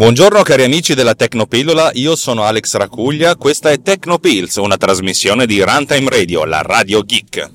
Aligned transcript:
Buongiorno 0.00 0.40
cari 0.40 0.62
amici 0.62 0.94
della 0.94 1.14
Tecnopillola, 1.14 1.90
io 1.92 2.16
sono 2.16 2.44
Alex 2.44 2.74
Racuglia, 2.76 3.36
questa 3.36 3.70
è 3.70 3.82
Tecnopills, 3.82 4.56
una 4.56 4.78
trasmissione 4.78 5.44
di 5.44 5.62
Runtime 5.62 6.08
Radio, 6.08 6.46
la 6.46 6.62
radio 6.62 7.02
geek. 7.02 7.50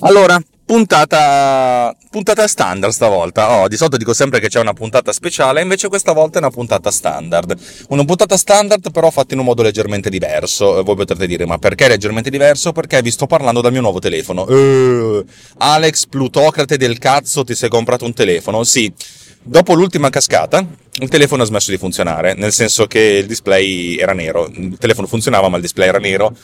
Allora, 0.00 0.38
Puntata, 0.66 1.94
puntata 2.10 2.48
standard 2.48 2.92
stavolta. 2.92 3.60
Oh, 3.60 3.68
di 3.68 3.76
solito 3.76 3.96
dico 3.96 4.12
sempre 4.12 4.40
che 4.40 4.48
c'è 4.48 4.58
una 4.58 4.72
puntata 4.72 5.12
speciale, 5.12 5.62
invece 5.62 5.86
questa 5.86 6.10
volta 6.10 6.38
è 6.38 6.42
una 6.42 6.50
puntata 6.50 6.90
standard. 6.90 7.56
Una 7.90 8.04
puntata 8.04 8.36
standard 8.36 8.90
però 8.90 9.12
fatta 9.12 9.34
in 9.34 9.38
un 9.38 9.46
modo 9.46 9.62
leggermente 9.62 10.10
diverso. 10.10 10.82
Voi 10.82 10.96
potrete 10.96 11.28
dire, 11.28 11.46
ma 11.46 11.58
perché 11.58 11.86
leggermente 11.86 12.30
diverso? 12.30 12.72
Perché 12.72 13.00
vi 13.00 13.12
sto 13.12 13.26
parlando 13.26 13.60
dal 13.60 13.70
mio 13.70 13.80
nuovo 13.80 14.00
telefono. 14.00 14.42
Uh, 14.42 15.24
Alex, 15.58 16.06
plutocrate 16.06 16.76
del 16.76 16.98
cazzo, 16.98 17.44
ti 17.44 17.54
sei 17.54 17.68
comprato 17.68 18.04
un 18.04 18.12
telefono? 18.12 18.64
Sì. 18.64 18.92
Dopo 19.40 19.74
l'ultima 19.74 20.10
cascata, 20.10 20.66
il 20.94 21.08
telefono 21.08 21.44
ha 21.44 21.46
smesso 21.46 21.70
di 21.70 21.78
funzionare, 21.78 22.34
nel 22.34 22.52
senso 22.52 22.88
che 22.88 22.98
il 22.98 23.26
display 23.26 23.96
era 23.96 24.14
nero. 24.14 24.50
Il 24.52 24.76
telefono 24.80 25.06
funzionava, 25.06 25.48
ma 25.48 25.58
il 25.58 25.62
display 25.62 25.86
era 25.86 25.98
nero 25.98 26.36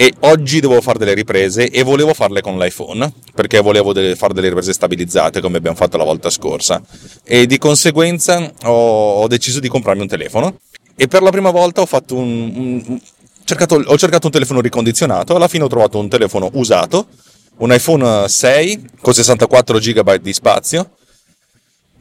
e 0.00 0.14
oggi 0.20 0.60
devo 0.60 0.80
fare 0.80 0.98
delle 0.98 1.12
riprese 1.12 1.68
e 1.68 1.82
volevo 1.82 2.14
farle 2.14 2.40
con 2.40 2.56
l'iPhone 2.56 3.12
perché 3.34 3.60
volevo 3.60 3.92
delle, 3.92 4.16
fare 4.16 4.32
delle 4.32 4.48
riprese 4.48 4.72
stabilizzate 4.72 5.42
come 5.42 5.58
abbiamo 5.58 5.76
fatto 5.76 5.98
la 5.98 6.04
volta 6.04 6.30
scorsa. 6.30 6.80
E 7.22 7.44
di 7.44 7.58
conseguenza 7.58 8.50
ho, 8.62 9.20
ho 9.20 9.26
deciso 9.26 9.60
di 9.60 9.68
comprarmi 9.68 10.00
un 10.00 10.08
telefono. 10.08 10.58
E 10.96 11.06
per 11.06 11.20
la 11.20 11.28
prima 11.28 11.50
volta 11.50 11.82
ho 11.82 11.84
fatto 11.86 12.16
un, 12.16 12.50
un 12.86 13.00
cercato, 13.44 13.74
ho 13.74 13.98
cercato 13.98 14.24
un 14.24 14.32
telefono 14.32 14.62
ricondizionato. 14.62 15.36
Alla 15.36 15.48
fine 15.48 15.64
ho 15.64 15.68
trovato 15.68 15.98
un 15.98 16.08
telefono 16.08 16.48
usato 16.54 17.06
un 17.58 17.70
iPhone 17.70 18.26
6 18.26 18.84
con 19.02 19.12
64 19.12 19.78
GB 19.78 20.14
di 20.14 20.32
spazio 20.32 20.92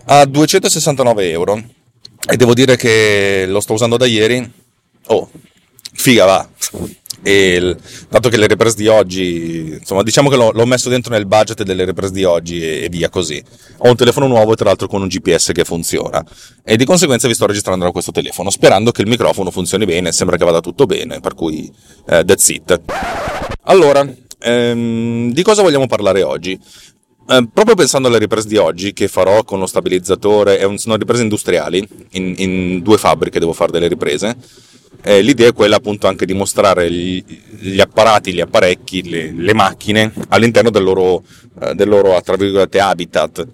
a 0.05 0.23
269 0.23 1.31
euro. 1.31 1.61
E 2.29 2.37
devo 2.37 2.53
dire 2.53 2.77
che 2.77 3.43
lo 3.45 3.59
sto 3.59 3.73
usando 3.73 3.97
da 3.97 4.05
ieri. 4.05 4.49
Oh 5.07 5.29
figa 5.99 6.25
va 6.25 6.47
e 7.21 7.55
il, 7.55 7.77
dato 8.09 8.29
che 8.29 8.37
le 8.37 8.47
riprese 8.47 8.75
di 8.75 8.87
oggi, 8.87 9.77
insomma, 9.79 10.03
diciamo 10.03 10.29
che 10.29 10.35
l'ho, 10.35 10.51
l'ho, 10.51 10.65
messo 10.65 10.89
dentro 10.89 11.13
nel 11.13 11.25
budget 11.25 11.63
delle 11.63 11.85
riprese 11.85 12.13
di 12.13 12.23
oggi 12.23 12.61
e, 12.61 12.83
e, 12.83 12.89
via 12.89 13.09
così. 13.09 13.43
Ho 13.77 13.89
un 13.89 13.95
telefono 13.95 14.27
nuovo, 14.27 14.55
tra 14.55 14.65
l'altro 14.65 14.87
con 14.87 15.01
un 15.01 15.07
GPS 15.07 15.51
che 15.53 15.63
funziona 15.63 16.23
e 16.63 16.77
di 16.77 16.85
conseguenza 16.85 17.27
vi 17.27 17.33
sto 17.33 17.45
registrando 17.45 17.85
da 17.85 17.91
questo 17.91 18.11
telefono, 18.11 18.49
sperando 18.49 18.91
che 18.91 19.01
il 19.01 19.07
microfono 19.07 19.51
funzioni 19.51 19.85
bene, 19.85 20.11
sembra 20.11 20.37
che 20.37 20.45
vada 20.45 20.61
tutto 20.61 20.85
bene, 20.85 21.19
per 21.19 21.33
cui 21.33 21.71
eh, 22.07 22.23
that's 22.23 22.49
it. 22.49 22.81
Allora, 23.63 24.07
ehm, 24.39 25.31
di 25.31 25.43
cosa 25.43 25.61
vogliamo 25.61 25.87
parlare 25.87 26.23
oggi? 26.23 26.59
Eh, 27.31 27.47
proprio 27.53 27.75
pensando 27.75 28.07
alle 28.07 28.17
riprese 28.17 28.47
di 28.47 28.57
oggi 28.57 28.93
che 28.93 29.07
farò 29.07 29.43
con 29.43 29.59
lo 29.59 29.67
stabilizzatore, 29.67 30.59
sono 30.77 30.95
riprese 30.95 31.21
industriali, 31.21 31.87
in, 32.11 32.33
in 32.37 32.81
due 32.81 32.97
fabbriche 32.97 33.39
devo 33.39 33.53
fare 33.53 33.71
delle 33.71 33.87
riprese 33.87 34.35
eh, 35.02 35.22
l'idea 35.22 35.50
è 35.50 35.53
quella 35.53 35.78
appunto 35.78 36.08
anche 36.08 36.25
di 36.25 36.33
mostrare 36.33 36.92
gli, 36.92 37.23
gli 37.59 37.80
apparati, 37.80 38.33
gli 38.33 38.42
apparecchi, 38.42 39.09
le, 39.09 39.31
le 39.31 39.53
macchine 39.53 40.11
all'interno 40.30 40.69
del 40.69 40.83
loro, 40.83 41.23
eh, 41.61 41.73
del 41.73 41.88
loro 41.88 42.16
habitat. 42.16 43.47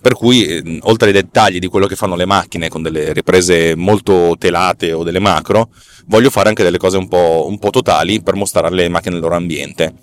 Per 0.00 0.14
cui, 0.14 0.44
eh, 0.46 0.78
oltre 0.82 1.08
ai 1.08 1.14
dettagli 1.14 1.58
di 1.58 1.68
quello 1.68 1.86
che 1.86 1.96
fanno 1.96 2.16
le 2.16 2.26
macchine 2.26 2.68
con 2.68 2.82
delle 2.82 3.12
riprese 3.12 3.74
molto 3.76 4.34
telate 4.38 4.92
o 4.92 5.02
delle 5.04 5.20
macro, 5.20 5.70
voglio 6.06 6.30
fare 6.30 6.48
anche 6.48 6.62
delle 6.62 6.78
cose 6.78 6.96
un 6.96 7.08
po', 7.08 7.46
un 7.48 7.58
po 7.58 7.70
totali 7.70 8.20
per 8.20 8.34
mostrare 8.34 8.74
le 8.74 8.88
macchine 8.88 9.14
nel 9.14 9.22
loro 9.22 9.36
ambiente. 9.36 9.94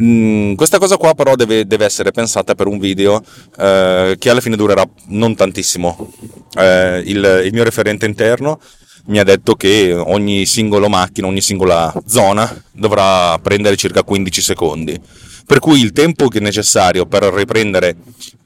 Mm, 0.00 0.54
questa 0.54 0.78
cosa 0.78 0.96
qua 0.96 1.14
però 1.14 1.34
deve, 1.34 1.66
deve, 1.66 1.84
essere 1.84 2.12
pensata 2.12 2.54
per 2.54 2.66
un 2.66 2.78
video 2.78 3.22
eh, 3.58 4.16
che 4.18 4.30
alla 4.30 4.40
fine 4.40 4.56
durerà 4.56 4.84
non 5.08 5.34
tantissimo. 5.34 6.12
Eh, 6.56 7.02
il, 7.04 7.42
il, 7.44 7.52
mio 7.52 7.64
referente 7.64 8.06
interno 8.06 8.60
mi 9.06 9.18
ha 9.18 9.24
detto 9.24 9.54
che 9.54 9.92
ogni 9.92 10.46
singola 10.46 10.88
macchina, 10.88 11.26
ogni 11.26 11.40
singola 11.40 11.92
zona 12.06 12.62
dovrà 12.72 13.38
prendere 13.38 13.76
circa 13.76 14.02
15 14.02 14.40
secondi. 14.40 15.00
Per 15.44 15.58
cui 15.58 15.80
il 15.80 15.92
tempo 15.92 16.28
che 16.28 16.38
è 16.38 16.40
necessario 16.40 17.06
per 17.06 17.24
riprendere 17.24 17.96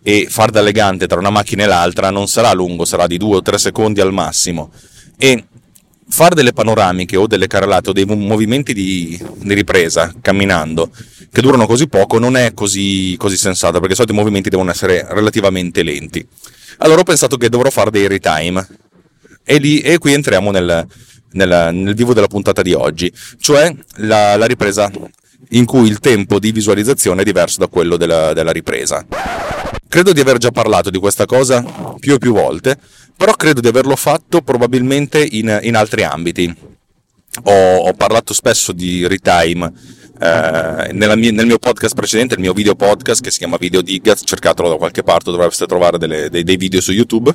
e 0.03 0.27
far 0.31 0.51
da 0.51 0.63
legante 0.63 1.07
tra 1.07 1.19
una 1.19 1.31
macchina 1.31 1.65
e 1.65 1.67
l'altra 1.67 2.11
non 2.11 2.27
sarà 2.27 2.53
lungo, 2.53 2.85
sarà 2.85 3.07
di 3.07 3.19
2 3.19 3.37
o 3.37 3.43
3 3.43 3.59
secondi 3.59 4.01
al 4.01 4.13
massimo. 4.13 4.71
E 5.19 5.45
fare 6.09 6.35
delle 6.35 6.53
panoramiche 6.53 7.17
o 7.17 7.27
delle 7.27 7.47
carrellate 7.47 7.91
o 7.91 7.93
dei 7.93 8.05
movimenti 8.05 8.73
di, 8.73 9.21
di, 9.39 9.55
ripresa 9.55 10.15
camminando 10.21 10.91
che 11.33 11.41
durano 11.41 11.67
così 11.67 11.89
poco 11.89 12.19
non 12.19 12.37
è 12.37 12.55
così, 12.55 13.17
così 13.19 13.37
sensato 13.37 13.75
perché 13.75 13.89
di 13.89 13.95
solito 13.95 14.15
i 14.15 14.17
movimenti 14.17 14.49
devono 14.49 14.71
essere 14.71 15.05
relativamente 15.11 15.83
lenti. 15.83 16.27
Allora 16.79 17.01
ho 17.01 17.05
pensato 17.05 17.37
che 17.37 17.49
dovrò 17.49 17.71
fare 17.71 17.91
dei 17.91 18.07
retime 18.07 18.67
e, 19.49 19.59
lì, 19.59 19.79
e 19.79 19.99
qui 19.99 20.13
entriamo 20.13 20.51
nel, 20.51 20.85
nel, 21.33 21.71
nel, 21.73 21.95
vivo 21.95 22.13
della 22.13 22.27
puntata 22.27 22.63
di 22.63 22.73
oggi, 22.73 23.13
cioè 23.39 23.73
la, 23.99 24.35
la, 24.35 24.47
ripresa 24.47 24.91
in 25.51 25.65
cui 25.65 25.89
il 25.89 26.01
tempo 26.01 26.41
di 26.41 26.51
visualizzazione 26.51 27.21
è 27.21 27.25
diverso 27.25 27.61
da 27.61 27.69
quello 27.69 27.97
della, 27.97 28.33
della 28.33 28.51
ripresa. 28.51 29.07
Credo 29.89 30.13
di 30.13 30.19
aver 30.19 30.39
già 30.39 30.51
parlato 30.51 30.91
di 30.91 30.99
questa 30.99 31.27
cosa 31.27 31.63
più 32.01 32.15
e 32.15 32.19
più 32.19 32.33
volte, 32.33 32.77
però 33.17 33.35
credo 33.35 33.61
di 33.61 33.69
averlo 33.69 33.95
fatto 33.95 34.43
probabilmente 34.43 35.25
in, 35.25 35.61
in 35.63 35.77
altri 35.77 36.03
ambiti. 36.03 36.53
Ho, 37.45 37.77
ho, 37.77 37.93
parlato 37.93 38.35
spesso 38.35 38.73
di 38.73 39.07
retime 39.07 39.73
eh, 40.19 40.93
mia, 40.93 41.15
nel 41.15 41.47
mio 41.47 41.59
podcast 41.59 41.95
precedente, 41.95 42.35
il 42.35 42.41
mio 42.41 42.53
video 42.53 42.75
podcast 42.75 43.23
che 43.23 43.31
si 43.31 43.39
chiama 43.39 43.59
Video 43.59 43.81
Dig, 43.81 44.13
cercatelo 44.13 44.71
da 44.71 44.77
qualche 44.77 45.05
parte, 45.05 45.31
dovreste 45.31 45.67
trovare 45.67 45.99
delle, 45.99 46.31
dei, 46.31 46.43
dei 46.43 46.57
video 46.57 46.81
su 46.81 46.91
YouTube 46.91 47.33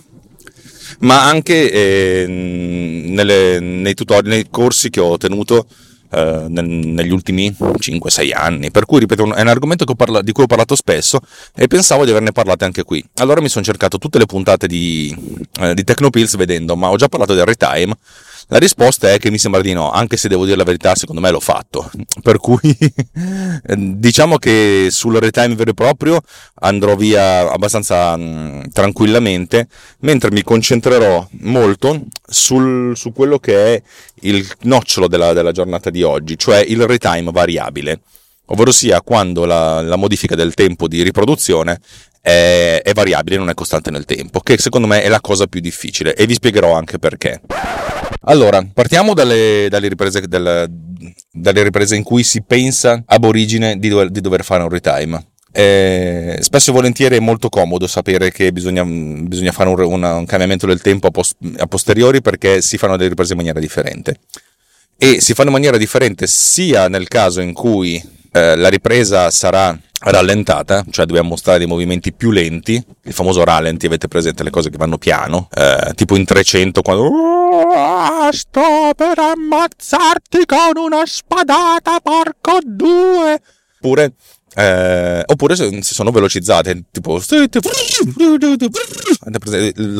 ma 1.01 1.27
anche 1.27 1.71
eh, 1.71 2.25
nelle, 2.27 3.59
nei 3.59 3.93
tutorial, 3.93 4.33
nei 4.33 4.47
corsi 4.49 4.89
che 4.89 4.99
ho 4.99 5.17
tenuto 5.17 5.65
eh, 6.11 6.45
negli 6.47 7.11
ultimi 7.11 7.55
5-6 7.57 8.31
anni. 8.33 8.71
Per 8.71 8.85
cui, 8.85 8.99
ripeto, 8.99 9.33
è 9.33 9.41
un 9.41 9.47
argomento 9.47 9.85
parla, 9.95 10.21
di 10.21 10.31
cui 10.31 10.43
ho 10.43 10.47
parlato 10.47 10.75
spesso 10.75 11.19
e 11.55 11.67
pensavo 11.67 12.05
di 12.05 12.11
averne 12.11 12.31
parlato 12.31 12.65
anche 12.65 12.83
qui. 12.83 13.03
Allora 13.15 13.41
mi 13.41 13.49
sono 13.49 13.63
cercato 13.63 13.97
tutte 13.97 14.17
le 14.17 14.25
puntate 14.25 14.67
di, 14.67 15.15
eh, 15.59 15.73
di 15.73 15.83
Tecnopills 15.83 16.35
vedendo, 16.35 16.75
ma 16.75 16.89
ho 16.89 16.97
già 16.97 17.07
parlato 17.07 17.33
del 17.33 17.45
retime 17.45 17.95
la 18.51 18.57
risposta 18.57 19.09
è 19.09 19.17
che 19.17 19.31
mi 19.31 19.37
sembra 19.37 19.61
di 19.61 19.71
no, 19.71 19.91
anche 19.91 20.17
se 20.17 20.27
devo 20.27 20.43
dire 20.43 20.57
la 20.57 20.65
verità, 20.65 20.93
secondo 20.93 21.21
me 21.21 21.31
l'ho 21.31 21.39
fatto. 21.39 21.89
Per 22.21 22.37
cui 22.37 22.77
diciamo 23.63 24.37
che 24.37 24.89
sul 24.91 25.15
retime 25.15 25.55
vero 25.55 25.71
e 25.71 25.73
proprio 25.73 26.19
andrò 26.55 26.97
via 26.97 27.49
abbastanza 27.49 28.17
mh, 28.17 28.71
tranquillamente, 28.73 29.69
mentre 29.99 30.31
mi 30.31 30.43
concentrerò 30.43 31.25
molto 31.43 32.07
sul, 32.27 32.97
su 32.97 33.13
quello 33.13 33.39
che 33.39 33.75
è 33.75 33.81
il 34.23 34.45
nocciolo 34.63 35.07
della, 35.07 35.31
della 35.31 35.53
giornata 35.53 35.89
di 35.89 36.03
oggi, 36.03 36.37
cioè 36.37 36.57
il 36.57 36.85
retime 36.85 37.31
variabile 37.31 38.01
ovvero 38.47 38.73
sia 38.73 39.01
quando 39.01 39.45
la, 39.45 39.79
la, 39.79 39.95
modifica 39.95 40.35
del 40.35 40.53
tempo 40.55 40.89
di 40.89 41.03
riproduzione 41.03 41.79
è, 42.19 42.81
è, 42.83 42.93
variabile, 42.93 43.37
non 43.37 43.49
è 43.49 43.53
costante 43.53 43.91
nel 43.91 44.03
tempo, 44.03 44.41
che 44.41 44.57
secondo 44.57 44.87
me 44.87 45.03
è 45.03 45.07
la 45.07 45.21
cosa 45.21 45.47
più 45.47 45.61
difficile 45.61 46.13
e 46.15 46.25
vi 46.25 46.33
spiegherò 46.33 46.73
anche 46.73 46.99
perché. 46.99 47.39
Allora, 48.23 48.65
partiamo 48.73 49.13
dalle, 49.13 49.67
dalle, 49.69 49.87
riprese, 49.87 50.27
dalle, 50.27 50.67
dalle 51.31 51.63
riprese, 51.63 51.95
in 51.95 52.03
cui 52.03 52.23
si 52.23 52.43
pensa 52.43 53.01
ab 53.05 53.23
origine 53.23 53.77
di 53.77 53.89
dover, 53.89 54.09
di 54.09 54.21
dover 54.21 54.43
fare 54.43 54.63
un 54.63 54.69
retime. 54.69 55.25
Eh, 55.53 56.37
spesso 56.39 56.69
e 56.69 56.73
volentieri 56.73 57.17
è 57.17 57.19
molto 57.19 57.49
comodo 57.49 57.85
sapere 57.85 58.31
che 58.31 58.53
bisogna, 58.53 58.85
bisogna 58.85 59.51
fare 59.51 59.69
un, 59.69 59.81
una, 59.81 60.15
un, 60.15 60.25
cambiamento 60.25 60.65
del 60.65 60.81
tempo 60.81 61.07
a, 61.07 61.11
post, 61.11 61.35
a, 61.57 61.67
posteriori 61.67 62.21
perché 62.21 62.61
si 62.61 62.77
fanno 62.77 62.95
delle 62.95 63.09
riprese 63.09 63.33
in 63.33 63.37
maniera 63.37 63.59
differente. 63.59 64.19
E 64.97 65.19
si 65.19 65.33
fanno 65.33 65.49
in 65.49 65.55
maniera 65.55 65.77
differente 65.77 66.27
sia 66.27 66.87
nel 66.87 67.07
caso 67.07 67.41
in 67.41 67.53
cui 67.53 68.01
eh, 68.31 68.55
la 68.55 68.69
ripresa 68.69 69.29
sarà 69.29 69.77
rallentata, 70.03 70.83
cioè 70.89 71.05
dobbiamo 71.05 71.29
mostrare 71.29 71.59
dei 71.59 71.67
movimenti 71.67 72.11
più 72.13 72.31
lenti, 72.31 72.83
il 73.03 73.13
famoso 73.13 73.43
rallenti, 73.43 73.85
avete 73.85 74.07
presente 74.07 74.43
le 74.43 74.49
cose 74.49 74.69
che 74.69 74.77
vanno 74.77 74.97
piano, 74.97 75.47
eh, 75.53 75.91
tipo 75.95 76.15
in 76.15 76.25
300 76.25 76.81
quando 76.81 77.09
sto 78.31 78.93
per 78.95 79.19
ammazzarti 79.19 80.45
con 80.45 80.83
una 80.83 81.03
spadata, 81.05 81.99
porco 82.01 82.59
due! 82.63 83.41
Oppure 83.77 84.13
eh, 84.53 85.23
oppure 85.25 85.55
se, 85.55 85.81
sono 85.81 86.11
velocizzate, 86.11 86.83
tipo 86.91 87.13
lo 87.13 87.19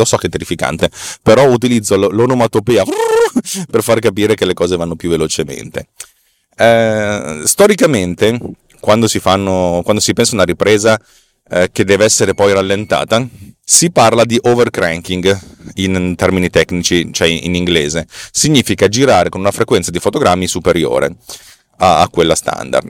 so 0.06 0.18
che 0.18 0.28
è 0.28 0.30
terrificante, 0.30 0.90
però 1.22 1.48
utilizzo 1.50 1.96
l'onomatopea 1.96 2.84
per 3.72 3.82
far 3.82 4.00
capire 4.00 4.36
che 4.36 4.46
le 4.46 4.54
cose 4.54 4.76
vanno 4.76 4.96
più 4.96 5.10
velocemente. 5.10 5.88
Eh, 6.58 7.42
storicamente 7.46 8.38
quando 8.82 9.08
si, 9.08 9.20
fanno, 9.20 9.80
quando 9.84 10.02
si 10.02 10.12
pensa 10.12 10.32
a 10.32 10.36
una 10.36 10.44
ripresa 10.44 11.00
eh, 11.50 11.70
che 11.72 11.86
deve 11.86 12.04
essere 12.04 12.34
poi 12.34 12.52
rallentata, 12.52 13.26
si 13.64 13.92
parla 13.92 14.26
di 14.26 14.38
overcranking 14.42 15.40
in 15.76 16.16
termini 16.18 16.50
tecnici, 16.50 17.14
cioè 17.14 17.28
in 17.28 17.56
inglese. 17.56 18.06
Significa 18.32 18.90
girare 18.90 19.30
con 19.30 19.40
una 19.40 19.52
frequenza 19.52 19.92
di 19.92 20.00
fotogrammi 20.00 20.48
superiore 20.48 21.16
a, 21.78 22.02
a 22.02 22.10
quella 22.10 22.36
standard. 22.36 22.90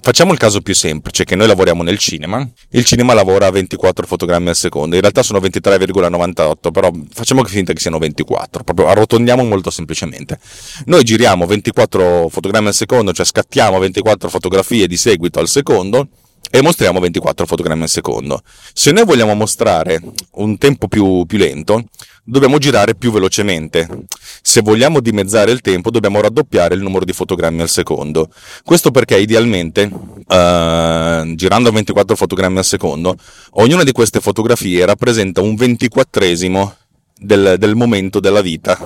Facciamo 0.00 0.32
il 0.32 0.38
caso 0.38 0.60
più 0.60 0.74
semplice, 0.74 1.24
che 1.24 1.36
noi 1.36 1.46
lavoriamo 1.46 1.82
nel 1.84 1.98
cinema. 1.98 2.44
Il 2.70 2.84
cinema 2.84 3.14
lavora 3.14 3.46
a 3.46 3.50
24 3.50 4.04
fotogrammi 4.04 4.48
al 4.48 4.56
secondo, 4.56 4.96
in 4.96 5.00
realtà 5.00 5.22
sono 5.22 5.38
23,98, 5.38 6.72
però 6.72 6.90
facciamo 7.12 7.44
finta 7.44 7.72
che 7.72 7.80
siano 7.80 7.98
24, 7.98 8.64
proprio 8.64 8.88
arrotondiamo 8.88 9.44
molto 9.44 9.70
semplicemente. 9.70 10.40
Noi 10.86 11.04
giriamo 11.04 11.46
24 11.46 12.28
fotogrammi 12.28 12.66
al 12.66 12.74
secondo, 12.74 13.12
cioè 13.12 13.24
scattiamo 13.24 13.78
24 13.78 14.28
fotografie 14.28 14.88
di 14.88 14.96
seguito 14.96 15.38
al 15.38 15.48
secondo, 15.48 16.08
e 16.54 16.60
mostriamo 16.60 17.00
24 17.00 17.46
fotogrammi 17.46 17.82
al 17.82 17.88
secondo. 17.88 18.42
Se 18.74 18.90
noi 18.90 19.04
vogliamo 19.04 19.34
mostrare 19.34 20.00
un 20.32 20.58
tempo 20.58 20.86
più, 20.88 21.24
più 21.26 21.38
lento, 21.38 21.84
dobbiamo 22.24 22.58
girare 22.58 22.94
più 22.94 23.10
velocemente. 23.10 23.88
Se 24.42 24.60
vogliamo 24.60 25.00
dimezzare 25.00 25.50
il 25.50 25.60
tempo, 25.60 25.90
dobbiamo 25.90 26.20
raddoppiare 26.20 26.74
il 26.74 26.82
numero 26.82 27.04
di 27.04 27.12
fotogrammi 27.12 27.60
al 27.62 27.68
secondo. 27.68 28.30
Questo 28.62 28.90
perché 28.90 29.18
idealmente, 29.18 29.82
uh, 29.84 31.34
girando 31.34 31.68
a 31.68 31.72
24 31.72 32.16
fotogrammi 32.16 32.58
al 32.58 32.64
secondo, 32.64 33.16
ognuna 33.52 33.84
di 33.84 33.92
queste 33.92 34.20
fotografie 34.20 34.84
rappresenta 34.84 35.40
un 35.40 35.54
ventiquattresimo 35.54 36.76
del, 37.18 37.56
del 37.58 37.74
momento 37.74 38.20
della 38.20 38.40
vita 38.40 38.78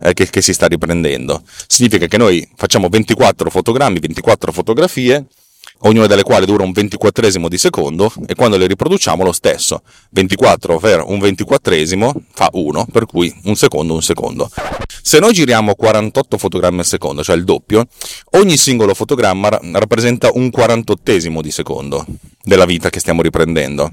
eh, 0.00 0.12
che, 0.12 0.28
che 0.28 0.40
si 0.40 0.52
sta 0.52 0.66
riprendendo. 0.66 1.42
Significa 1.66 2.06
che 2.06 2.16
noi 2.16 2.46
facciamo 2.56 2.88
24 2.88 3.50
fotogrammi, 3.50 3.98
24 3.98 4.52
fotografie, 4.52 5.26
ognuna 5.80 6.06
delle 6.06 6.22
quali 6.22 6.46
dura 6.46 6.64
un 6.64 6.72
ventiquattresimo 6.72 7.48
di 7.48 7.58
secondo 7.58 8.12
e 8.26 8.34
quando 8.34 8.56
le 8.56 8.66
riproduciamo 8.66 9.22
lo 9.22 9.32
stesso. 9.32 9.82
24 10.10 10.78
per 10.78 11.02
un 11.06 11.18
ventiquattresimo 11.18 12.14
fa 12.32 12.48
1, 12.52 12.86
per 12.90 13.06
cui 13.06 13.34
un 13.44 13.56
secondo 13.56 13.94
un 13.94 14.02
secondo. 14.02 14.50
Se 15.02 15.18
noi 15.18 15.32
giriamo 15.32 15.74
48 15.74 16.38
fotogrammi 16.38 16.80
al 16.80 16.84
secondo, 16.84 17.22
cioè 17.22 17.36
il 17.36 17.44
doppio, 17.44 17.86
ogni 18.32 18.56
singolo 18.56 18.94
fotogramma 18.94 19.48
rappresenta 19.72 20.30
un 20.32 20.50
quarantottesimo 20.50 21.40
di 21.40 21.50
secondo 21.50 22.04
della 22.42 22.64
vita 22.64 22.90
che 22.90 23.00
stiamo 23.00 23.22
riprendendo, 23.22 23.90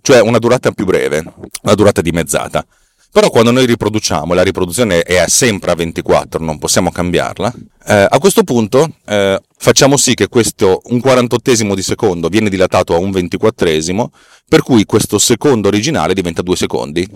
cioè 0.00 0.20
una 0.20 0.38
durata 0.38 0.70
più 0.70 0.84
breve, 0.84 1.24
una 1.62 1.74
durata 1.74 2.00
dimezzata. 2.00 2.64
Però 3.10 3.30
quando 3.30 3.50
noi 3.50 3.66
riproduciamo, 3.66 4.34
la 4.34 4.42
riproduzione 4.42 5.02
è 5.02 5.24
sempre 5.28 5.70
a 5.70 5.74
24, 5.74 6.44
non 6.44 6.58
possiamo 6.58 6.90
cambiarla, 6.90 7.52
eh, 7.86 8.06
a 8.08 8.18
questo 8.18 8.44
punto 8.44 8.96
eh, 9.06 9.40
facciamo 9.56 9.96
sì 9.96 10.12
che 10.12 10.28
questo 10.28 10.82
un 10.86 11.00
quarantottesimo 11.00 11.74
di 11.74 11.80
secondo 11.80 12.28
viene 12.28 12.50
dilatato 12.50 12.94
a 12.94 12.98
un 12.98 13.10
ventiquattresimo, 13.10 14.12
per 14.46 14.62
cui 14.62 14.84
questo 14.84 15.18
secondo 15.18 15.68
originale 15.68 16.12
diventa 16.12 16.42
due 16.42 16.54
secondi 16.54 17.08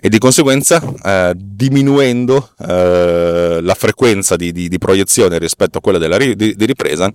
e 0.00 0.08
di 0.08 0.18
conseguenza 0.18 0.82
eh, 1.02 1.32
diminuendo 1.36 2.50
eh, 2.66 3.58
la 3.60 3.74
frequenza 3.74 4.36
di, 4.36 4.50
di, 4.50 4.68
di, 4.68 4.78
proiezione 4.78 5.38
rispetto 5.38 5.78
a 5.78 5.80
quella 5.80 5.98
della 5.98 6.16
ri, 6.16 6.36
di, 6.36 6.54
di, 6.56 6.66
ripresa, 6.66 7.12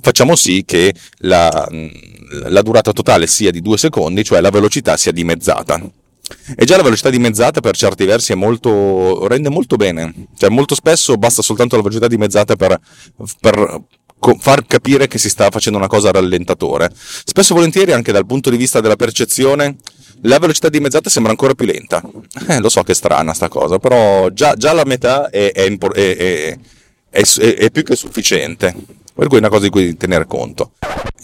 facciamo 0.00 0.34
sì 0.34 0.64
che 0.66 0.94
la, 1.18 1.68
la 2.48 2.62
durata 2.62 2.92
totale 2.92 3.26
sia 3.26 3.50
di 3.50 3.60
due 3.60 3.76
secondi, 3.76 4.24
cioè 4.24 4.40
la 4.40 4.50
velocità 4.50 4.96
sia 4.96 5.12
dimezzata. 5.12 5.80
E 6.56 6.64
già 6.64 6.76
la 6.76 6.82
velocità 6.82 7.10
dimezzata 7.10 7.60
per 7.60 7.76
certi 7.76 8.04
versi 8.04 8.34
molto, 8.34 9.26
rende 9.26 9.48
molto 9.48 9.76
bene, 9.76 10.12
cioè 10.36 10.50
molto 10.50 10.74
spesso 10.74 11.16
basta 11.16 11.42
soltanto 11.42 11.76
la 11.76 11.82
velocità 11.82 12.06
dimezzata 12.06 12.56
per, 12.56 12.78
per 13.40 13.82
far 14.38 14.66
capire 14.66 15.08
che 15.08 15.18
si 15.18 15.28
sta 15.28 15.50
facendo 15.50 15.78
una 15.78 15.88
cosa 15.88 16.08
a 16.08 16.12
rallentatore. 16.12 16.90
Spesso 16.94 17.52
e 17.52 17.56
volentieri 17.56 17.92
anche 17.92 18.12
dal 18.12 18.26
punto 18.26 18.50
di 18.50 18.56
vista 18.56 18.80
della 18.80 18.96
percezione 18.96 19.76
la 20.22 20.38
velocità 20.38 20.68
dimezzata 20.68 21.08
sembra 21.08 21.32
ancora 21.32 21.54
più 21.54 21.66
lenta. 21.66 22.02
Eh, 22.48 22.60
lo 22.60 22.68
so 22.68 22.82
che 22.82 22.92
è 22.92 22.94
strana 22.94 23.32
sta 23.32 23.48
cosa, 23.48 23.78
però 23.78 24.28
già, 24.28 24.54
già 24.54 24.72
la 24.72 24.84
metà 24.84 25.30
è, 25.30 25.52
è, 25.52 25.78
è, 25.78 26.58
è 27.10 27.70
più 27.70 27.82
che 27.82 27.96
sufficiente. 27.96 28.74
Per 29.20 29.28
cui 29.28 29.36
è 29.36 29.40
una 29.40 29.50
cosa 29.50 29.64
di 29.64 29.68
cui 29.68 29.98
tenere 29.98 30.24
conto. 30.26 30.70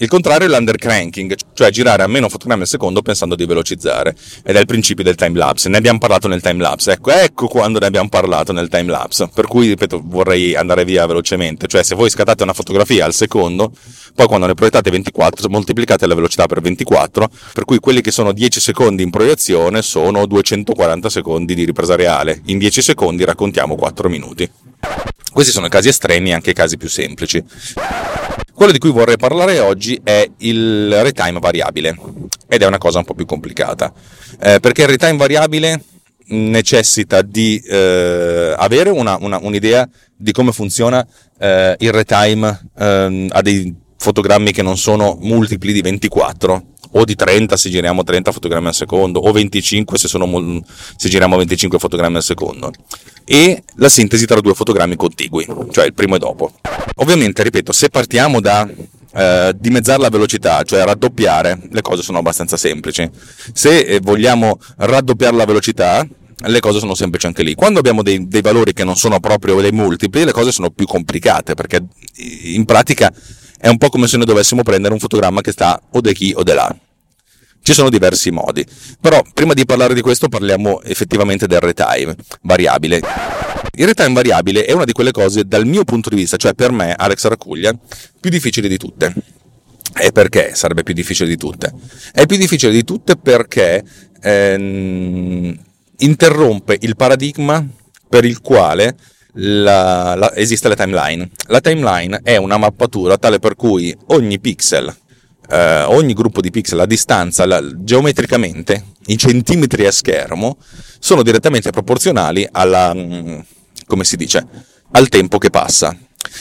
Il 0.00 0.08
contrario 0.08 0.46
è 0.46 0.50
l'undercranking, 0.50 1.34
cioè 1.54 1.70
girare 1.70 2.02
a 2.02 2.06
meno 2.06 2.28
fotogrammi 2.28 2.60
al 2.60 2.69
secondo 2.69 3.00
pensando 3.00 3.34
di 3.34 3.46
velocizzare, 3.46 4.14
ed 4.44 4.54
è 4.54 4.60
il 4.60 4.66
principio 4.66 5.02
del 5.02 5.14
timelapse. 5.14 5.70
Ne 5.70 5.78
abbiamo 5.78 5.98
parlato 5.98 6.28
nel 6.28 6.43
timelapse, 6.43 6.93
ecco, 6.93 7.10
ecco 7.10 7.48
quando 7.48 7.78
ne 7.78 7.87
abbiamo 7.87 8.10
parlato 8.10 8.52
nel 8.52 8.69
timelapse. 8.69 9.31
Per 9.32 9.46
cui, 9.46 9.69
ripeto, 9.69 10.02
vorrei 10.04 10.54
andare 10.54 10.84
via 10.84 11.06
velocemente, 11.06 11.69
cioè 11.69 11.82
se 11.82 11.94
voi 11.94 12.10
scattate 12.10 12.43
una 12.43 12.52
fotografia 12.52 13.06
al 13.06 13.14
secondo, 13.14 13.72
poi 14.14 14.26
quando 14.26 14.44
ne 14.44 14.52
proiettate 14.52 14.90
24, 14.90 15.48
moltiplicate 15.48 16.06
la 16.06 16.14
velocità 16.14 16.44
per 16.44 16.60
24, 16.60 17.31
per 17.54 17.64
cui 17.64 17.78
quelli 17.78 18.02
che 18.02 18.10
sono 18.10 18.32
10 18.32 18.60
secondi 18.60 19.04
in 19.04 19.08
proiezione 19.08 19.81
sono 19.81 20.26
240 20.26 21.08
secondi 21.08 21.54
di 21.54 21.64
ripresa 21.64 21.96
reale. 21.96 22.43
In 22.44 22.58
10 22.58 22.82
secondi 22.82 23.25
raccontiamo 23.25 23.75
4 23.75 24.10
minuti. 24.10 24.65
Questi 25.32 25.52
sono 25.52 25.66
i 25.66 25.70
casi 25.70 25.88
estremi 25.88 26.30
e 26.30 26.34
anche 26.34 26.50
i 26.50 26.54
casi 26.54 26.76
più 26.76 26.88
semplici. 26.88 27.42
Quello 28.54 28.72
di 28.72 28.78
cui 28.78 28.90
vorrei 28.90 29.18
parlare 29.18 29.58
oggi 29.58 30.00
è 30.02 30.26
il 30.38 31.02
retime 31.02 31.38
variabile 31.38 31.94
ed 32.48 32.62
è 32.62 32.66
una 32.66 32.78
cosa 32.78 32.98
un 32.98 33.04
po' 33.04 33.12
più 33.12 33.26
complicata 33.26 33.92
eh, 34.40 34.60
perché 34.60 34.82
il 34.82 34.88
retime 34.88 35.16
variabile 35.16 35.82
necessita 36.28 37.22
di 37.22 37.58
eh, 37.58 38.54
avere 38.56 38.90
una, 38.90 39.16
una, 39.20 39.38
un'idea 39.40 39.88
di 40.16 40.32
come 40.32 40.52
funziona 40.52 41.06
eh, 41.38 41.76
il 41.78 41.92
retime 41.92 42.70
ehm, 42.78 43.28
a 43.30 43.42
dei 43.42 43.74
fotogrammi 43.96 44.52
che 44.52 44.62
non 44.62 44.76
sono 44.76 45.18
multipli 45.20 45.72
di 45.72 45.82
24 45.82 46.64
o 46.92 47.04
di 47.04 47.14
30 47.14 47.56
se 47.56 47.68
giriamo 47.68 48.02
30 48.02 48.32
fotogrammi 48.32 48.68
al 48.68 48.74
secondo 48.74 49.20
o 49.20 49.30
25 49.32 49.98
se, 49.98 50.08
sono, 50.08 50.62
se 50.96 51.08
giriamo 51.08 51.36
25 51.36 51.78
fotogrammi 51.78 52.16
al 52.16 52.22
secondo 52.22 52.70
e 53.28 53.64
la 53.75 53.88
sintesi 53.88 54.25
tra 54.25 54.40
due 54.40 54.55
fotogrammi 54.55 54.94
contigui, 54.94 55.46
cioè 55.73 55.84
il 55.84 55.94
primo 55.94 56.14
e 56.14 56.19
dopo. 56.19 56.52
Ovviamente, 56.96 57.43
ripeto, 57.43 57.73
se 57.73 57.88
partiamo 57.88 58.40
da 58.40 58.69
eh, 59.17 59.52
dimezzare 59.58 60.00
la 60.00 60.08
velocità, 60.11 60.62
cioè 60.62 60.84
raddoppiare, 60.84 61.58
le 61.70 61.81
cose 61.82 62.02
sono 62.02 62.19
abbastanza 62.19 62.56
semplici. 62.56 63.08
Se 63.52 63.81
eh, 63.81 64.00
vogliamo 64.00 64.61
raddoppiare 64.76 65.34
la 65.34 65.44
velocità, 65.44 66.06
le 66.38 66.61
cose 66.61 66.78
sono 66.78 66.94
semplici 66.94 67.26
anche 67.26 67.43
lì. 67.43 67.55
Quando 67.55 67.81
abbiamo 67.81 68.02
dei, 68.02 68.28
dei, 68.28 68.43
valori 68.43 68.73
che 68.73 68.84
non 68.84 68.94
sono 68.96 69.19
proprio 69.19 69.61
dei 69.61 69.72
multipli, 69.72 70.25
le 70.25 70.32
cose 70.32 70.52
sono 70.52 70.70
più 70.70 70.87
complicate, 70.87 71.55
perché 71.55 71.84
in 72.44 72.64
pratica 72.64 73.12
è 73.58 73.69
un 73.69 73.79
po' 73.79 73.88
come 73.88 74.06
se 74.06 74.19
noi 74.19 74.26
dovessimo 74.26 74.62
prendere 74.62 74.94
un 74.94 75.00
fotogramma 75.00 75.40
che 75.40 75.50
sta 75.50 75.81
o 75.90 76.00
da 76.00 76.12
qui 76.12 76.32
o 76.37 76.43
da 76.43 76.55
là. 76.55 76.76
Ci 77.66 77.74
sono 77.74 77.90
diversi 77.90 78.30
modi, 78.30 78.64
però 79.00 79.20
prima 79.34 79.52
di 79.52 79.64
parlare 79.64 79.92
di 79.92 80.00
questo 80.00 80.28
parliamo 80.28 80.82
effettivamente 80.82 81.48
del 81.48 81.58
retime 81.58 82.14
variabile. 82.42 83.00
Il 83.74 83.86
retime 83.86 84.12
variabile 84.12 84.64
è 84.64 84.70
una 84.70 84.84
di 84.84 84.92
quelle 84.92 85.10
cose 85.10 85.42
dal 85.48 85.66
mio 85.66 85.82
punto 85.82 86.08
di 86.08 86.14
vista, 86.14 86.36
cioè 86.36 86.54
per 86.54 86.70
me, 86.70 86.94
Alex 86.94 87.26
Racuglia, 87.26 87.76
più 88.20 88.30
difficili 88.30 88.69
di 88.69 88.76
tutte. 88.76 89.12
E 89.98 90.12
perché 90.12 90.55
sarebbe 90.55 90.84
più 90.84 90.94
difficile 90.94 91.29
di 91.29 91.36
tutte? 91.36 91.72
È 92.12 92.24
più 92.24 92.36
difficile 92.36 92.70
di 92.70 92.84
tutte 92.84 93.17
perché 93.17 93.82
ehm, 94.20 95.58
interrompe 95.96 96.79
il 96.82 96.94
paradigma 96.94 97.67
per 98.08 98.24
il 98.24 98.41
quale 98.43 98.96
la, 99.32 100.14
la, 100.14 100.32
esiste 100.36 100.69
la 100.69 100.76
timeline. 100.76 101.29
La 101.48 101.60
timeline 101.60 102.20
è 102.22 102.36
una 102.36 102.58
mappatura 102.58 103.19
tale 103.19 103.41
per 103.41 103.56
cui 103.56 103.93
ogni 104.06 104.38
pixel 104.38 104.94
eh, 105.48 105.82
ogni 105.82 106.12
gruppo 106.12 106.41
di 106.41 106.50
pixel 106.50 106.81
a 106.81 106.86
distanza 106.86 107.46
la, 107.46 107.62
geometricamente, 107.74 108.84
i 109.06 109.17
centimetri 109.17 109.86
a 109.86 109.93
schermo, 109.93 110.58
sono 110.98 111.22
direttamente 111.22 111.70
proporzionali 111.70 112.46
alla, 112.50 112.93
mm, 112.94 113.38
come 113.86 114.05
si 114.05 114.17
dice, 114.17 114.46
al 114.93 115.08
tempo 115.08 115.38
che 115.38 115.50
passa. 115.50 115.96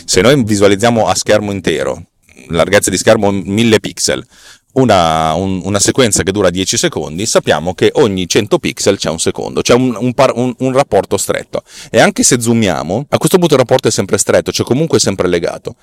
Se 0.05 0.21
noi 0.21 0.43
visualizziamo 0.43 1.07
a 1.07 1.15
schermo 1.15 1.51
intero, 1.51 2.03
larghezza 2.50 2.89
di 2.89 2.97
schermo 2.97 3.31
1000 3.31 3.79
pixel, 3.79 4.25
una, 4.74 5.33
un, 5.35 5.62
una, 5.63 5.79
sequenza 5.79 6.24
che 6.24 6.31
dura 6.31 6.50
10 6.50 6.77
secondi, 6.77 7.25
sappiamo 7.25 7.74
che 7.74 7.91
ogni 7.93 8.27
100 8.27 8.59
pixel 8.59 8.97
c'è 8.97 9.09
un 9.09 9.19
secondo, 9.19 9.62
c'è 9.62 9.74
un, 9.74 9.95
un, 9.97 10.13
par, 10.13 10.33
un, 10.35 10.71
rapporto 10.74 11.17
stretto. 11.17 11.63
E 11.89 12.00
anche 12.00 12.24
se 12.24 12.41
zoomiamo, 12.41 13.05
a 13.09 13.17
questo 13.17 13.38
punto 13.38 13.53
il 13.53 13.59
rapporto 13.62 13.88
è 13.88 13.91
sempre 13.91 14.17
stretto, 14.17 14.51
cioè 14.51 14.65
comunque 14.65 15.00
sempre 15.00 15.27
legato. 15.27 15.75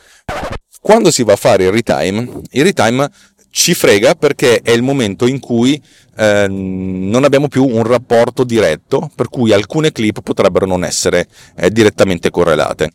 Quando 0.83 1.13
si 1.13 1.23
va 1.23 1.35
a 1.35 1.37
fare 1.37 1.63
il 1.63 1.71
retime, 1.71 2.41
il 2.51 2.65
retime 2.65 3.09
ci 3.51 3.73
frega 3.73 4.17
perché 4.17 4.63
è 4.63 4.73
il 4.73 4.83
momento 4.83 5.29
in 5.29 5.39
cui 5.39 5.81
eh, 6.17 6.47
non 6.49 7.23
abbiamo 7.23 7.47
più 7.47 7.65
un 7.65 7.85
rapporto 7.85 8.43
diretto, 8.43 9.09
per 9.15 9.29
cui 9.29 9.53
alcune 9.53 9.93
clip 9.93 10.23
potrebbero 10.23 10.67
non 10.67 10.83
essere 10.83 11.29
eh, 11.55 11.71
direttamente 11.71 12.31
correlate. 12.31 12.91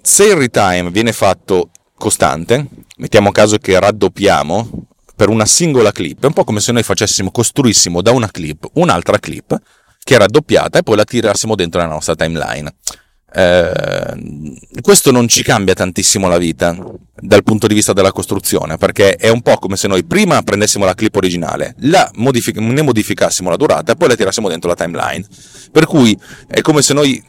Se 0.00 0.26
il 0.26 0.36
retime 0.36 0.92
viene 0.92 1.12
fatto 1.12 1.70
costante, 1.96 2.68
mettiamo 2.98 3.32
caso 3.32 3.58
che 3.58 3.80
raddoppiamo 3.80 4.86
per 5.16 5.28
una 5.28 5.44
singola 5.44 5.90
clip, 5.90 6.22
è 6.22 6.26
un 6.26 6.34
po' 6.34 6.44
come 6.44 6.60
se 6.60 6.70
noi 6.70 6.84
facessimo, 6.84 7.32
costruissimo 7.32 8.00
da 8.00 8.12
una 8.12 8.30
clip 8.30 8.68
un'altra 8.74 9.18
clip 9.18 9.60
che 10.04 10.14
è 10.14 10.18
raddoppiata 10.18 10.78
e 10.78 10.82
poi 10.84 10.94
la 10.94 11.04
tirassimo 11.04 11.56
dentro 11.56 11.80
la 11.80 11.88
nostra 11.88 12.14
timeline. 12.14 12.72
Eh, 13.36 14.80
questo 14.80 15.10
non 15.10 15.26
ci 15.26 15.42
cambia 15.42 15.74
tantissimo 15.74 16.28
la 16.28 16.38
vita, 16.38 16.76
dal 17.20 17.42
punto 17.42 17.66
di 17.66 17.74
vista 17.74 17.92
della 17.92 18.12
costruzione, 18.12 18.76
perché 18.76 19.16
è 19.16 19.28
un 19.28 19.42
po' 19.42 19.56
come 19.56 19.76
se 19.76 19.88
noi 19.88 20.04
prima 20.04 20.42
prendessimo 20.42 20.84
la 20.84 20.94
clip 20.94 21.16
originale, 21.16 21.74
modific- 22.14 22.58
ne 22.58 22.82
modificassimo 22.82 23.50
la 23.50 23.56
durata 23.56 23.92
e 23.92 23.96
poi 23.96 24.08
la 24.08 24.14
tirassimo 24.14 24.48
dentro 24.48 24.68
la 24.68 24.76
timeline. 24.76 25.26
Per 25.72 25.86
cui 25.86 26.16
è 26.46 26.60
come 26.60 26.82
se 26.82 26.94
noi 26.94 27.22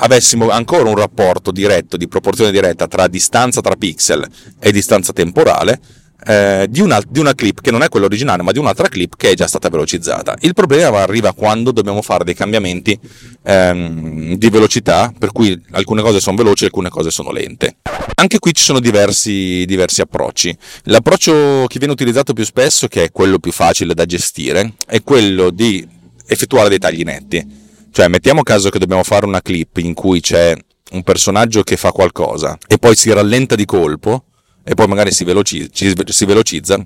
avessimo 0.00 0.50
ancora 0.50 0.88
un 0.88 0.96
rapporto 0.96 1.50
diretto, 1.50 1.96
di 1.96 2.08
proporzione 2.08 2.50
diretta 2.50 2.86
tra 2.86 3.06
distanza 3.06 3.60
tra 3.60 3.76
pixel 3.76 4.26
e 4.58 4.72
distanza 4.72 5.12
temporale, 5.12 5.80
eh, 6.28 6.66
di, 6.68 6.82
una, 6.82 7.00
di, 7.08 7.20
una, 7.20 7.34
clip 7.34 7.62
che 7.62 7.70
non 7.70 7.82
è 7.82 7.88
quella 7.88 8.04
originale, 8.04 8.42
ma 8.42 8.52
di 8.52 8.58
un'altra 8.58 8.86
clip 8.88 9.16
che 9.16 9.30
è 9.30 9.34
già 9.34 9.46
stata 9.46 9.70
velocizzata. 9.70 10.36
Il 10.40 10.52
problema 10.52 11.00
arriva 11.00 11.32
quando 11.32 11.72
dobbiamo 11.72 12.02
fare 12.02 12.22
dei 12.22 12.34
cambiamenti 12.34 12.98
ehm, 13.42 14.34
di 14.34 14.50
velocità, 14.50 15.10
per 15.18 15.32
cui 15.32 15.58
alcune 15.70 16.02
cose 16.02 16.20
sono 16.20 16.36
veloci 16.36 16.64
e 16.64 16.66
alcune 16.66 16.90
cose 16.90 17.10
sono 17.10 17.30
lente. 17.30 17.76
Anche 18.16 18.38
qui 18.40 18.52
ci 18.52 18.62
sono 18.62 18.78
diversi, 18.78 19.64
diversi 19.66 20.02
approcci. 20.02 20.54
L'approccio 20.84 21.64
che 21.66 21.78
viene 21.78 21.94
utilizzato 21.94 22.34
più 22.34 22.44
spesso, 22.44 22.88
che 22.88 23.04
è 23.04 23.10
quello 23.10 23.38
più 23.38 23.52
facile 23.52 23.94
da 23.94 24.04
gestire, 24.04 24.74
è 24.86 25.02
quello 25.02 25.48
di 25.48 25.86
effettuare 26.26 26.68
dei 26.68 26.78
tagli 26.78 27.04
netti. 27.04 27.42
Cioè, 27.90 28.08
mettiamo 28.08 28.42
caso 28.42 28.68
che 28.68 28.78
dobbiamo 28.78 29.02
fare 29.02 29.24
una 29.24 29.40
clip 29.40 29.78
in 29.78 29.94
cui 29.94 30.20
c'è 30.20 30.54
un 30.90 31.02
personaggio 31.02 31.62
che 31.62 31.78
fa 31.78 31.90
qualcosa 31.90 32.58
e 32.66 32.76
poi 32.76 32.94
si 32.96 33.10
rallenta 33.12 33.54
di 33.54 33.64
colpo 33.64 34.24
e 34.68 34.74
poi 34.74 34.86
magari 34.86 35.12
si 35.12 35.24
velocizza, 35.24 35.70
si 36.04 36.24
velocizza, 36.26 36.78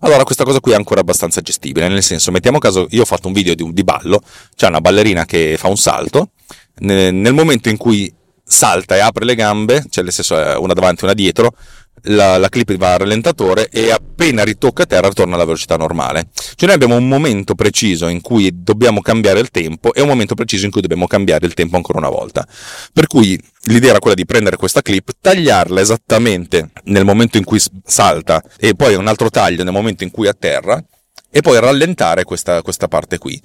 allora 0.00 0.24
questa 0.24 0.44
cosa 0.44 0.60
qui 0.60 0.72
è 0.72 0.74
ancora 0.74 1.00
abbastanza 1.00 1.40
gestibile, 1.40 1.88
nel 1.88 2.02
senso, 2.02 2.30
mettiamo 2.30 2.58
caso, 2.58 2.86
io 2.90 3.00
ho 3.00 3.06
fatto 3.06 3.28
un 3.28 3.32
video 3.32 3.54
di, 3.54 3.72
di 3.72 3.82
ballo, 3.82 4.20
c'è 4.54 4.66
una 4.66 4.82
ballerina 4.82 5.24
che 5.24 5.56
fa 5.56 5.68
un 5.68 5.78
salto, 5.78 6.32
nel 6.80 7.32
momento 7.32 7.70
in 7.70 7.78
cui 7.78 8.12
salta 8.44 8.94
e 8.94 9.00
apre 9.00 9.24
le 9.24 9.34
gambe, 9.34 9.86
cioè 9.88 10.04
nel 10.04 10.12
una 10.58 10.74
davanti 10.74 11.00
e 11.00 11.04
una 11.04 11.14
dietro, 11.14 11.54
la, 12.04 12.38
la, 12.38 12.48
clip 12.48 12.74
va 12.76 12.92
al 12.92 12.98
rallentatore 13.00 13.68
e 13.68 13.90
appena 13.90 14.44
ritocca 14.44 14.82
a 14.82 14.86
terra 14.86 15.10
torna 15.10 15.34
alla 15.34 15.44
velocità 15.44 15.76
normale. 15.76 16.28
Cioè 16.32 16.66
noi 16.66 16.74
abbiamo 16.74 16.96
un 16.96 17.08
momento 17.08 17.54
preciso 17.54 18.08
in 18.08 18.20
cui 18.20 18.62
dobbiamo 18.62 19.00
cambiare 19.00 19.40
il 19.40 19.50
tempo 19.50 19.92
e 19.92 20.00
un 20.00 20.08
momento 20.08 20.34
preciso 20.34 20.64
in 20.64 20.70
cui 20.70 20.80
dobbiamo 20.80 21.06
cambiare 21.06 21.46
il 21.46 21.54
tempo 21.54 21.76
ancora 21.76 21.98
una 21.98 22.08
volta. 22.08 22.46
Per 22.92 23.06
cui 23.06 23.40
l'idea 23.64 23.90
era 23.90 23.98
quella 23.98 24.16
di 24.16 24.24
prendere 24.24 24.56
questa 24.56 24.82
clip, 24.82 25.10
tagliarla 25.20 25.80
esattamente 25.80 26.70
nel 26.84 27.04
momento 27.04 27.36
in 27.36 27.44
cui 27.44 27.60
salta 27.84 28.42
e 28.58 28.74
poi 28.74 28.94
un 28.94 29.06
altro 29.06 29.30
taglio 29.30 29.64
nel 29.64 29.72
momento 29.72 30.04
in 30.04 30.10
cui 30.10 30.28
atterra 30.28 30.82
e 31.30 31.40
poi 31.42 31.60
rallentare 31.60 32.24
questa, 32.24 32.60
questa 32.62 32.88
parte 32.88 33.18
qui. 33.18 33.40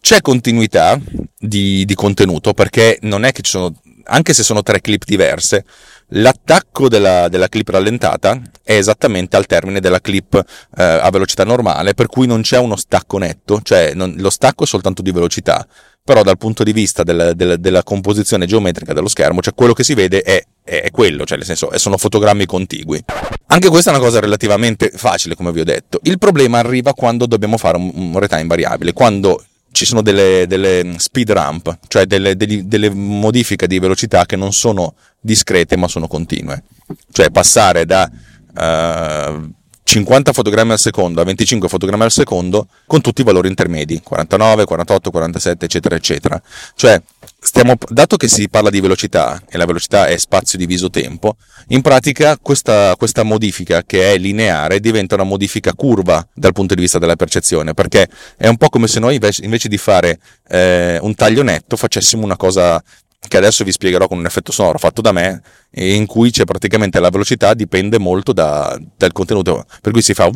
C'è 0.00 0.20
continuità 0.20 1.00
di, 1.38 1.84
di 1.84 1.94
contenuto 1.94 2.52
perché 2.52 2.98
non 3.02 3.24
è 3.24 3.32
che 3.32 3.42
ci 3.42 3.50
sono, 3.50 3.74
anche 4.04 4.34
se 4.34 4.42
sono 4.42 4.62
tre 4.62 4.80
clip 4.80 5.04
diverse, 5.04 5.64
L'attacco 6.12 6.88
della, 6.88 7.28
della, 7.28 7.48
clip 7.48 7.68
rallentata 7.68 8.40
è 8.62 8.74
esattamente 8.74 9.36
al 9.36 9.46
termine 9.46 9.80
della 9.80 10.00
clip 10.00 10.34
eh, 10.76 10.82
a 10.82 11.08
velocità 11.10 11.44
normale, 11.44 11.94
per 11.94 12.06
cui 12.06 12.26
non 12.26 12.40
c'è 12.42 12.58
uno 12.58 12.76
stacco 12.76 13.18
netto, 13.18 13.60
cioè 13.62 13.92
non, 13.94 14.14
lo 14.18 14.30
stacco 14.30 14.64
è 14.64 14.66
soltanto 14.66 15.02
di 15.02 15.12
velocità, 15.12 15.64
però 16.02 16.22
dal 16.22 16.38
punto 16.38 16.64
di 16.64 16.72
vista 16.72 17.04
del, 17.04 17.34
del, 17.36 17.60
della 17.60 17.84
composizione 17.84 18.46
geometrica 18.46 18.92
dello 18.92 19.06
schermo, 19.06 19.40
cioè 19.40 19.54
quello 19.54 19.72
che 19.72 19.84
si 19.84 19.94
vede 19.94 20.22
è, 20.22 20.42
è, 20.64 20.82
è 20.82 20.90
quello, 20.90 21.24
cioè 21.24 21.36
nel 21.36 21.46
senso 21.46 21.70
sono 21.78 21.96
fotogrammi 21.96 22.44
contigui. 22.44 23.00
Anche 23.46 23.68
questa 23.68 23.90
è 23.90 23.94
una 23.94 24.02
cosa 24.02 24.18
relativamente 24.18 24.90
facile, 24.92 25.36
come 25.36 25.52
vi 25.52 25.60
ho 25.60 25.64
detto. 25.64 26.00
Il 26.02 26.18
problema 26.18 26.58
arriva 26.58 26.92
quando 26.92 27.26
dobbiamo 27.26 27.56
fare 27.56 27.76
un, 27.76 27.90
un 27.94 28.18
retime 28.18 28.46
variabile, 28.46 28.92
quando 28.92 29.44
ci 29.72 29.84
sono 29.84 30.02
delle, 30.02 30.46
delle 30.46 30.94
speed 30.98 31.30
ramp, 31.30 31.78
cioè 31.88 32.06
delle, 32.06 32.36
delle, 32.36 32.66
delle, 32.66 32.90
modifiche 32.90 33.66
di 33.66 33.78
velocità 33.78 34.26
che 34.26 34.36
non 34.36 34.52
sono 34.52 34.94
discrete 35.20 35.76
ma 35.76 35.88
sono 35.88 36.06
continue. 36.06 36.64
Cioè 37.12 37.30
passare 37.30 37.86
da 37.86 38.10
uh, 38.10 39.52
50 39.90 40.32
fotogrammi 40.32 40.70
al 40.70 40.78
secondo 40.78 41.20
a 41.20 41.24
25 41.24 41.68
fotogrammi 41.68 42.04
al 42.04 42.12
secondo 42.12 42.68
con 42.86 43.00
tutti 43.00 43.22
i 43.22 43.24
valori 43.24 43.48
intermedi, 43.48 44.00
49, 44.00 44.64
48, 44.64 45.10
47, 45.10 45.64
eccetera, 45.64 45.96
eccetera. 45.96 46.40
Cioè, 46.76 47.02
stiamo, 47.40 47.74
dato 47.88 48.16
che 48.16 48.28
si 48.28 48.48
parla 48.48 48.70
di 48.70 48.80
velocità 48.80 49.42
e 49.48 49.58
la 49.58 49.64
velocità 49.64 50.06
è 50.06 50.16
spazio 50.16 50.58
diviso 50.58 50.90
tempo, 50.90 51.38
in 51.70 51.80
pratica 51.80 52.38
questa, 52.40 52.94
questa 52.94 53.24
modifica 53.24 53.82
che 53.82 54.12
è 54.12 54.16
lineare 54.16 54.78
diventa 54.78 55.16
una 55.16 55.24
modifica 55.24 55.74
curva 55.74 56.24
dal 56.32 56.52
punto 56.52 56.76
di 56.76 56.82
vista 56.82 57.00
della 57.00 57.16
percezione, 57.16 57.74
perché 57.74 58.08
è 58.36 58.46
un 58.46 58.58
po' 58.58 58.68
come 58.68 58.86
se 58.86 59.00
noi 59.00 59.16
invece, 59.16 59.68
di 59.68 59.78
fare 59.78 60.20
eh, 60.50 61.00
un 61.02 61.16
taglio 61.16 61.42
netto 61.42 61.76
facessimo 61.76 62.22
una 62.22 62.36
cosa 62.36 62.80
che 63.28 63.36
adesso 63.36 63.64
vi 63.64 63.72
spiegherò 63.72 64.08
con 64.08 64.18
un 64.18 64.26
effetto 64.26 64.50
sonoro 64.50 64.78
fatto 64.78 65.00
da 65.00 65.12
me, 65.12 65.42
in 65.72 66.06
cui 66.06 66.30
c'è 66.30 66.44
praticamente 66.44 66.98
la 67.00 67.10
velocità 67.10 67.54
dipende 67.54 67.98
molto 67.98 68.32
da, 68.32 68.78
dal 68.96 69.12
contenuto, 69.12 69.66
per 69.80 69.92
cui 69.92 70.02
si 70.02 70.14
fa 70.14 70.30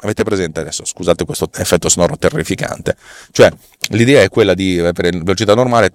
Avete 0.00 0.22
presente 0.22 0.60
adesso? 0.60 0.84
Scusate 0.84 1.24
questo 1.24 1.48
effetto 1.56 1.88
sonoro 1.88 2.16
terrificante. 2.16 2.96
Cioè, 3.32 3.50
l'idea 3.90 4.22
è 4.22 4.28
quella 4.28 4.54
di 4.54 4.76
per 4.94 5.10
velocità 5.10 5.54
normale 5.54 5.90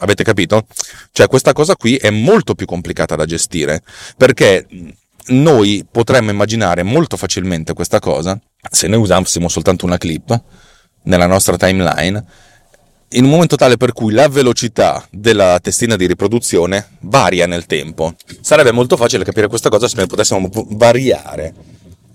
Avete 0.00 0.24
capito? 0.24 0.66
Cioè, 1.12 1.28
questa 1.28 1.52
cosa 1.52 1.76
qui 1.76 1.96
è 1.96 2.08
molto 2.08 2.54
più 2.54 2.64
complicata 2.64 3.16
da 3.16 3.26
gestire 3.26 3.82
perché 4.16 4.66
noi 5.26 5.86
potremmo 5.90 6.30
immaginare 6.30 6.82
molto 6.82 7.16
facilmente 7.16 7.72
questa 7.72 7.98
cosa 7.98 8.38
se 8.70 8.88
noi 8.88 9.00
usassimo 9.00 9.48
soltanto 9.48 9.86
una 9.86 9.96
clip 9.96 10.42
nella 11.04 11.26
nostra 11.26 11.56
timeline 11.56 12.24
in 13.14 13.24
un 13.24 13.30
momento 13.30 13.56
tale 13.56 13.76
per 13.76 13.92
cui 13.92 14.12
la 14.12 14.28
velocità 14.28 15.06
della 15.10 15.58
testina 15.60 15.96
di 15.96 16.06
riproduzione 16.06 16.96
varia 17.00 17.46
nel 17.46 17.66
tempo. 17.66 18.14
Sarebbe 18.40 18.72
molto 18.72 18.96
facile 18.96 19.24
capire 19.24 19.46
questa 19.46 19.68
cosa 19.68 19.86
se 19.88 19.96
noi 19.96 20.06
potessimo 20.06 20.50
variare 20.70 21.54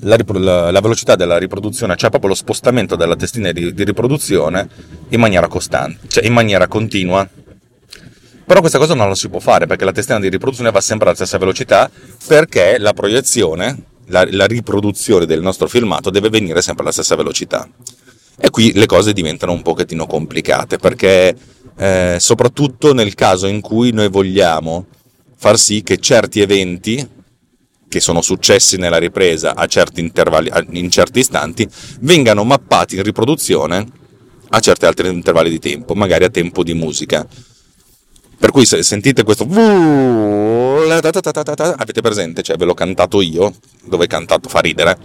la, 0.02 0.18
la, 0.26 0.72
la, 0.72 0.82
velocità 0.82 1.16
della 1.16 1.38
riproduzione, 1.38 1.96
cioè 1.96 2.10
proprio 2.10 2.32
lo 2.32 2.36
spostamento 2.36 2.96
della 2.96 3.16
testina 3.16 3.52
di, 3.52 3.74
di, 3.74 3.84
riproduzione 3.84 4.68
in 5.10 5.20
maniera 5.20 5.48
costante, 5.48 6.08
cioè 6.08 6.26
in 6.26 6.34
maniera 6.34 6.68
continua. 6.68 7.28
Però 8.46 8.60
questa 8.62 8.78
cosa 8.80 8.94
non 8.94 9.08
la 9.08 9.16
si 9.16 9.30
può 9.30 9.40
fare 9.40 9.68
perché 9.68 9.86
la 9.86 9.92
testina 9.92 10.20
di 10.20 10.28
riproduzione 10.28 10.72
va 10.72 10.82
sempre 10.82 11.08
alla 11.08 11.16
stessa 11.16 11.38
velocità 11.38 11.90
perché 12.28 12.78
la 12.80 12.94
proiezione, 12.94 13.84
la, 14.08 14.28
la 14.32 14.48
riproduzione 14.48 15.26
del 15.26 15.42
nostro 15.42 15.68
filmato 15.68 16.10
deve 16.10 16.30
venire 16.30 16.62
sempre 16.62 16.84
alla 16.84 16.92
stessa 16.92 17.16
velocità. 17.16 17.70
E 18.42 18.50
qui 18.50 18.72
le 18.74 18.86
cose 18.86 19.14
diventano 19.14 19.52
un 19.52 19.62
pochettino 19.62 20.08
complicate 20.08 20.78
perché 20.78 21.36
eh, 21.78 22.18
soprattutto 22.20 22.94
nel 22.94 23.16
caso 23.16 23.48
in 23.48 23.62
cui 23.62 23.92
noi 23.92 24.10
vogliamo 24.10 24.86
far 25.36 25.58
sì 25.58 25.84
che 25.84 25.98
certi 25.98 26.42
eventi 26.42 27.08
che 27.90 28.00
sono 28.00 28.22
successi 28.22 28.78
nella 28.78 28.98
ripresa 28.98 29.56
a 29.56 29.66
certi 29.66 30.00
intervalli, 30.00 30.52
in 30.80 30.92
certi 30.92 31.20
istanti, 31.20 31.68
vengano 32.02 32.44
mappati 32.44 32.96
in 32.96 33.04
riproduzione 33.04 33.86
a 34.50 34.60
certi 34.60 34.86
altri 34.86 35.10
intervalli 35.10 35.50
di 35.50 35.60
tempo, 35.60 35.96
magari 35.96 36.24
a 36.24 36.30
tempo 36.30 36.64
di 36.64 36.74
musica. 36.74 37.28
Per 38.40 38.52
cui 38.52 38.66
se 38.66 38.82
sentite 38.84 39.24
questo 39.24 39.46
avete 41.76 42.02
presente, 42.02 42.42
cioè 42.42 42.56
ve 42.56 42.64
l'ho 42.64 42.74
cantato 42.74 43.20
io, 43.20 43.54
dove 43.84 44.08
cantato 44.08 44.48
fa 44.48 44.60
ridere, 44.60 44.98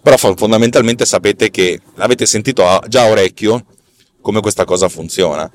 però 0.00 0.16
fondamentalmente 0.16 1.04
sapete 1.04 1.50
che 1.50 1.80
l'avete 1.96 2.24
sentito 2.24 2.64
già 2.88 3.02
a 3.02 3.08
orecchio 3.08 3.62
come 4.22 4.40
questa 4.40 4.64
cosa 4.64 4.88
funziona. 4.88 5.50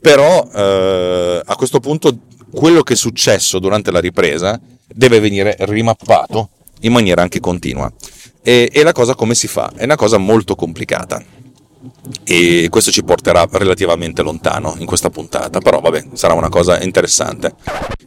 Però 0.00 0.48
eh, 0.50 1.42
a 1.44 1.54
questo 1.56 1.78
punto 1.78 2.20
quello 2.50 2.82
che 2.82 2.94
è 2.94 2.96
successo 2.96 3.58
durante 3.58 3.90
la 3.90 4.00
ripresa 4.00 4.58
deve 4.86 5.20
venire 5.20 5.54
rimappato 5.60 6.48
in 6.80 6.92
maniera 6.92 7.20
anche 7.20 7.38
continua. 7.38 7.92
E, 8.42 8.70
e 8.72 8.82
la 8.82 8.92
cosa 8.92 9.14
come 9.14 9.34
si 9.34 9.46
fa? 9.46 9.70
È 9.76 9.84
una 9.84 9.96
cosa 9.96 10.16
molto 10.16 10.54
complicata 10.54 11.22
e 12.24 12.68
questo 12.70 12.90
ci 12.90 13.02
porterà 13.02 13.46
relativamente 13.52 14.22
lontano 14.22 14.74
in 14.78 14.86
questa 14.86 15.10
puntata, 15.10 15.60
però 15.60 15.80
vabbè, 15.80 16.08
sarà 16.12 16.34
una 16.34 16.48
cosa 16.48 16.82
interessante. 16.82 17.54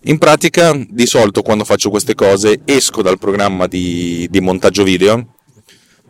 In 0.03 0.17
pratica, 0.17 0.77
di 0.88 1.05
solito 1.05 1.41
quando 1.41 1.63
faccio 1.63 1.89
queste 1.89 2.15
cose 2.15 2.62
esco 2.65 3.01
dal 3.01 3.20
programma 3.20 3.67
di, 3.67 4.27
di 4.29 4.39
montaggio 4.39 4.84
video 4.84 5.34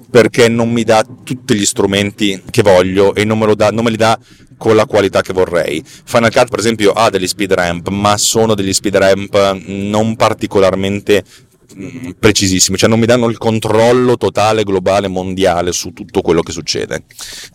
perché 0.10 0.48
non 0.48 0.72
mi 0.72 0.84
dà 0.84 1.05
tutti 1.24 1.55
gli 1.55 1.65
strumenti 1.65 2.41
che 2.50 2.62
voglio 2.62 3.15
e 3.15 3.24
non 3.24 3.38
me, 3.39 3.55
dà, 3.55 3.69
non 3.72 3.84
me 3.84 3.89
li 3.89 3.98
dà 3.98 4.17
con 4.57 4.75
la 4.75 4.86
qualità 4.86 5.22
che 5.22 5.34
vorrei. 5.34 5.84
Final 5.86 6.31
Cut, 6.31 6.50
per 6.50 6.60
esempio, 6.60 6.91
ha 6.91 7.10
degli 7.10 7.27
speed 7.27 7.53
ramp, 7.53 7.89
ma 7.89 8.17
sono 8.17 8.55
degli 8.55 8.74
speed 8.74 8.95
ramp 8.95 9.60
non 9.65 10.15
particolarmente 10.15 11.24
Mm, 11.77 12.12
precisissimi, 12.20 12.77
cioè 12.77 12.88
non 12.88 13.00
mi 13.00 13.05
danno 13.05 13.27
il 13.27 13.38
controllo 13.38 14.15
totale, 14.15 14.63
globale, 14.63 15.10
mondiale 15.10 15.74
su 15.74 15.91
tutto 15.91 16.22
quello 16.22 16.41
che 16.41 16.53
succede. 16.53 17.03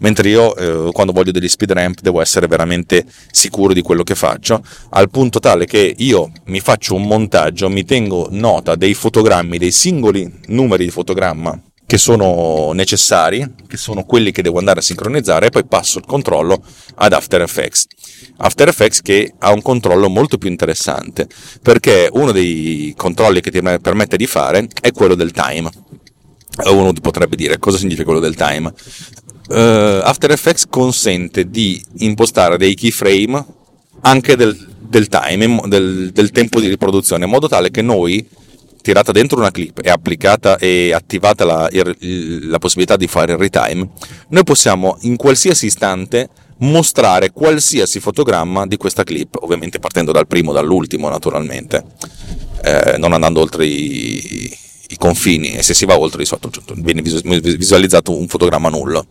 Mentre 0.01 0.29
io, 0.29 0.55
eh, 0.57 0.93
quando 0.93 1.13
voglio 1.13 1.33
degli 1.33 1.49
speed 1.49 1.73
ramp, 1.73 2.01
devo 2.01 2.21
essere 2.21 2.47
veramente 2.47 3.07
sicuro 3.31 3.73
di 3.73 3.81
quello 3.81 4.03
che 4.03 4.15
faccio, 4.15 4.63
al 4.91 5.09
punto 5.09 5.39
tale 5.39 5.65
che 5.65 5.95
io 5.97 6.31
mi 6.47 6.61
faccio 6.61 6.95
un 6.95 7.07
montaggio, 7.07 7.71
mi 7.71 7.85
tengo 7.85 8.29
nota 8.31 8.75
dei 8.75 8.93
fotogrammi, 8.93 9.57
dei 9.57 9.71
singoli 9.71 10.31
numeri 10.49 10.85
di 10.85 10.91
fotogramma 10.91 11.59
che 11.91 11.99
sono 11.99 12.71
necessari, 12.73 13.45
che 13.67 13.77
sono 13.77 14.05
quelli 14.05 14.31
che 14.31 14.43
devo 14.43 14.59
andare 14.59 14.79
a 14.79 14.83
sincronizzare 14.83 15.47
e 15.47 15.51
poi 15.51 15.65
passo 15.65 15.99
il 15.99 16.05
controllo 16.07 16.63
ad 16.95 17.13
After 17.13 17.43
Effects. 17.43 17.87
After 18.37 18.69
Effects 18.69 19.03
che 19.03 19.33
ha 19.37 19.51
un 19.51 19.61
controllo 19.61 20.09
molto 20.09 20.39
più 20.39 20.49
interessante 20.49 21.27
perché 21.61 22.09
uno 22.13 22.31
dei 22.31 22.95
controlli 22.97 23.41
che 23.41 23.51
ti 23.51 23.61
permette 23.61 24.17
di 24.17 24.29
fare 24.29 24.69
è 24.81 24.93
quello 24.93 25.17
del 25.17 25.33
time. 25.33 25.69
Uno 26.67 26.93
potrebbe 26.93 27.35
dire 27.35 27.59
cosa 27.59 27.77
significa 27.77 28.05
quello 28.05 28.21
del 28.21 28.37
time. 28.37 28.73
Uh, 29.49 30.01
After 30.05 30.31
Effects 30.31 30.67
consente 30.71 31.51
di 31.51 31.85
impostare 31.99 32.57
dei 32.57 32.75
keyframe 32.75 33.45
anche 34.03 34.37
del, 34.37 34.57
del 34.79 35.09
time, 35.09 35.63
del, 35.67 36.13
del 36.13 36.31
tempo 36.31 36.61
di 36.61 36.69
riproduzione, 36.69 37.25
in 37.25 37.31
modo 37.33 37.49
tale 37.49 37.73
che 37.73 37.83
noi 37.83 38.25
tirata 38.83 39.13
dentro 39.13 39.39
una 39.39 39.51
clip 39.51 39.81
e 39.83 39.91
applicata 39.91 40.59
e 40.59 40.93
attivata 40.93 41.45
la, 41.45 41.69
la, 41.71 42.59
possibilità 42.59 42.97
di 42.97 43.07
fare 43.07 43.33
il 43.33 43.39
retime, 43.39 43.91
noi 44.29 44.45
possiamo 44.45 44.97
in 45.03 45.17
qualsiasi 45.17 45.67
istante 45.67 46.29
mostrare 46.59 47.31
qualsiasi 47.31 48.01
fotogramma 48.01 48.67
di 48.67 48.77
questa 48.77 49.05
clip, 49.05 49.37
ovviamente 49.41 49.79
partendo 49.79 50.13
dal 50.13 50.27
primo, 50.27 50.53
dall'ultimo 50.53 51.09
naturalmente, 51.09 51.85
eh, 52.63 52.97
non 52.99 53.13
andando 53.13 53.41
oltre 53.41 53.65
i, 53.67 54.57
i, 54.89 54.97
confini 54.97 55.55
e 55.55 55.63
se 55.63 55.73
si 55.73 55.87
va 55.87 55.99
oltre 55.99 56.19
di 56.19 56.27
sotto 56.27 56.51
viene 56.77 57.01
visualizzato 57.03 58.17
un 58.17 58.29
fotogramma 58.29 58.69
nullo. 58.69 59.07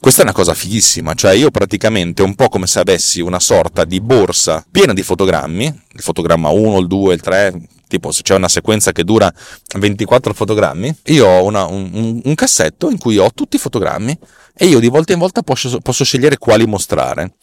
Questa 0.00 0.22
è 0.22 0.24
una 0.24 0.32
cosa 0.32 0.54
fighissima, 0.54 1.12
cioè 1.12 1.32
io 1.32 1.50
praticamente 1.50 2.22
un 2.22 2.34
po' 2.34 2.48
come 2.48 2.66
se 2.66 2.78
avessi 2.78 3.20
una 3.20 3.38
sorta 3.38 3.84
di 3.84 4.00
borsa 4.00 4.64
piena 4.70 4.94
di 4.94 5.02
fotogrammi, 5.02 5.64
il 5.92 6.00
fotogramma 6.00 6.48
1, 6.48 6.78
il 6.78 6.86
2, 6.86 7.14
il 7.14 7.20
3, 7.20 7.60
tipo 7.90 8.12
se 8.12 8.22
c'è 8.22 8.34
una 8.34 8.48
sequenza 8.48 8.92
che 8.92 9.02
dura 9.02 9.30
24 9.76 10.32
fotogrammi, 10.32 10.96
io 11.06 11.26
ho 11.26 11.44
una, 11.44 11.64
un, 11.66 12.20
un, 12.24 12.34
cassetto 12.36 12.88
in 12.88 12.98
cui 12.98 13.18
ho 13.18 13.30
tutti 13.34 13.56
i 13.56 13.58
fotogrammi 13.58 14.16
e 14.56 14.66
io 14.66 14.78
di 14.78 14.88
volta 14.88 15.12
in 15.12 15.18
volta 15.18 15.42
posso, 15.42 15.80
posso, 15.80 16.04
scegliere 16.04 16.38
quali 16.38 16.66
mostrare. 16.66 17.34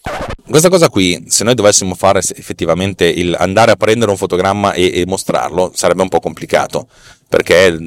Questa 0.50 0.70
cosa 0.70 0.90
qui, 0.90 1.26
se 1.28 1.44
noi 1.44 1.56
dovessimo 1.56 1.94
fare 1.96 2.20
effettivamente 2.20 3.06
il 3.06 3.36
andare 3.38 3.72
a 3.72 3.76
prendere 3.76 4.10
un 4.10 4.18
fotogramma 4.18 4.72
e, 4.72 5.02
e 5.02 5.06
mostrarlo, 5.06 5.72
sarebbe 5.76 6.02
un 6.02 6.10
po' 6.10 6.20
complicato, 6.20 6.88
perché 7.28 7.78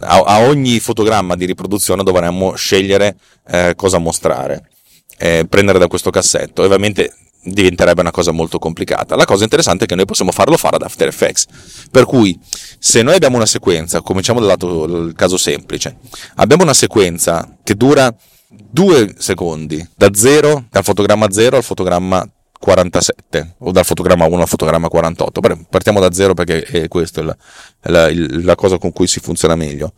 a, 0.00 0.18
a, 0.18 0.40
ogni 0.40 0.78
fotogramma 0.80 1.36
di 1.36 1.44
riproduzione 1.44 2.02
dovremmo 2.02 2.54
scegliere 2.54 3.16
eh, 3.48 3.74
cosa 3.76 3.98
mostrare, 3.98 4.70
eh, 5.18 5.44
prendere 5.48 5.78
da 5.78 5.86
questo 5.86 6.10
cassetto. 6.10 6.62
Ovviamente 6.62 7.12
diventerebbe 7.50 8.00
una 8.00 8.10
cosa 8.10 8.30
molto 8.30 8.58
complicata. 8.58 9.16
La 9.16 9.24
cosa 9.24 9.44
interessante 9.44 9.84
è 9.84 9.86
che 9.86 9.94
noi 9.94 10.04
possiamo 10.04 10.32
farlo 10.32 10.56
fare 10.56 10.76
ad 10.76 10.82
After 10.82 11.08
Effects. 11.08 11.46
Per 11.90 12.04
cui, 12.04 12.38
se 12.78 13.02
noi 13.02 13.14
abbiamo 13.14 13.36
una 13.36 13.46
sequenza, 13.46 14.00
cominciamo 14.00 14.40
dal 14.40 14.48
lato 14.48 14.84
il 14.84 15.14
caso 15.14 15.36
semplice, 15.36 15.98
abbiamo 16.36 16.62
una 16.62 16.74
sequenza 16.74 17.56
che 17.62 17.74
dura 17.74 18.14
due 18.48 19.14
secondi, 19.18 19.86
da 19.94 20.10
0, 20.12 20.66
dal 20.70 20.84
fotogramma 20.84 21.30
0 21.30 21.56
al 21.56 21.62
fotogramma 21.62 22.28
47 22.58 23.54
o 23.58 23.70
dal 23.70 23.84
fotogramma 23.84 24.26
1 24.26 24.42
al 24.42 24.48
fotogramma 24.48 24.88
48. 24.88 25.40
Partiamo 25.70 26.00
da 26.00 26.12
0 26.12 26.34
perché 26.34 26.62
è 26.62 26.88
questa 26.88 27.22
la, 27.22 27.36
la, 27.82 28.10
la 28.12 28.54
cosa 28.54 28.78
con 28.78 28.92
cui 28.92 29.06
si 29.06 29.20
funziona 29.20 29.54
meglio 29.54 29.92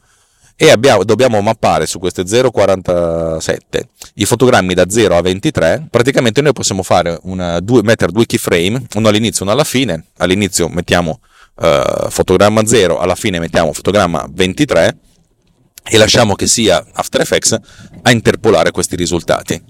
e 0.62 0.71
abbiamo, 0.71 1.05
dobbiamo 1.05 1.40
mappare 1.40 1.87
su 1.87 1.99
queste 1.99 2.25
0,47 2.25 3.81
i 4.17 4.26
fotogrammi 4.26 4.75
da 4.75 4.90
0 4.90 5.17
a 5.17 5.23
23, 5.23 5.87
praticamente 5.90 6.43
noi 6.43 6.52
possiamo 6.52 6.83
una, 7.23 7.61
due, 7.61 7.83
mettere 7.83 8.12
due 8.12 8.26
keyframe, 8.26 8.85
uno 8.97 9.09
all'inizio 9.09 9.40
e 9.40 9.43
uno 9.45 9.52
alla 9.52 9.64
fine. 9.64 10.09
All'inizio 10.19 10.69
mettiamo 10.69 11.21
uh, 11.55 12.11
fotogramma 12.11 12.67
0, 12.67 12.99
alla 12.99 13.14
fine 13.14 13.38
mettiamo 13.38 13.73
fotogramma 13.73 14.29
23 14.31 14.99
e 15.83 15.97
lasciamo 15.97 16.35
che 16.35 16.47
sia 16.47 16.85
After 16.93 17.23
Effects 17.23 17.59
a 18.02 18.11
interpolare 18.11 18.71
questi 18.71 18.97
risultati. 18.97 19.62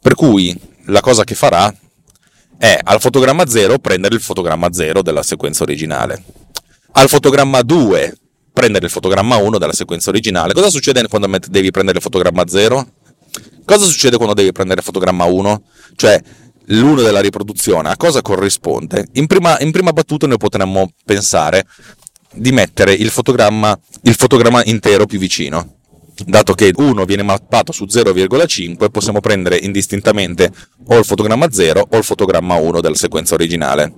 Per 0.00 0.16
cui 0.16 0.52
la 0.86 1.02
cosa 1.02 1.22
che 1.22 1.36
farà 1.36 1.72
è 2.58 2.76
al 2.82 3.00
fotogramma 3.00 3.46
0 3.46 3.78
prendere 3.78 4.16
il 4.16 4.20
fotogramma 4.20 4.72
0 4.72 5.02
della 5.02 5.22
sequenza 5.22 5.62
originale. 5.62 6.20
Al 6.94 7.08
fotogramma 7.08 7.62
2 7.62 8.16
prendere 8.56 8.86
il 8.86 8.90
fotogramma 8.90 9.36
1 9.36 9.58
dalla 9.58 9.74
sequenza 9.74 10.08
originale. 10.08 10.54
Cosa 10.54 10.70
succede 10.70 11.06
quando 11.08 11.28
devi 11.50 11.70
prendere 11.70 11.98
il 11.98 12.02
fotogramma 12.02 12.46
0? 12.46 12.88
Cosa 13.66 13.84
succede 13.84 14.16
quando 14.16 14.32
devi 14.32 14.50
prendere 14.50 14.80
il 14.80 14.86
fotogramma 14.86 15.24
1? 15.24 15.62
Cioè, 15.94 16.22
l'1 16.68 17.02
della 17.02 17.20
riproduzione, 17.20 17.90
a 17.90 17.96
cosa 17.98 18.22
corrisponde? 18.22 19.08
In 19.12 19.26
prima, 19.26 19.60
in 19.60 19.72
prima 19.72 19.92
battuta 19.92 20.26
noi 20.26 20.38
potremmo 20.38 20.90
pensare 21.04 21.66
di 22.32 22.50
mettere 22.50 22.94
il 22.94 23.10
fotogramma, 23.10 23.78
il 24.04 24.14
fotogramma 24.14 24.64
intero 24.64 25.04
più 25.04 25.18
vicino. 25.18 25.74
Dato 26.24 26.54
che 26.54 26.72
1 26.74 27.04
viene 27.04 27.24
mappato 27.24 27.72
su 27.72 27.84
0,5, 27.84 28.88
possiamo 28.90 29.20
prendere 29.20 29.58
indistintamente 29.58 30.50
o 30.86 30.96
il 30.96 31.04
fotogramma 31.04 31.50
0 31.50 31.88
o 31.90 31.96
il 31.98 32.04
fotogramma 32.04 32.54
1 32.54 32.80
della 32.80 32.94
sequenza 32.94 33.34
originale. 33.34 33.92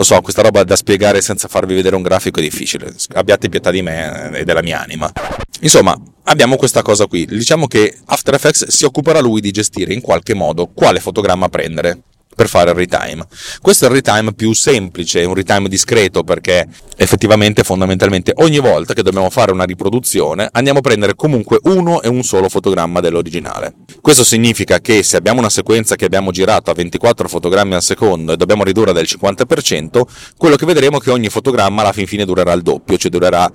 Lo 0.00 0.06
so, 0.06 0.18
questa 0.22 0.40
roba 0.40 0.64
da 0.64 0.76
spiegare 0.76 1.20
senza 1.20 1.46
farvi 1.46 1.74
vedere 1.74 1.94
un 1.94 2.00
grafico 2.00 2.40
è 2.40 2.42
difficile. 2.42 2.90
Abbiate 3.12 3.50
pietà 3.50 3.70
di 3.70 3.82
me 3.82 4.30
e 4.32 4.44
della 4.44 4.62
mia 4.62 4.80
anima. 4.80 5.12
Insomma, 5.60 5.94
abbiamo 6.22 6.56
questa 6.56 6.80
cosa 6.80 7.04
qui. 7.04 7.26
Diciamo 7.26 7.66
che 7.66 7.98
After 8.06 8.32
Effects 8.32 8.68
si 8.68 8.86
occuperà 8.86 9.20
lui 9.20 9.42
di 9.42 9.50
gestire 9.50 9.92
in 9.92 10.00
qualche 10.00 10.32
modo 10.32 10.68
quale 10.68 11.00
fotogramma 11.00 11.50
prendere 11.50 12.04
per 12.40 12.48
fare 12.48 12.70
il 12.70 12.76
retime. 12.76 13.26
Questo 13.60 13.84
è 13.84 13.88
il 13.88 13.96
retime 13.96 14.32
più 14.32 14.54
semplice, 14.54 15.24
un 15.24 15.34
retime 15.34 15.68
discreto 15.68 16.24
perché 16.24 16.66
effettivamente 16.96 17.64
fondamentalmente 17.64 18.32
ogni 18.36 18.60
volta 18.60 18.94
che 18.94 19.02
dobbiamo 19.02 19.28
fare 19.28 19.52
una 19.52 19.64
riproduzione 19.64 20.48
andiamo 20.50 20.78
a 20.78 20.80
prendere 20.80 21.14
comunque 21.14 21.58
uno 21.64 22.00
e 22.00 22.08
un 22.08 22.22
solo 22.22 22.48
fotogramma 22.48 23.00
dell'originale. 23.00 23.74
Questo 24.00 24.24
significa 24.24 24.80
che 24.80 25.02
se 25.02 25.18
abbiamo 25.18 25.40
una 25.40 25.50
sequenza 25.50 25.96
che 25.96 26.06
abbiamo 26.06 26.30
girato 26.30 26.70
a 26.70 26.74
24 26.74 27.28
fotogrammi 27.28 27.74
al 27.74 27.82
secondo 27.82 28.32
e 28.32 28.38
dobbiamo 28.38 28.64
ridurre 28.64 28.94
del 28.94 29.06
50%, 29.06 30.00
quello 30.38 30.56
che 30.56 30.64
vedremo 30.64 30.96
è 30.96 31.00
che 31.02 31.10
ogni 31.10 31.28
fotogramma 31.28 31.82
alla 31.82 31.92
fin 31.92 32.06
fine 32.06 32.24
durerà 32.24 32.54
il 32.54 32.62
doppio, 32.62 32.96
cioè 32.96 33.10
durerà 33.10 33.52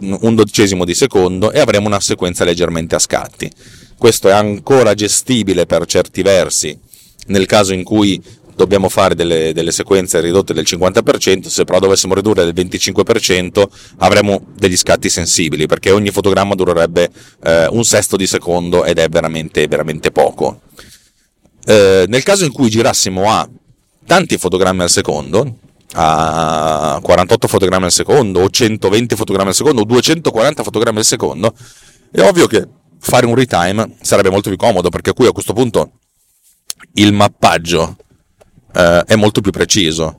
un 0.00 0.34
dodicesimo 0.34 0.86
di 0.86 0.94
secondo 0.94 1.52
e 1.52 1.60
avremo 1.60 1.86
una 1.86 2.00
sequenza 2.00 2.44
leggermente 2.44 2.94
a 2.94 2.98
scatti. 2.98 3.50
Questo 3.98 4.28
è 4.28 4.32
ancora 4.32 4.94
gestibile 4.94 5.66
per 5.66 5.84
certi 5.84 6.22
versi 6.22 6.90
nel 7.26 7.46
caso 7.46 7.72
in 7.72 7.84
cui 7.84 8.20
dobbiamo 8.54 8.88
fare 8.88 9.14
delle, 9.14 9.52
delle, 9.52 9.72
sequenze 9.72 10.20
ridotte 10.20 10.52
del 10.52 10.64
50%, 10.68 11.46
se 11.46 11.64
però 11.64 11.78
dovessimo 11.78 12.14
ridurre 12.14 12.50
del 12.50 12.66
25% 12.66 13.64
avremo 13.98 14.46
degli 14.54 14.76
scatti 14.76 15.08
sensibili, 15.08 15.66
perché 15.66 15.90
ogni 15.90 16.10
fotogramma 16.10 16.54
durerebbe 16.54 17.10
eh, 17.44 17.66
un 17.70 17.84
sesto 17.84 18.16
di 18.16 18.26
secondo 18.26 18.84
ed 18.84 18.98
è 18.98 19.08
veramente, 19.08 19.66
veramente 19.66 20.10
poco. 20.10 20.60
Eh, 21.64 22.04
nel 22.08 22.22
caso 22.22 22.44
in 22.44 22.52
cui 22.52 22.70
girassimo 22.70 23.30
a 23.30 23.48
tanti 24.06 24.36
fotogrammi 24.36 24.82
al 24.82 24.90
secondo, 24.90 25.56
a 25.94 26.98
48 27.02 27.48
fotogrammi 27.48 27.84
al 27.84 27.92
secondo, 27.92 28.40
o 28.40 28.50
120 28.50 29.14
fotogrammi 29.14 29.48
al 29.48 29.54
secondo, 29.54 29.82
o 29.82 29.84
240 29.84 30.62
fotogrammi 30.62 30.98
al 30.98 31.04
secondo, 31.04 31.54
è 32.10 32.20
ovvio 32.20 32.46
che 32.46 32.66
fare 32.98 33.26
un 33.26 33.34
retime 33.34 33.96
sarebbe 34.00 34.30
molto 34.30 34.48
più 34.48 34.58
comodo, 34.58 34.88
perché 34.88 35.12
qui 35.12 35.26
a 35.26 35.32
questo 35.32 35.52
punto 35.52 35.92
il 36.94 37.12
mappaggio 37.12 37.96
eh, 38.74 39.04
è 39.06 39.14
molto 39.16 39.40
più 39.40 39.50
preciso. 39.50 40.18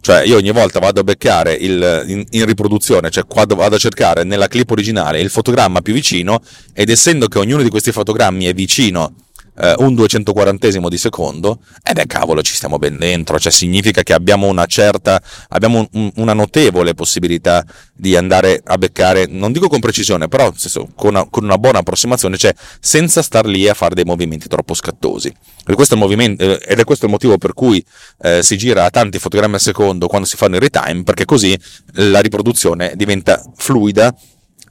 Cioè, 0.00 0.22
io 0.24 0.36
ogni 0.36 0.52
volta 0.52 0.78
vado 0.78 1.00
a 1.00 1.04
beccare 1.04 1.54
il, 1.54 2.04
in, 2.06 2.24
in, 2.30 2.44
riproduzione, 2.44 3.10
cioè 3.10 3.24
vado, 3.28 3.56
vado 3.56 3.74
a 3.74 3.78
cercare 3.78 4.24
nella 4.24 4.46
clip 4.46 4.70
originale 4.70 5.20
il 5.20 5.28
fotogramma 5.28 5.80
più 5.80 5.92
vicino, 5.92 6.40
ed 6.72 6.88
essendo 6.88 7.26
che 7.26 7.38
ognuno 7.38 7.62
di 7.62 7.68
questi 7.68 7.92
fotogrammi 7.92 8.44
è 8.46 8.54
vicino 8.54 9.14
eh, 9.60 9.74
un 9.78 9.94
240 9.94 10.88
di 10.88 10.98
secondo, 10.98 11.60
e 11.82 11.92
beh 11.92 12.06
cavolo 12.06 12.42
ci 12.42 12.54
stiamo 12.54 12.78
ben 12.78 12.96
dentro, 12.96 13.38
cioè 13.38 13.52
significa 13.52 14.02
che 14.02 14.12
abbiamo 14.12 14.46
una 14.46 14.66
certa, 14.66 15.20
abbiamo 15.48 15.88
un, 15.92 16.10
una 16.16 16.32
notevole 16.32 16.94
possibilità 16.94 17.64
di 17.94 18.16
andare 18.16 18.60
a 18.64 18.78
beccare, 18.78 19.26
non 19.28 19.52
dico 19.52 19.68
con 19.68 19.80
precisione, 19.80 20.28
però 20.28 20.52
con 20.94 21.10
una, 21.10 21.26
con 21.28 21.44
una 21.44 21.58
buona 21.58 21.78
approssimazione, 21.80 22.36
cioè 22.36 22.54
senza 22.80 23.22
star 23.22 23.46
lì 23.46 23.68
a 23.68 23.74
fare 23.74 23.94
dei 23.94 24.04
movimenti 24.04 24.48
troppo 24.48 24.74
scattosi. 24.74 25.28
Ed 25.28 25.34
è 25.66 25.74
questo 25.74 25.94
il, 25.96 26.36
eh, 26.38 26.60
ed 26.64 26.78
è 26.78 26.84
questo 26.84 27.06
il 27.06 27.10
motivo 27.10 27.36
per 27.38 27.52
cui 27.54 27.84
eh, 28.22 28.42
si 28.42 28.56
gira 28.56 28.84
a 28.84 28.90
tanti 28.90 29.18
fotogrammi 29.18 29.54
al 29.54 29.60
secondo 29.60 30.06
quando 30.06 30.26
si 30.26 30.36
fanno 30.36 30.56
il 30.56 30.62
retime, 30.62 31.02
perché 31.02 31.24
così 31.24 31.58
la 31.94 32.20
riproduzione 32.20 32.92
diventa 32.94 33.42
fluida 33.56 34.14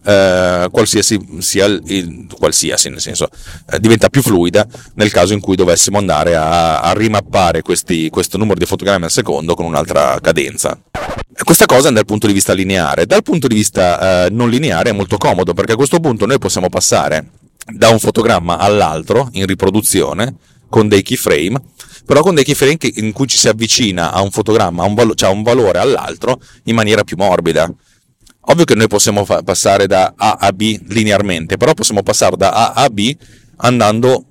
eh, 0.07 0.69
qualsiasi 0.71 1.19
sia 1.39 1.65
il, 1.65 2.27
qualsiasi 2.31 2.87
nel 2.89 3.01
senso 3.01 3.27
eh, 3.69 3.77
diventa 3.79 4.07
più 4.07 4.21
fluida 4.21 4.65
nel 4.95 5.11
caso 5.11 5.33
in 5.33 5.41
cui 5.41 5.57
dovessimo 5.57 5.97
andare 5.97 6.33
a, 6.33 6.79
a 6.79 6.93
rimappare 6.93 7.61
questi, 7.61 8.09
questo 8.09 8.37
numero 8.37 8.57
di 8.57 8.65
fotogrammi 8.65 9.03
al 9.03 9.11
secondo 9.11 9.53
con 9.53 9.65
un'altra 9.65 10.17
cadenza. 10.21 10.79
Questa 11.43 11.65
cosa 11.65 11.91
dal 11.91 12.05
punto 12.05 12.25
di 12.25 12.33
vista 12.33 12.53
lineare, 12.53 13.05
dal 13.05 13.21
punto 13.21 13.47
di 13.47 13.55
vista 13.55 14.25
eh, 14.25 14.29
non 14.29 14.49
lineare 14.49 14.91
è 14.91 14.93
molto 14.93 15.17
comodo 15.17 15.53
perché 15.53 15.73
a 15.73 15.75
questo 15.75 15.99
punto 15.99 16.25
noi 16.25 16.39
possiamo 16.39 16.69
passare 16.69 17.31
da 17.69 17.89
un 17.89 17.99
fotogramma 17.99 18.57
all'altro 18.57 19.27
in 19.33 19.45
riproduzione 19.45 20.35
con 20.69 20.87
dei 20.87 21.01
keyframe, 21.01 21.61
però 22.05 22.21
con 22.21 22.33
dei 22.33 22.45
keyframe 22.45 22.77
in 22.95 23.11
cui 23.11 23.27
ci 23.27 23.37
si 23.37 23.49
avvicina 23.49 24.13
a 24.13 24.21
un 24.21 24.31
fotogramma, 24.31 24.83
a 24.83 24.85
un, 24.85 24.93
valo- 24.95 25.15
cioè 25.15 25.29
un 25.29 25.43
valore 25.43 25.79
all'altro 25.79 26.39
in 26.63 26.75
maniera 26.75 27.03
più 27.03 27.17
morbida 27.17 27.69
Ovvio 28.49 28.63
che 28.63 28.75
noi 28.75 28.88
possiamo 28.88 29.25
fa- 29.25 29.43
passare 29.43 29.88
da 29.88 30.13
A 30.15 30.38
a 30.39 30.51
B 30.53 30.79
linearmente, 30.88 31.57
però 31.57 31.73
possiamo 31.73 32.01
passare 32.01 32.38
da 32.38 32.51
A 32.51 32.83
a 32.83 32.89
B 32.89 33.15
andando 33.57 34.26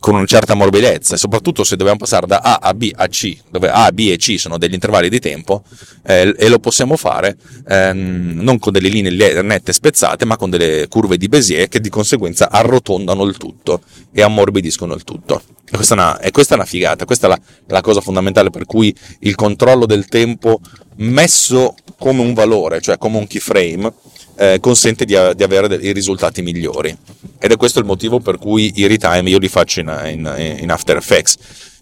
con 0.00 0.14
una 0.14 0.26
certa 0.26 0.54
morbidezza 0.54 1.14
e 1.14 1.18
soprattutto 1.18 1.64
se 1.64 1.76
dobbiamo 1.76 1.98
passare 1.98 2.26
da 2.26 2.38
A 2.38 2.58
a 2.60 2.74
B 2.74 2.90
a 2.94 3.06
C, 3.08 3.36
dove 3.50 3.70
A, 3.70 3.90
B 3.92 4.08
e 4.10 4.16
C 4.16 4.38
sono 4.38 4.58
degli 4.58 4.74
intervalli 4.74 5.08
di 5.08 5.18
tempo 5.18 5.62
eh, 6.06 6.34
e 6.36 6.48
lo 6.48 6.58
possiamo 6.58 6.96
fare 6.96 7.36
ehm, 7.68 8.38
non 8.40 8.58
con 8.58 8.72
delle 8.72 8.88
linee 8.88 9.42
nette 9.42 9.72
spezzate 9.72 10.24
ma 10.24 10.36
con 10.36 10.50
delle 10.50 10.86
curve 10.88 11.16
di 11.16 11.28
Bézier 11.28 11.68
che 11.68 11.80
di 11.80 11.88
conseguenza 11.88 12.50
arrotondano 12.50 13.24
il 13.24 13.36
tutto 13.36 13.82
e 14.12 14.22
ammorbidiscono 14.22 14.94
il 14.94 15.04
tutto. 15.04 15.42
E 15.70 15.74
questa 15.74 15.94
è 15.94 15.98
una, 15.98 16.18
questa 16.30 16.54
è 16.54 16.56
una 16.56 16.66
figata, 16.66 17.04
questa 17.04 17.26
è 17.26 17.30
la, 17.30 17.40
la 17.66 17.80
cosa 17.80 18.00
fondamentale 18.00 18.50
per 18.50 18.64
cui 18.64 18.94
il 19.20 19.34
controllo 19.34 19.84
del 19.84 20.06
tempo 20.06 20.60
messo 20.96 21.74
come 21.98 22.22
un 22.22 22.32
valore, 22.32 22.80
cioè 22.80 22.96
come 22.96 23.18
un 23.18 23.26
keyframe, 23.26 23.92
eh, 24.38 24.58
consente 24.60 25.04
di, 25.04 25.16
di 25.34 25.42
avere 25.42 25.68
dei 25.68 25.92
risultati 25.92 26.42
migliori. 26.42 26.96
Ed 27.38 27.50
è 27.50 27.56
questo 27.56 27.80
il 27.80 27.84
motivo 27.84 28.20
per 28.20 28.38
cui 28.38 28.72
i 28.76 28.86
retime 28.86 29.28
io 29.28 29.38
li 29.38 29.48
faccio 29.48 29.80
in, 29.80 30.02
in, 30.06 30.56
in 30.60 30.70
After 30.70 30.96
Effects. 30.96 31.36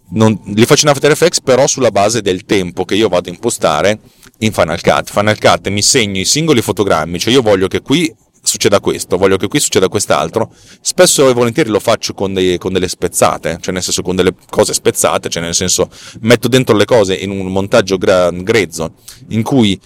Non, 0.08 0.38
li 0.54 0.64
faccio 0.64 0.86
in 0.86 0.92
After 0.92 1.10
Effects 1.10 1.40
però 1.40 1.66
sulla 1.66 1.90
base 1.90 2.22
del 2.22 2.44
tempo 2.44 2.84
che 2.84 2.94
io 2.94 3.08
vado 3.08 3.28
a 3.28 3.32
impostare 3.32 3.98
in 4.38 4.52
Final 4.52 4.80
Cut. 4.80 5.10
Final 5.10 5.38
Cut 5.38 5.68
mi 5.68 5.82
segno 5.82 6.20
i 6.20 6.24
singoli 6.24 6.62
fotogrammi, 6.62 7.18
cioè 7.18 7.32
io 7.32 7.42
voglio 7.42 7.68
che 7.68 7.82
qui 7.82 8.14
succeda 8.46 8.80
questo, 8.80 9.16
voglio 9.18 9.36
che 9.36 9.48
qui 9.48 9.60
succeda 9.60 9.88
quest'altro. 9.88 10.50
Spesso 10.80 11.28
e 11.28 11.32
volentieri 11.34 11.68
lo 11.68 11.80
faccio 11.80 12.14
con, 12.14 12.32
dei, 12.32 12.56
con, 12.58 12.72
delle 12.72 12.88
spezzate, 12.88 13.58
cioè 13.60 13.74
nel 13.74 13.82
senso 13.82 14.02
con 14.02 14.16
delle 14.16 14.34
cose 14.48 14.72
spezzate, 14.72 15.28
cioè 15.28 15.42
nel 15.42 15.54
senso 15.54 15.90
metto 16.20 16.48
dentro 16.48 16.76
le 16.76 16.84
cose 16.84 17.14
in 17.14 17.30
un 17.30 17.46
montaggio 17.46 17.98
grezzo 17.98 18.92
in 19.28 19.42
cui 19.42 19.78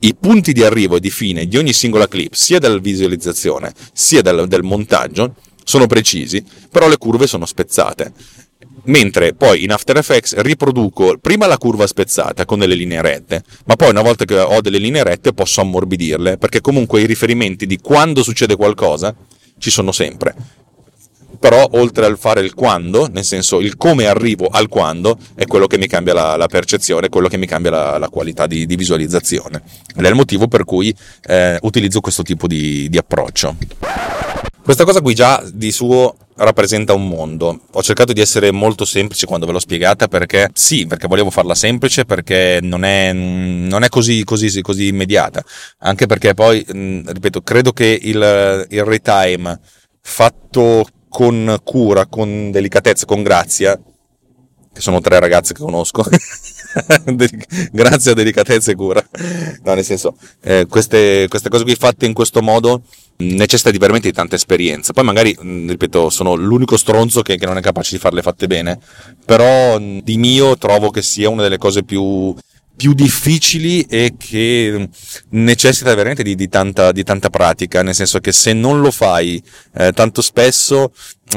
i 0.00 0.14
punti 0.14 0.52
di 0.52 0.62
arrivo 0.62 0.96
e 0.96 1.00
di 1.00 1.10
fine 1.10 1.46
di 1.46 1.56
ogni 1.56 1.72
singola 1.72 2.08
clip, 2.08 2.34
sia 2.34 2.58
della 2.58 2.78
visualizzazione 2.78 3.72
sia 3.92 4.22
del, 4.22 4.46
del 4.48 4.62
montaggio, 4.62 5.34
sono 5.64 5.86
precisi, 5.86 6.44
però 6.70 6.88
le 6.88 6.98
curve 6.98 7.26
sono 7.26 7.46
spezzate. 7.46 8.12
Mentre 8.84 9.34
poi 9.34 9.64
in 9.64 9.72
After 9.72 9.96
Effects 9.96 10.36
riproduco 10.36 11.18
prima 11.20 11.46
la 11.46 11.58
curva 11.58 11.88
spezzata 11.88 12.44
con 12.44 12.60
delle 12.60 12.76
linee 12.76 13.02
rette, 13.02 13.42
ma 13.64 13.74
poi 13.74 13.90
una 13.90 14.02
volta 14.02 14.24
che 14.24 14.38
ho 14.38 14.60
delle 14.60 14.78
linee 14.78 15.02
rette 15.02 15.32
posso 15.32 15.60
ammorbidirle, 15.60 16.38
perché 16.38 16.60
comunque 16.60 17.00
i 17.00 17.06
riferimenti 17.06 17.66
di 17.66 17.78
quando 17.78 18.22
succede 18.22 18.54
qualcosa 18.54 19.12
ci 19.58 19.70
sono 19.70 19.90
sempre 19.90 20.34
però 21.38 21.66
oltre 21.72 22.06
al 22.06 22.18
fare 22.18 22.40
il 22.40 22.54
quando, 22.54 23.08
nel 23.08 23.24
senso 23.24 23.60
il 23.60 23.76
come 23.76 24.06
arrivo 24.06 24.46
al 24.46 24.68
quando, 24.68 25.18
è 25.34 25.46
quello 25.46 25.66
che 25.66 25.78
mi 25.78 25.86
cambia 25.86 26.14
la, 26.14 26.36
la 26.36 26.46
percezione, 26.46 27.08
quello 27.08 27.28
che 27.28 27.36
mi 27.36 27.46
cambia 27.46 27.70
la, 27.70 27.98
la 27.98 28.08
qualità 28.08 28.46
di, 28.46 28.66
di, 28.66 28.76
visualizzazione. 28.76 29.62
Ed 29.94 30.04
è 30.04 30.08
il 30.08 30.14
motivo 30.14 30.48
per 30.48 30.64
cui 30.64 30.94
eh, 31.26 31.58
utilizzo 31.62 32.00
questo 32.00 32.22
tipo 32.22 32.46
di, 32.46 32.88
di 32.88 32.98
approccio. 32.98 33.56
Questa 34.62 34.84
cosa 34.84 35.00
qui 35.00 35.14
già 35.14 35.44
di 35.52 35.70
suo 35.70 36.16
rappresenta 36.36 36.92
un 36.92 37.06
mondo. 37.06 37.60
Ho 37.70 37.82
cercato 37.82 38.12
di 38.12 38.20
essere 38.20 38.50
molto 38.50 38.84
semplice 38.84 39.24
quando 39.24 39.46
ve 39.46 39.52
l'ho 39.52 39.60
spiegata 39.60 40.08
perché 40.08 40.50
sì, 40.52 40.86
perché 40.86 41.06
volevo 41.06 41.30
farla 41.30 41.54
semplice, 41.54 42.04
perché 42.04 42.58
non 42.60 42.84
è, 42.84 43.12
non 43.12 43.84
è 43.84 43.88
così, 43.88 44.24
così, 44.24 44.60
così, 44.62 44.88
immediata. 44.88 45.42
Anche 45.78 46.06
perché 46.06 46.34
poi, 46.34 46.64
ripeto, 46.66 47.42
credo 47.42 47.72
che 47.72 47.98
il, 48.02 48.66
il 48.70 48.84
retime 48.84 49.60
fatto 50.00 50.86
con 51.16 51.58
cura, 51.64 52.04
con 52.04 52.50
delicatezza, 52.50 53.06
con 53.06 53.22
grazia, 53.22 53.74
che 53.74 54.80
sono 54.82 55.00
tre 55.00 55.18
ragazze 55.18 55.54
che 55.54 55.62
conosco, 55.62 56.04
grazia, 57.72 58.12
delicatezza 58.12 58.70
e 58.70 58.74
cura. 58.74 59.02
No, 59.62 59.72
nel 59.72 59.82
senso, 59.82 60.18
eh, 60.42 60.66
queste, 60.68 61.24
queste 61.30 61.48
cose 61.48 61.64
qui 61.64 61.74
fatte 61.74 62.04
in 62.04 62.12
questo 62.12 62.42
modo 62.42 62.82
necessita 63.16 63.70
di 63.70 63.78
veramente 63.78 64.08
di 64.08 64.14
tanta 64.14 64.34
esperienza. 64.34 64.92
Poi 64.92 65.04
magari, 65.04 65.34
ripeto, 65.40 66.10
sono 66.10 66.34
l'unico 66.34 66.76
stronzo 66.76 67.22
che, 67.22 67.38
che, 67.38 67.46
non 67.46 67.56
è 67.56 67.62
capace 67.62 67.94
di 67.94 67.98
farle 67.98 68.20
fatte 68.20 68.46
bene, 68.46 68.78
però 69.24 69.78
di 69.78 70.18
mio 70.18 70.58
trovo 70.58 70.90
che 70.90 71.00
sia 71.00 71.30
una 71.30 71.40
delle 71.40 71.56
cose 71.56 71.82
più 71.82 72.34
più 72.76 72.92
difficili 72.92 73.82
e 73.82 74.14
che 74.18 74.88
necessita 75.30 75.94
veramente 75.94 76.22
di, 76.22 76.34
di, 76.34 76.48
tanta, 76.48 76.92
di, 76.92 77.02
tanta, 77.02 77.30
pratica, 77.30 77.82
nel 77.82 77.94
senso 77.94 78.20
che 78.20 78.32
se 78.32 78.52
non 78.52 78.80
lo 78.80 78.90
fai 78.90 79.42
eh, 79.74 79.92
tanto 79.92 80.20
spesso, 80.20 80.92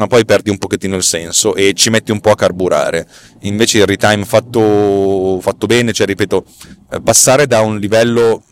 poi 0.08 0.26
perdi 0.26 0.50
un 0.50 0.58
pochettino 0.58 0.96
il 0.96 1.04
senso 1.04 1.56
e 1.56 1.74
ci 1.74 1.90
metti 1.90 2.12
un 2.12 2.20
po' 2.20 2.32
a 2.32 2.36
carburare. 2.36 3.08
Invece 3.42 3.80
il 3.80 3.86
retime 3.86 4.26
fatto, 4.26 5.40
fatto 5.42 5.66
bene, 5.66 5.94
cioè 5.94 6.06
ripeto, 6.06 6.46
eh, 6.92 7.02
passare 7.02 7.48
da 7.48 7.62
un 7.62 7.80
livello 7.80 8.44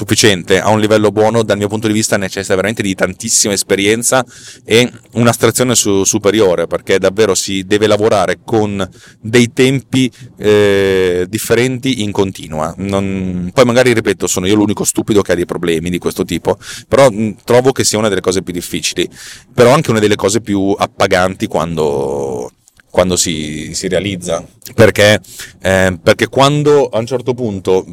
sufficiente, 0.00 0.58
a 0.58 0.70
un 0.70 0.80
livello 0.80 1.12
buono, 1.12 1.42
dal 1.42 1.58
mio 1.58 1.68
punto 1.68 1.86
di 1.86 1.92
vista 1.92 2.16
necessita 2.16 2.54
veramente 2.54 2.80
di 2.80 2.94
tantissima 2.94 3.52
esperienza 3.52 4.24
e 4.64 4.90
un'astrazione 5.12 5.74
su, 5.74 6.04
superiore, 6.04 6.66
perché 6.66 6.98
davvero 6.98 7.34
si 7.34 7.64
deve 7.64 7.86
lavorare 7.86 8.38
con 8.42 8.88
dei 9.20 9.52
tempi 9.52 10.10
eh, 10.38 11.26
differenti 11.28 12.02
in 12.02 12.12
continua. 12.12 12.72
Non, 12.78 13.50
poi 13.52 13.64
magari, 13.66 13.92
ripeto, 13.92 14.26
sono 14.26 14.46
io 14.46 14.54
l'unico 14.54 14.84
stupido 14.84 15.20
che 15.20 15.32
ha 15.32 15.34
dei 15.34 15.44
problemi 15.44 15.90
di 15.90 15.98
questo 15.98 16.24
tipo, 16.24 16.56
però 16.88 17.10
mh, 17.10 17.36
trovo 17.44 17.72
che 17.72 17.84
sia 17.84 17.98
una 17.98 18.08
delle 18.08 18.22
cose 18.22 18.42
più 18.42 18.54
difficili, 18.54 19.06
però 19.52 19.74
anche 19.74 19.90
una 19.90 20.00
delle 20.00 20.16
cose 20.16 20.40
più 20.40 20.74
appaganti 20.78 21.46
quando 21.46 22.50
quando 22.90 23.16
si, 23.16 23.72
si 23.74 23.88
realizza. 23.88 24.44
Perché, 24.74 25.20
eh, 25.60 25.98
perché 26.02 26.28
quando 26.28 26.88
a 26.88 26.98
un 26.98 27.06
certo 27.06 27.34
punto 27.34 27.84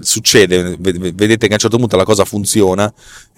succede, 0.00 0.76
vedete 0.78 1.46
che 1.46 1.52
a 1.52 1.54
un 1.54 1.58
certo 1.58 1.78
punto 1.78 1.96
la 1.96 2.04
cosa 2.04 2.24
funziona, 2.24 2.92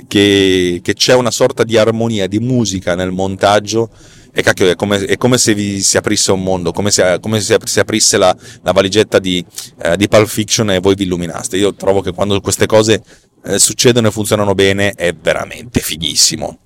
che, 0.09 0.81
che 0.83 0.95
c'è 0.95 1.15
una 1.15 1.31
sorta 1.31 1.65
di 1.65 1.77
armonia, 1.77 2.27
di 2.27 2.39
musica 2.39 2.95
nel 2.95 3.11
montaggio, 3.11 3.91
e 4.37 4.43
cacchio, 4.43 4.69
è 4.69 4.75
come, 4.75 5.05
è 5.05 5.17
come 5.17 5.39
se 5.39 5.55
vi 5.55 5.81
si 5.81 5.97
aprisse 5.97 6.33
un 6.33 6.43
mondo, 6.43 6.73
come 6.73 6.91
se, 6.91 7.19
come 7.21 7.41
se 7.41 7.57
si 7.63 7.79
aprisse 7.79 8.17
la, 8.17 8.37
la 8.63 8.73
valigetta 8.73 9.21
di, 9.21 9.45
eh, 9.81 9.97
di 9.97 10.09
Pulp 10.09 10.27
Fiction 10.27 10.73
e 10.73 10.81
voi 10.81 10.97
vi 10.97 11.05
illuminaste. 11.05 11.57
Io 11.57 11.73
trovo 11.75 12.01
che 12.01 12.11
quando 12.11 12.41
queste 12.41 12.67
cose 12.67 13.01
eh, 13.45 13.61
succedono 13.61 14.09
e 14.09 14.11
funzionano 14.11 14.55
bene 14.55 14.91
è 14.91 15.13
veramente 15.15 15.79
fighissimo. 15.79 16.59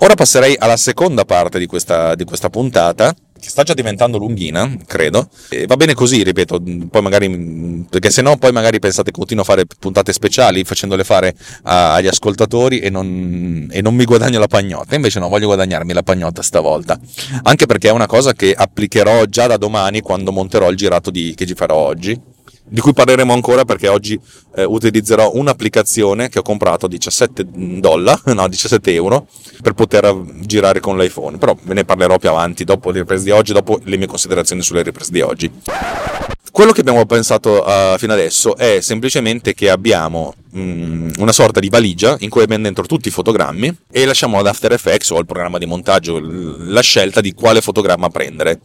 Ora 0.00 0.14
passerei 0.14 0.54
alla 0.58 0.76
seconda 0.76 1.24
parte 1.24 1.58
di 1.58 1.64
questa, 1.64 2.14
di 2.14 2.24
questa 2.24 2.50
puntata, 2.50 3.14
che 3.46 3.52
sta 3.52 3.62
già 3.62 3.74
diventando 3.74 4.18
lunghina, 4.18 4.76
credo. 4.86 5.28
E 5.48 5.66
va 5.66 5.76
bene 5.76 5.94
così, 5.94 6.24
ripeto, 6.24 6.60
poi 6.90 7.00
magari, 7.00 7.86
perché 7.88 8.10
se 8.10 8.20
no 8.22 8.36
poi 8.36 8.50
magari 8.50 8.80
pensate 8.80 9.12
che 9.12 9.16
continuo 9.16 9.44
a 9.44 9.46
fare 9.46 9.64
puntate 9.78 10.12
speciali 10.12 10.64
facendole 10.64 11.04
fare 11.04 11.34
a, 11.62 11.94
agli 11.94 12.08
ascoltatori 12.08 12.80
e 12.80 12.90
non, 12.90 13.68
e 13.70 13.80
non, 13.80 13.94
mi 13.94 14.04
guadagno 14.04 14.40
la 14.40 14.48
pagnotta. 14.48 14.96
Invece 14.96 15.20
no, 15.20 15.28
voglio 15.28 15.46
guadagnarmi 15.46 15.92
la 15.92 16.02
pagnotta 16.02 16.42
stavolta. 16.42 16.98
Anche 17.44 17.66
perché 17.66 17.88
è 17.88 17.92
una 17.92 18.06
cosa 18.06 18.32
che 18.32 18.52
applicherò 18.52 19.24
già 19.26 19.46
da 19.46 19.56
domani 19.56 20.00
quando 20.00 20.32
monterò 20.32 20.68
il 20.68 20.76
girato 20.76 21.10
di, 21.10 21.32
che 21.36 21.46
ci 21.46 21.54
farò 21.54 21.76
oggi 21.76 22.34
di 22.68 22.80
cui 22.80 22.92
parleremo 22.92 23.32
ancora 23.32 23.64
perché 23.64 23.88
oggi 23.88 24.18
eh, 24.56 24.64
utilizzerò 24.64 25.32
un'applicazione 25.34 26.28
che 26.28 26.40
ho 26.40 26.42
comprato 26.42 26.86
a 26.86 26.88
17 26.88 27.46
dollari, 27.78 28.20
no 28.34 28.48
17 28.48 28.92
euro, 28.92 29.28
per 29.62 29.74
poter 29.74 30.14
girare 30.40 30.80
con 30.80 30.98
l'iPhone, 30.98 31.38
però 31.38 31.56
ve 31.62 31.74
ne 31.74 31.84
parlerò 31.84 32.18
più 32.18 32.28
avanti, 32.28 32.64
dopo 32.64 32.90
le 32.90 33.00
riprese 33.00 33.24
di 33.24 33.30
oggi, 33.30 33.52
dopo 33.52 33.80
le 33.84 33.96
mie 33.96 34.06
considerazioni 34.06 34.62
sulle 34.62 34.82
riprese 34.82 35.12
di 35.12 35.20
oggi. 35.20 35.50
Quello 36.50 36.72
che 36.72 36.80
abbiamo 36.80 37.04
pensato 37.04 37.62
uh, 37.62 37.98
fino 37.98 38.14
adesso 38.14 38.56
è 38.56 38.80
semplicemente 38.80 39.52
che 39.52 39.68
abbiamo 39.68 40.34
um, 40.52 41.12
una 41.18 41.32
sorta 41.32 41.60
di 41.60 41.68
valigia 41.68 42.16
in 42.20 42.30
cui 42.30 42.42
abbiamo 42.42 42.62
dentro 42.62 42.86
tutti 42.86 43.08
i 43.08 43.10
fotogrammi 43.10 43.76
e 43.90 44.06
lasciamo 44.06 44.38
ad 44.38 44.46
After 44.46 44.72
Effects 44.72 45.10
o 45.10 45.18
al 45.18 45.26
programma 45.26 45.58
di 45.58 45.66
montaggio 45.66 46.18
la 46.18 46.80
scelta 46.80 47.20
di 47.20 47.34
quale 47.34 47.60
fotogramma 47.60 48.08
prendere. 48.08 48.60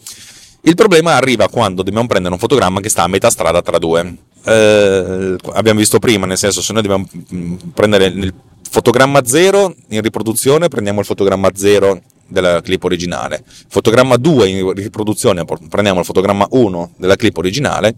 Il 0.64 0.76
problema 0.76 1.16
arriva 1.16 1.50
quando 1.50 1.82
dobbiamo 1.82 2.08
prendere 2.08 2.34
un 2.34 2.40
fotogramma 2.40 2.82
che 2.82 2.90
sta 2.90 3.04
a 3.04 3.08
metà 3.08 3.30
strada 3.32 3.62
tra 3.64 3.80
due. 3.80 4.16
Eh, 4.46 5.36
abbiamo 5.54 5.80
visto 5.80 5.98
prima, 5.98 6.28
nel 6.28 6.38
senso, 6.38 6.62
se 6.62 6.72
noi 6.74 6.84
dobbiamo 6.84 7.08
mm, 7.34 7.56
prendere 7.74 8.06
il 8.06 8.34
fotogramma 8.70 9.26
0 9.26 9.76
in 9.90 10.02
riproduzione, 10.02 10.68
prendiamo 10.68 11.00
il 11.00 11.06
fotogramma 11.06 11.50
0 11.54 12.02
della 12.28 12.62
clip 12.62 12.84
originale. 12.84 13.44
Fotogramma 13.68 14.18
2 14.18 14.48
in 14.48 14.74
riproduzione, 14.74 15.46
prendiamo 15.46 16.00
il 16.00 16.06
fotogramma 16.06 16.48
1 16.52 16.94
della 16.98 17.16
clip 17.16 17.38
originale. 17.38 17.96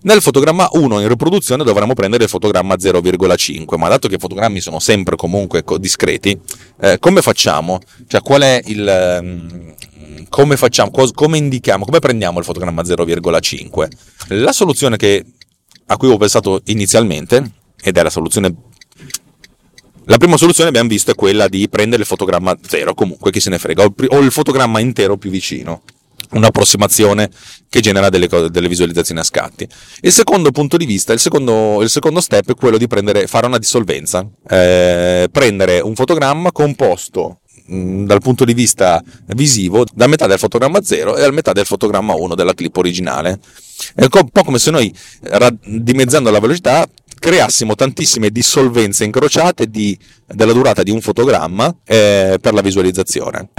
Nel 0.00 0.22
fotogramma 0.22 0.68
1 0.72 1.00
in 1.00 1.08
riproduzione 1.08 1.64
dovremmo 1.64 1.92
prendere 1.92 2.24
il 2.24 2.30
fotogramma 2.30 2.74
0,5, 2.76 3.76
ma 3.76 3.88
dato 3.88 4.08
che 4.08 4.14
i 4.14 4.18
fotogrammi 4.18 4.60
sono 4.60 4.78
sempre 4.78 5.16
comunque 5.16 5.62
discreti, 5.78 6.38
eh, 6.80 6.98
come 7.00 7.20
facciamo? 7.20 7.80
Cioè, 8.06 8.22
qual 8.22 8.42
è 8.42 8.62
il, 8.66 9.18
mm, 9.20 9.68
come 10.28 10.56
facciamo, 10.56 10.90
come 10.90 11.38
indichiamo, 11.38 11.84
come 11.84 11.98
prendiamo 11.98 12.38
il 12.38 12.44
fotogramma 12.44 12.82
0,5? 12.82 13.88
La 14.28 14.52
soluzione 14.52 14.96
che, 14.96 15.24
a 15.86 15.96
cui 15.96 16.08
ho 16.08 16.16
pensato 16.16 16.62
inizialmente, 16.66 17.52
ed 17.80 17.96
è 17.96 18.02
la 18.02 18.10
soluzione 18.10 18.54
la 20.08 20.16
prima 20.16 20.38
soluzione 20.38 20.70
abbiamo 20.70 20.88
visto 20.88 21.10
è 21.10 21.14
quella 21.14 21.48
di 21.48 21.68
prendere 21.68 22.00
il 22.00 22.08
fotogramma 22.08 22.56
0, 22.66 22.94
comunque 22.94 23.30
chi 23.30 23.40
se 23.40 23.50
ne 23.50 23.58
frega, 23.58 23.84
o 23.84 24.18
il 24.20 24.32
fotogramma 24.32 24.80
intero 24.80 25.18
più 25.18 25.30
vicino. 25.30 25.82
un'approssimazione 26.30 27.30
che 27.68 27.80
genera 27.80 28.08
delle, 28.08 28.26
delle, 28.50 28.68
visualizzazioni 28.68 29.20
a 29.20 29.24
scatti. 29.24 29.68
Il 30.00 30.12
secondo 30.12 30.50
punto 30.50 30.78
di 30.78 30.86
vista, 30.86 31.12
il 31.12 31.18
secondo, 31.18 31.82
il 31.82 31.90
secondo 31.90 32.20
step 32.20 32.50
è 32.50 32.54
quello 32.54 32.78
di 32.78 32.86
prendere, 32.86 33.26
fare 33.26 33.46
una 33.46 33.58
dissolvenza, 33.58 34.26
eh, 34.48 35.28
prendere 35.30 35.80
un 35.80 35.94
fotogramma 35.94 36.52
composto 36.52 37.40
dal 37.68 38.20
punto 38.20 38.44
di 38.46 38.54
vista 38.54 39.02
visivo 39.26 39.84
da 39.92 40.06
metà 40.06 40.26
del 40.26 40.38
fotogramma 40.38 40.82
0 40.82 41.16
e 41.16 41.24
a 41.24 41.30
metà 41.30 41.52
del 41.52 41.66
fotogramma 41.66 42.14
1 42.14 42.34
della 42.34 42.54
clip 42.54 42.76
originale. 42.76 43.38
È 43.94 44.02
un 44.10 44.28
po' 44.30 44.42
come 44.42 44.58
se 44.58 44.70
noi, 44.70 44.92
dimezzando 45.64 46.30
la 46.30 46.40
velocità, 46.40 46.88
creassimo 47.18 47.74
tantissime 47.74 48.30
dissolvenze 48.30 49.04
incrociate 49.04 49.68
di, 49.68 49.98
della 50.26 50.52
durata 50.52 50.82
di 50.82 50.90
un 50.90 51.00
fotogramma 51.00 51.74
eh, 51.84 52.38
per 52.40 52.54
la 52.54 52.60
visualizzazione. 52.60 53.50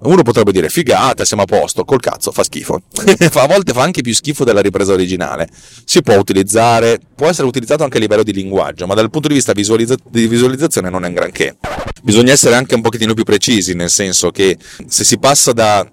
Uno 0.00 0.22
potrebbe 0.22 0.52
dire 0.52 0.68
figata, 0.68 1.24
siamo 1.24 1.42
a 1.42 1.46
posto, 1.46 1.84
col 1.84 1.98
cazzo 1.98 2.30
fa 2.30 2.44
schifo. 2.44 2.82
a 3.34 3.46
volte 3.46 3.72
fa 3.72 3.82
anche 3.82 4.00
più 4.00 4.14
schifo 4.14 4.44
della 4.44 4.60
ripresa 4.60 4.92
originale. 4.92 5.48
Si 5.84 6.02
può 6.02 6.16
utilizzare, 6.16 7.00
può 7.16 7.26
essere 7.26 7.48
utilizzato 7.48 7.82
anche 7.82 7.96
a 7.96 8.00
livello 8.00 8.22
di 8.22 8.32
linguaggio, 8.32 8.86
ma 8.86 8.94
dal 8.94 9.10
punto 9.10 9.26
di 9.26 9.34
vista 9.34 9.52
visualizza- 9.52 9.96
di 10.08 10.28
visualizzazione 10.28 10.88
non 10.88 11.04
è 11.04 11.08
un 11.08 11.14
granché. 11.14 11.56
Bisogna 12.02 12.32
essere 12.32 12.54
anche 12.54 12.76
un 12.76 12.80
pochettino 12.80 13.12
più 13.12 13.24
precisi, 13.24 13.74
nel 13.74 13.90
senso 13.90 14.30
che 14.30 14.56
se 14.86 15.02
si 15.02 15.18
passa 15.18 15.52
da 15.52 15.84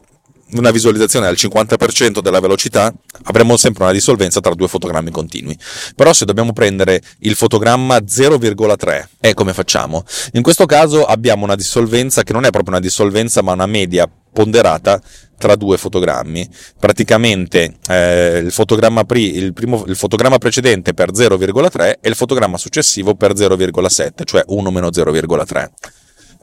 una 0.51 0.71
visualizzazione 0.71 1.27
al 1.27 1.35
50% 1.37 2.19
della 2.19 2.39
velocità, 2.39 2.93
avremo 3.23 3.57
sempre 3.57 3.83
una 3.83 3.93
dissolvenza 3.93 4.39
tra 4.39 4.53
due 4.53 4.67
fotogrammi 4.67 5.11
continui. 5.11 5.57
Però 5.95 6.13
se 6.13 6.25
dobbiamo 6.25 6.53
prendere 6.53 7.01
il 7.19 7.35
fotogramma 7.35 7.97
0,3, 7.97 9.05
e 9.19 9.33
come 9.33 9.53
facciamo? 9.53 10.03
In 10.33 10.43
questo 10.43 10.65
caso 10.65 11.05
abbiamo 11.05 11.43
una 11.43 11.55
dissolvenza 11.55 12.23
che 12.23 12.33
non 12.33 12.45
è 12.45 12.49
proprio 12.51 12.71
una 12.75 12.79
dissolvenza, 12.81 13.41
ma 13.41 13.53
una 13.53 13.65
media 13.65 14.09
ponderata 14.31 15.01
tra 15.37 15.55
due 15.55 15.77
fotogrammi. 15.77 16.47
Praticamente 16.79 17.77
eh, 17.87 18.37
il, 18.37 18.51
fotogramma 18.51 19.03
pri- 19.03 19.35
il, 19.35 19.53
primo, 19.53 19.83
il 19.87 19.95
fotogramma 19.95 20.37
precedente 20.37 20.93
per 20.93 21.11
0,3 21.11 21.95
e 22.01 22.09
il 22.09 22.15
fotogramma 22.15 22.57
successivo 22.57 23.15
per 23.15 23.33
0,7, 23.33 24.23
cioè 24.23 24.43
1 24.45 24.71
meno 24.71 24.87
0,3. 24.89 25.69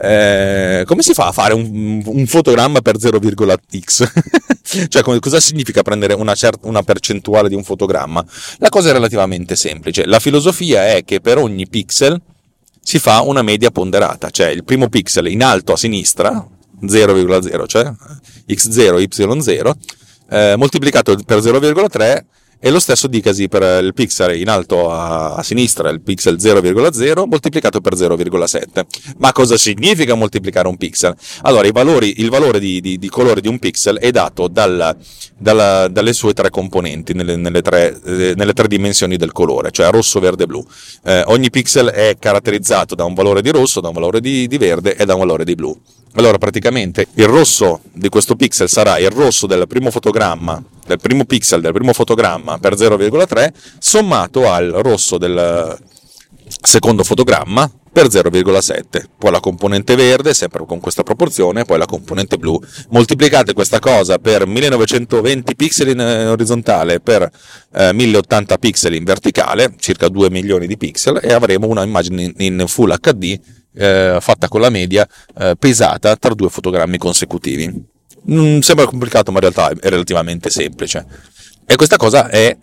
Eh, 0.05 0.83
come 0.85 1.03
si 1.03 1.13
fa 1.15 1.29
a 1.29 1.33
fare 1.33 1.55
un, 1.55 2.03
un 2.05 2.27
fotogramma 2.27 2.81
per 2.81 2.97
0,x? 2.97 4.13
cioè, 4.89 5.01
come, 5.03 5.21
cosa 5.21 5.39
significa 5.39 5.83
prendere 5.83 6.15
una, 6.15 6.35
certa, 6.35 6.67
una 6.67 6.83
percentuale 6.83 7.49
di 7.49 7.55
un 7.55 7.63
fotogramma? 7.63 8.25
La 8.59 8.69
cosa 8.69 8.89
è 8.89 8.93
relativamente 8.93 9.55
semplice. 9.55 10.05
La 10.07 10.19
filosofia 10.19 10.89
è 10.89 11.05
che 11.05 11.21
per 11.21 11.39
ogni 11.39 11.69
pixel 11.69 12.21
si 12.83 12.99
fa 12.99 13.21
una 13.21 13.43
media 13.43 13.71
ponderata, 13.71 14.31
cioè 14.31 14.49
il 14.49 14.65
primo 14.65 14.89
pixel 14.89 15.29
in 15.29 15.41
alto 15.45 15.73
a 15.73 15.77
sinistra, 15.77 16.45
0,0, 16.83 17.67
cioè 17.67 17.93
x0, 18.49 19.07
y0, 19.09 19.73
eh, 20.31 20.57
moltiplicato 20.57 21.17
per 21.25 21.39
0,3 21.39 22.25
e 22.65 22.71
lo 22.71 22.79
stesso 22.79 23.09
dicasi 23.09 23.49
per 23.49 23.83
il 23.83 23.93
pixel 23.93 24.39
in 24.39 24.49
alto 24.49 24.89
a, 24.89 25.35
a 25.35 25.43
sinistra, 25.43 25.91
il 25.91 26.01
pixel 26.01 26.37
0,0 26.37 27.27
moltiplicato 27.27 27.81
per 27.81 27.95
0,7. 27.95 28.85
Ma 29.19 29.33
cosa 29.33 29.57
significa 29.57 30.15
moltiplicare 30.15 30.69
un 30.69 30.77
pixel? 30.77 31.17
Allora, 31.43 31.69
valori, 31.73 32.21
il 32.21 32.31
valore 32.31 32.61
di, 32.61 32.81
di, 32.81 32.99
di, 32.99 33.09
colore 33.09 33.41
di 33.41 33.49
un 33.49 33.59
pixel 33.59 33.99
è 33.99 34.13
dato 34.13 34.47
dal, 34.47 34.97
dalla, 35.37 35.89
dalle 35.89 36.13
sue 36.13 36.35
tre 36.35 36.51
componenti, 36.51 37.15
nelle, 37.15 37.35
nelle, 37.35 37.63
tre, 37.63 37.99
eh, 38.05 38.35
nelle, 38.37 38.53
tre, 38.53 38.69
dimensioni 38.69 39.17
del 39.17 39.33
colore, 39.33 39.73
cioè 39.73 39.91
rosso, 39.91 40.21
verde 40.21 40.45
e 40.45 40.47
blu. 40.47 40.65
Eh, 41.05 41.25
ogni 41.27 41.51
pixel 41.51 41.89
è 41.89 42.17
caratterizzato 42.17 42.95
da 42.95 43.03
un 43.03 43.15
valore 43.15 43.43
di 43.43 43.51
rosso, 43.51 43.81
da 43.81 43.89
un 43.89 43.95
valore 43.95 44.21
di, 44.21 44.47
di 44.47 44.59
verde 44.59 44.95
e 44.95 45.05
da 45.05 45.15
un 45.15 45.21
valore 45.21 45.45
di 45.45 45.57
blu. 45.57 45.77
Allora, 46.15 46.37
praticamente 46.39 47.09
il 47.15 47.27
rosso 47.27 47.81
di 47.91 48.09
questo 48.11 48.37
pixel 48.37 48.69
sarà 48.69 48.99
il 48.99 49.11
rosso 49.11 49.47
del 49.47 49.67
primo 49.67 49.91
fotogramma, 49.91 50.63
del 50.87 50.99
primo 50.99 51.25
pixel 51.25 51.61
del 51.61 51.73
primo 51.73 51.93
fotogramma 51.93 52.59
per 52.59 52.75
0,3 52.75 53.53
sommato 53.79 54.51
al 54.51 54.71
rosso 54.71 55.19
del 55.19 55.79
secondo 56.61 57.05
fotogramma 57.05 57.71
per 57.93 58.07
0,7. 58.07 59.05
Poi 59.19 59.31
la 59.31 59.41
componente 59.41 59.95
verde, 59.95 60.33
sempre 60.33 60.65
con 60.67 60.81
questa 60.81 61.03
proporzione, 61.03 61.65
poi 61.65 61.79
la 61.79 61.87
componente 61.87 62.39
blu. 62.39 62.59
Moltiplicate 62.89 63.53
questa 63.53 63.79
cosa 63.79 64.19
per 64.19 64.47
1920 64.47 65.55
pixel 65.55 65.89
in 65.89 66.01
eh, 66.01 66.27
orizzontale 66.27 67.01
per 67.01 67.31
eh, 67.75 67.93
1080 67.93 68.57
pixel 68.57 68.95
in 68.95 69.05
verticale, 69.05 69.75
circa 69.79 70.09
2 70.09 70.31
milioni 70.31 70.67
di 70.67 70.79
pixel, 70.79 71.21
e 71.23 71.33
avremo 71.33 71.67
una 71.67 71.83
immagine 71.83 72.33
in 72.39 72.65
Full 72.67 72.95
HD 72.99 73.39
eh, 73.75 74.19
fatta 74.21 74.49
con 74.49 74.61
la 74.61 74.71
media 74.71 75.07
eh, 75.39 75.55
pesata 75.59 76.17
tra 76.17 76.35
due 76.35 76.49
fotogrammi 76.49 76.97
consecutivi. 76.97 77.91
Non 78.25 78.63
sembra 78.63 78.87
complicato, 78.87 79.31
ma 79.31 79.39
in 79.39 79.51
realtà 79.51 79.71
è 79.71 79.89
relativamente 79.89 80.51
semplice. 80.51 81.05
E 81.67 81.77
questa 81.77 81.97
cosa 81.97 82.29
è 82.29 82.57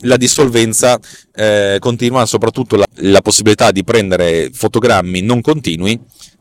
la 0.00 0.16
dissolvenza 0.16 0.98
eh, 1.34 1.76
continua, 1.80 2.26
soprattutto 2.26 2.76
la, 2.76 2.86
la, 2.96 3.20
possibilità 3.20 3.70
di 3.70 3.84
prendere 3.84 4.50
fotogrammi 4.52 5.20
non 5.22 5.40
continui 5.40 5.98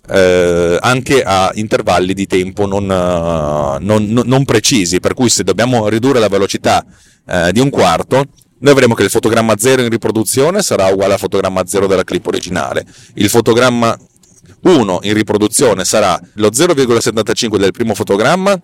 eh, 0.10 0.78
anche 0.82 1.24
a 1.24 1.52
intervalli 1.54 2.14
di 2.14 2.28
tempo 2.28 2.66
non, 2.66 2.84
uh, 2.84 3.84
non, 3.84 4.22
non, 4.26 4.46
precisi, 4.46 5.00
per 5.00 5.14
cui 5.14 5.30
se 5.30 5.44
dobbiamo 5.44 5.88
ridurre 5.88 6.20
la 6.20 6.28
velocità 6.28 6.86
eh, 7.26 7.52
di 7.54 7.60
un 7.60 7.70
quarto, 7.70 8.26
noi 8.60 8.72
avremo 8.72 8.96
che 8.96 9.04
il 9.04 9.10
fotogramma 9.10 9.56
0 9.58 9.84
in 9.84 9.90
riproduzione 9.90 10.62
sarà 10.62 10.88
uguale 10.88 11.14
al 11.14 11.20
fotogramma 11.20 11.66
0 11.66 11.88
della 11.88 12.04
clip 12.04 12.26
originale, 12.28 12.86
il 13.16 13.30
fotogramma 13.30 13.98
1 14.64 15.00
in 15.04 15.14
riproduzione 15.14 15.86
sarà 15.86 16.20
lo 16.36 16.50
0,75 16.50 17.58
del 17.58 17.72
primo 17.72 17.94
fotogramma 17.94 18.60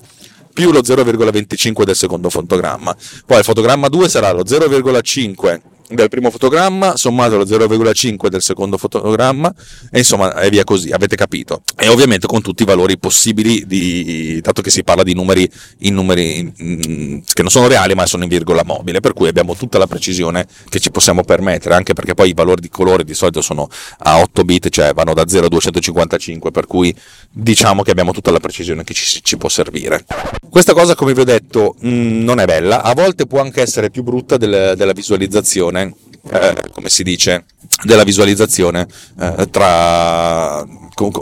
più 0.53 0.71
lo 0.71 0.79
0,25 0.79 1.83
del 1.83 1.95
secondo 1.95 2.29
fotogramma. 2.29 2.95
Poi 3.25 3.37
il 3.37 3.43
fotogramma 3.43 3.87
2 3.87 4.09
sarà 4.09 4.31
lo 4.31 4.43
0,5 4.43 5.59
del 5.89 6.07
primo 6.09 6.29
fotogramma 6.29 6.95
sommato 6.95 7.35
allo 7.35 7.45
0,5 7.45 8.27
del 8.27 8.41
secondo 8.41 8.77
fotogramma 8.77 9.53
e 9.91 9.99
insomma 9.99 10.39
e 10.39 10.49
via 10.49 10.63
così, 10.63 10.91
avete 10.91 11.15
capito. 11.15 11.63
E 11.75 11.87
ovviamente 11.87 12.27
con 12.27 12.41
tutti 12.41 12.63
i 12.63 12.65
valori 12.65 12.97
possibili, 12.97 13.65
di, 13.65 14.39
dato 14.41 14.61
che 14.61 14.69
si 14.69 14.83
parla 14.83 15.03
di 15.03 15.13
numeri, 15.13 15.49
in 15.79 15.95
numeri 15.95 16.53
in, 16.57 17.23
che 17.33 17.41
non 17.41 17.49
sono 17.49 17.67
reali 17.67 17.95
ma 17.95 18.05
sono 18.05 18.23
in 18.23 18.29
virgola 18.29 18.63
mobile, 18.63 18.99
per 18.99 19.13
cui 19.13 19.27
abbiamo 19.27 19.55
tutta 19.55 19.77
la 19.77 19.87
precisione 19.87 20.45
che 20.69 20.79
ci 20.79 20.91
possiamo 20.91 21.23
permettere, 21.23 21.73
anche 21.75 21.93
perché 21.93 22.13
poi 22.13 22.29
i 22.29 22.33
valori 22.33 22.61
di 22.61 22.69
colore 22.69 23.03
di 23.03 23.13
solito 23.13 23.41
sono 23.41 23.67
a 23.99 24.19
8 24.19 24.43
bit, 24.43 24.69
cioè 24.69 24.93
vanno 24.93 25.13
da 25.13 25.27
0 25.27 25.47
a 25.47 25.49
255, 25.49 26.51
per 26.51 26.67
cui 26.67 26.95
diciamo 27.31 27.81
che 27.81 27.91
abbiamo 27.91 28.11
tutta 28.11 28.31
la 28.31 28.39
precisione 28.39 28.83
che 28.83 28.93
ci, 28.93 29.21
ci 29.23 29.37
può 29.37 29.49
servire. 29.49 30.05
Questa 30.49 30.73
cosa, 30.73 30.95
come 30.95 31.13
vi 31.13 31.21
ho 31.21 31.25
detto, 31.25 31.75
mh, 31.79 32.23
non 32.23 32.39
è 32.39 32.45
bella, 32.45 32.83
a 32.83 32.93
volte 32.93 33.25
può 33.25 33.41
anche 33.41 33.61
essere 33.61 33.89
più 33.89 34.03
brutta 34.03 34.37
del, 34.37 34.73
della 34.75 34.93
visualizzazione 34.93 35.78
visualizzazione, 35.83 35.93
eh, 36.31 36.69
come 36.71 36.89
si 36.89 37.03
dice, 37.03 37.45
della 37.83 38.03
visualizzazione 38.03 38.87
eh, 39.19 39.47
tra, 39.49 40.65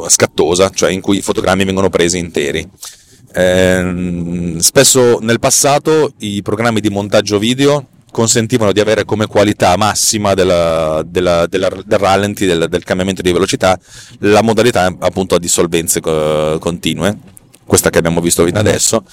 scattosa, 0.08 0.70
cioè 0.70 0.92
in 0.92 1.02
cui 1.02 1.18
i 1.18 1.22
fotogrammi 1.22 1.66
vengono 1.66 1.90
presi 1.90 2.18
interi. 2.18 2.68
Eh, 3.34 4.56
spesso 4.60 5.20
nel 5.20 5.40
passato 5.40 6.14
i 6.20 6.42
programmi 6.42 6.80
di 6.80 6.90
montaggio 6.90 7.38
video 7.38 7.88
consentivano 8.10 8.72
di 8.72 8.80
avere 8.80 9.06
come 9.06 9.28
qualità 9.28 9.76
massima 9.78 10.34
della, 10.34 11.04
della, 11.06 11.46
della, 11.46 11.70
del 11.86 12.00
rallenti, 12.00 12.46
del, 12.46 12.68
del, 12.68 12.84
cambiamento 12.84 13.22
di 13.22 13.32
velocità, 13.32 13.78
la 14.20 14.42
modalità 14.42 14.96
appunto 15.00 15.36
a 15.36 15.40
dissolvenze 15.40 16.00
eh, 16.04 16.58
continue, 16.60 17.16
questa 17.66 17.90
che 17.90 18.00
abbiamo 18.00 18.22
visto 18.22 18.44
fino 18.44 18.58
adesso, 18.58 19.04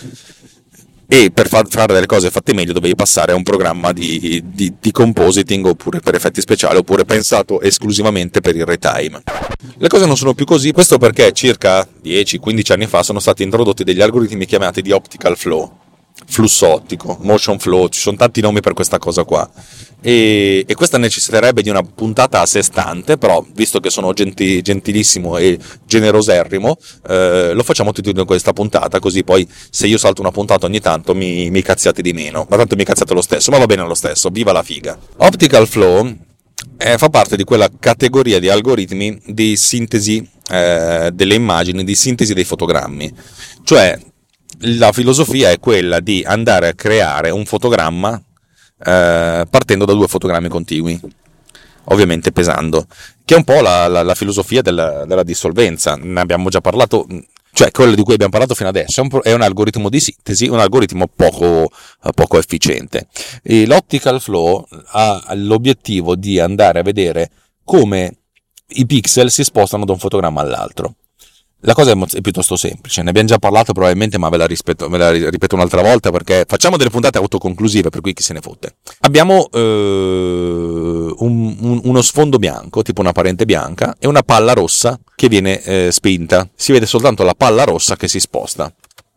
e 1.06 1.30
per 1.30 1.48
fare 1.48 1.92
delle 1.92 2.06
cose 2.06 2.30
fatte 2.30 2.54
meglio 2.54 2.72
dovevi 2.72 2.94
passare 2.94 3.32
a 3.32 3.34
un 3.34 3.42
programma 3.42 3.92
di, 3.92 4.42
di, 4.44 4.74
di, 4.80 4.90
compositing 4.90 5.66
oppure 5.66 6.00
per 6.00 6.14
effetti 6.14 6.40
speciali 6.40 6.78
oppure 6.78 7.04
pensato 7.04 7.60
esclusivamente 7.60 8.40
per 8.40 8.56
il 8.56 8.64
retime. 8.64 9.22
Le 9.76 9.88
cose 9.88 10.06
non 10.06 10.16
sono 10.16 10.34
più 10.34 10.44
così, 10.44 10.72
questo 10.72 10.98
perché 10.98 11.32
circa 11.32 11.86
10-15 12.02 12.72
anni 12.72 12.86
fa 12.86 13.02
sono 13.02 13.18
stati 13.18 13.42
introdotti 13.42 13.84
degli 13.84 14.00
algoritmi 14.00 14.46
chiamati 14.46 14.82
di 14.82 14.92
optical 14.92 15.36
flow, 15.36 15.83
flusso 16.26 16.68
ottico, 16.68 17.18
motion 17.22 17.58
flow, 17.58 17.88
ci 17.88 18.00
sono 18.00 18.16
tanti 18.16 18.40
nomi 18.40 18.60
per 18.60 18.72
questa 18.72 18.98
cosa 18.98 19.24
qua. 19.24 19.48
E, 20.00 20.64
e, 20.66 20.74
questa 20.74 20.98
necessiterebbe 20.98 21.62
di 21.62 21.70
una 21.70 21.82
puntata 21.82 22.40
a 22.40 22.46
sé 22.46 22.62
stante, 22.62 23.16
però 23.16 23.44
visto 23.54 23.80
che 23.80 23.90
sono 23.90 24.12
genti, 24.12 24.60
gentilissimo 24.62 25.38
e 25.38 25.58
generoserrimo, 25.84 26.76
eh, 27.08 27.52
lo 27.54 27.62
facciamo 27.62 27.92
tutti 27.92 28.10
in 28.10 28.24
questa 28.26 28.52
puntata, 28.52 28.98
così 28.98 29.24
poi 29.24 29.48
se 29.70 29.86
io 29.86 29.98
salto 29.98 30.20
una 30.20 30.30
puntata 30.30 30.66
ogni 30.66 30.80
tanto 30.80 31.14
mi, 31.14 31.50
mi 31.50 31.62
cazziate 31.62 32.02
di 32.02 32.12
meno, 32.12 32.46
ma 32.48 32.56
tanto 32.56 32.76
mi 32.76 32.84
cazziate 32.84 33.14
lo 33.14 33.22
stesso, 33.22 33.50
ma 33.50 33.58
va 33.58 33.66
bene 33.66 33.82
lo 33.86 33.94
stesso, 33.94 34.28
viva 34.28 34.52
la 34.52 34.62
figa. 34.62 34.98
Optical 35.16 35.66
Flow 35.66 36.16
eh, 36.76 36.98
fa 36.98 37.08
parte 37.08 37.36
di 37.36 37.44
quella 37.44 37.68
categoria 37.78 38.38
di 38.38 38.48
algoritmi 38.48 39.20
di 39.26 39.56
sintesi 39.56 40.28
eh, 40.50 41.10
delle 41.12 41.34
immagini, 41.34 41.82
di 41.82 41.94
sintesi 41.94 42.34
dei 42.34 42.44
fotogrammi, 42.44 43.12
cioè 43.64 43.98
la 44.60 44.92
filosofia 44.92 45.50
è 45.50 45.58
quella 45.58 46.00
di 46.00 46.22
andare 46.26 46.68
a 46.68 46.74
creare 46.74 47.30
un 47.30 47.44
fotogramma 47.44 48.20
eh, 48.78 49.46
partendo 49.48 49.84
da 49.84 49.92
due 49.92 50.08
fotogrammi 50.08 50.48
contigui, 50.48 51.00
ovviamente 51.84 52.32
pesando, 52.32 52.86
che 53.24 53.34
è 53.34 53.36
un 53.36 53.44
po' 53.44 53.60
la, 53.60 53.86
la, 53.88 54.02
la 54.02 54.14
filosofia 54.14 54.62
della, 54.62 55.04
della, 55.04 55.22
dissolvenza. 55.22 55.96
Ne 55.96 56.20
abbiamo 56.20 56.48
già 56.48 56.60
parlato 56.60 57.06
cioè 57.54 57.70
quello 57.70 57.94
di 57.94 58.02
cui 58.02 58.14
abbiamo 58.14 58.32
parlato 58.32 58.54
fino 58.54 58.68
adesso, 58.68 59.00
è 59.00 59.04
un, 59.08 59.20
è 59.22 59.32
un 59.32 59.40
algoritmo 59.40 59.88
di 59.88 60.00
sintesi, 60.00 60.48
un 60.48 60.58
algoritmo 60.58 61.06
poco, 61.06 61.70
poco 62.12 62.36
efficiente. 62.36 63.06
E 63.42 63.64
l'optical 63.64 64.20
flow 64.20 64.66
ha 64.86 65.24
l'obiettivo 65.34 66.16
di 66.16 66.40
andare 66.40 66.80
a 66.80 66.82
vedere 66.82 67.30
come 67.62 68.16
i 68.76 68.86
pixel 68.86 69.30
si 69.30 69.44
spostano 69.44 69.84
da 69.84 69.92
un 69.92 70.00
fotogramma 70.00 70.40
all'altro. 70.40 70.96
La 71.66 71.72
cosa 71.72 71.92
è, 71.92 72.20
piuttosto 72.20 72.56
semplice, 72.56 73.02
ne 73.02 73.08
abbiamo 73.08 73.28
già 73.28 73.38
parlato 73.38 73.72
probabilmente, 73.72 74.18
ma 74.18 74.28
ve 74.28 74.36
la, 74.36 74.46
rispetto, 74.46 74.86
ve 74.90 74.98
la 74.98 75.10
ripeto 75.10 75.54
un'altra 75.54 75.80
volta 75.80 76.10
perché 76.10 76.44
facciamo 76.46 76.76
delle 76.76 76.90
puntate 76.90 77.16
autoconclusive, 77.16 77.88
per 77.88 78.02
cui 78.02 78.12
chi 78.12 78.22
se 78.22 78.34
ne 78.34 78.40
fotte. 78.40 78.76
Abbiamo 79.00 79.48
eh, 79.50 79.58
un, 79.58 81.56
un, 81.58 81.80
uno 81.84 82.02
sfondo 82.02 82.38
bianco, 82.38 82.82
tipo 82.82 83.00
una 83.00 83.12
parente 83.12 83.46
bianca, 83.46 83.96
e 83.98 84.06
una 84.06 84.22
palla 84.22 84.52
rossa 84.52 85.00
che 85.14 85.28
viene 85.28 85.62
eh, 85.62 85.88
spinta. 85.90 86.46
Si 86.54 86.70
vede 86.70 86.84
soltanto 86.84 87.22
la 87.22 87.34
palla 87.34 87.64
rossa 87.64 87.96
che 87.96 88.08
si 88.08 88.20
sposta 88.20 88.70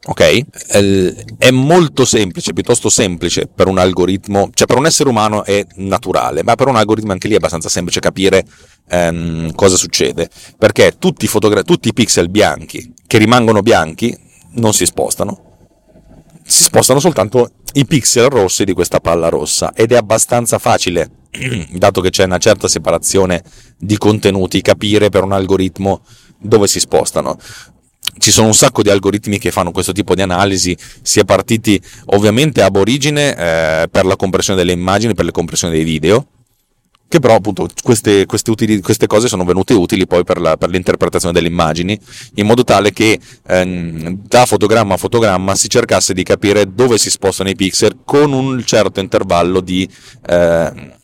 ok? 0.07 1.37
È 1.37 1.51
molto 1.51 2.05
semplice, 2.05 2.53
piuttosto 2.53 2.89
semplice 2.89 3.47
per 3.47 3.67
un 3.67 3.77
algoritmo, 3.77 4.49
cioè 4.53 4.65
per 4.65 4.77
un 4.77 4.85
essere 4.85 5.09
umano 5.09 5.43
è 5.43 5.65
naturale, 5.75 6.43
ma 6.43 6.55
per 6.55 6.67
un 6.67 6.77
algoritmo 6.77 7.11
anche 7.11 7.27
lì 7.27 7.33
è 7.33 7.37
abbastanza 7.37 7.69
semplice 7.69 7.99
capire 7.99 8.45
ehm, 8.89 9.53
cosa 9.53 9.75
succede, 9.75 10.29
perché 10.57 10.95
tutti 10.97 11.25
i, 11.25 11.27
fotogra- 11.27 11.63
tutti 11.63 11.89
i 11.89 11.93
pixel 11.93 12.29
bianchi 12.29 12.93
che 13.05 13.17
rimangono 13.17 13.61
bianchi 13.61 14.17
non 14.53 14.73
si 14.73 14.85
spostano, 14.85 15.43
si 16.43 16.63
spostano 16.63 16.99
soltanto 16.99 17.51
i 17.73 17.85
pixel 17.85 18.29
rossi 18.29 18.63
di 18.63 18.73
questa 18.73 19.01
palla 19.01 19.27
rossa. 19.27 19.73
Ed 19.73 19.91
è 19.91 19.97
abbastanza 19.97 20.57
facile, 20.57 21.09
dato 21.71 21.99
che 21.99 22.09
c'è 22.09 22.23
una 22.23 22.37
certa 22.37 22.69
separazione 22.69 23.43
di 23.77 23.97
contenuti, 23.97 24.61
capire 24.61 25.09
per 25.09 25.23
un 25.23 25.33
algoritmo 25.33 26.01
dove 26.39 26.67
si 26.67 26.79
spostano 26.79 27.37
ci 28.17 28.31
sono 28.31 28.47
un 28.47 28.53
sacco 28.53 28.81
di 28.81 28.89
algoritmi 28.89 29.37
che 29.37 29.51
fanno 29.51 29.71
questo 29.71 29.91
tipo 29.91 30.15
di 30.15 30.21
analisi, 30.21 30.75
si 31.01 31.19
è 31.19 31.25
partiti 31.25 31.81
ovviamente 32.05 32.61
ab 32.61 32.75
origine 32.75 33.35
eh, 33.35 33.87
per 33.89 34.05
la 34.05 34.15
compressione 34.15 34.57
delle 34.59 34.71
immagini, 34.71 35.13
per 35.13 35.25
la 35.25 35.31
compressione 35.31 35.73
dei 35.73 35.83
video, 35.83 36.27
che 37.09 37.19
però 37.19 37.35
appunto 37.35 37.69
queste, 37.83 38.25
queste, 38.25 38.51
utili, 38.51 38.81
queste 38.81 39.07
cose 39.07 39.27
sono 39.27 39.45
venute 39.45 39.73
utili 39.73 40.05
poi 40.05 40.23
per, 40.23 40.41
la, 40.41 40.57
per, 40.57 40.69
l'interpretazione 40.69 41.33
delle 41.33 41.47
immagini, 41.47 41.97
in 42.35 42.45
modo 42.45 42.63
tale 42.63 42.91
che 42.91 43.19
ehm, 43.47 44.23
da 44.27 44.45
fotogramma 44.45 44.95
a 44.95 44.97
fotogramma 44.97 45.55
si 45.55 45.69
cercasse 45.69 46.13
di 46.13 46.23
capire 46.23 46.73
dove 46.73 46.97
si 46.97 47.09
spostano 47.09 47.49
i 47.49 47.55
pixel 47.55 47.99
con 48.03 48.33
un 48.33 48.61
certo 48.65 48.99
intervallo 48.99 49.61
di, 49.61 49.87
eh, 50.27 50.97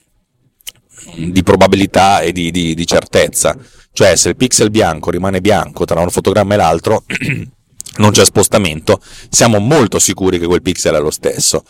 di 1.15 1.43
probabilità 1.43 2.19
e 2.19 2.31
di, 2.31 2.51
di, 2.51 2.73
di 2.73 2.85
certezza. 2.85 3.57
Cioè 3.93 4.15
se 4.15 4.29
il 4.29 4.36
pixel 4.36 4.71
bianco 4.71 5.12
rimane 5.12 5.39
bianco 5.39 5.86
tra 5.86 6.01
un 6.01 6.10
fotogramma 6.10 6.56
e 6.56 6.58
l'altro, 6.58 7.03
non 7.97 8.12
c'è 8.12 8.25
spostamento, 8.25 8.99
siamo 9.29 9.60
molto 9.60 9.99
sicuri 9.99 10.39
che 10.39 10.47
quel 10.47 10.63
pixel 10.63 10.95
è 10.95 10.99
lo 10.99 11.12
stesso. 11.12 11.63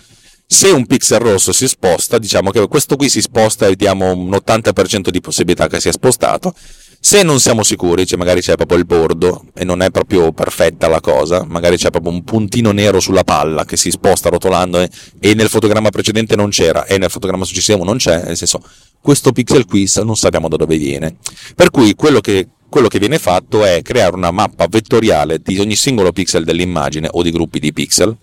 Se 0.45 0.69
un 0.69 0.85
pixel 0.85 1.19
rosso 1.19 1.51
si 1.51 1.67
sposta, 1.67 2.17
diciamo 2.17 2.51
che 2.51 2.65
questo 2.67 2.95
qui 2.95 3.09
si 3.09 3.21
sposta 3.21 3.67
e 3.67 3.75
diamo 3.75 4.13
un 4.13 4.29
80% 4.29 5.09
di 5.09 5.19
possibilità 5.19 5.67
che 5.67 5.81
sia 5.81 5.91
spostato. 5.91 6.53
Se 6.99 7.21
non 7.21 7.41
siamo 7.41 7.63
sicuri, 7.63 8.05
cioè 8.05 8.17
magari 8.17 8.39
c'è 8.39 8.55
proprio 8.55 8.77
il 8.77 8.85
bordo 8.85 9.47
e 9.53 9.65
non 9.65 9.81
è 9.81 9.91
proprio 9.91 10.31
perfetta 10.31 10.87
la 10.87 11.01
cosa, 11.01 11.43
magari 11.43 11.75
c'è 11.75 11.89
proprio 11.89 12.13
un 12.13 12.23
puntino 12.23 12.71
nero 12.71 13.01
sulla 13.01 13.25
palla 13.25 13.65
che 13.65 13.75
si 13.75 13.91
sposta 13.91 14.29
rotolando 14.29 14.79
e, 14.79 14.89
e 15.19 15.33
nel 15.33 15.49
fotogramma 15.49 15.89
precedente 15.89 16.37
non 16.37 16.49
c'era 16.49 16.85
e 16.85 16.97
nel 16.97 17.09
fotogramma 17.09 17.43
successivo 17.43 17.83
non 17.83 17.97
c'è, 17.97 18.23
nel 18.23 18.37
senso 18.37 18.61
questo 19.03 19.33
pixel 19.33 19.65
qui 19.65 19.91
non 20.03 20.15
sappiamo 20.15 20.47
da 20.47 20.55
dove 20.55 20.77
viene. 20.77 21.17
Per 21.55 21.71
cui 21.71 21.93
quello 21.93 22.21
che, 22.21 22.47
quello 22.69 22.87
che 22.87 22.99
viene 22.99 23.19
fatto 23.19 23.65
è 23.65 23.81
creare 23.81 24.15
una 24.15 24.31
mappa 24.31 24.65
vettoriale 24.67 25.39
di 25.39 25.59
ogni 25.59 25.75
singolo 25.75 26.13
pixel 26.13 26.45
dell'immagine 26.45 27.09
o 27.11 27.21
di 27.21 27.29
gruppi 27.29 27.59
di 27.59 27.73
pixel. 27.73 28.15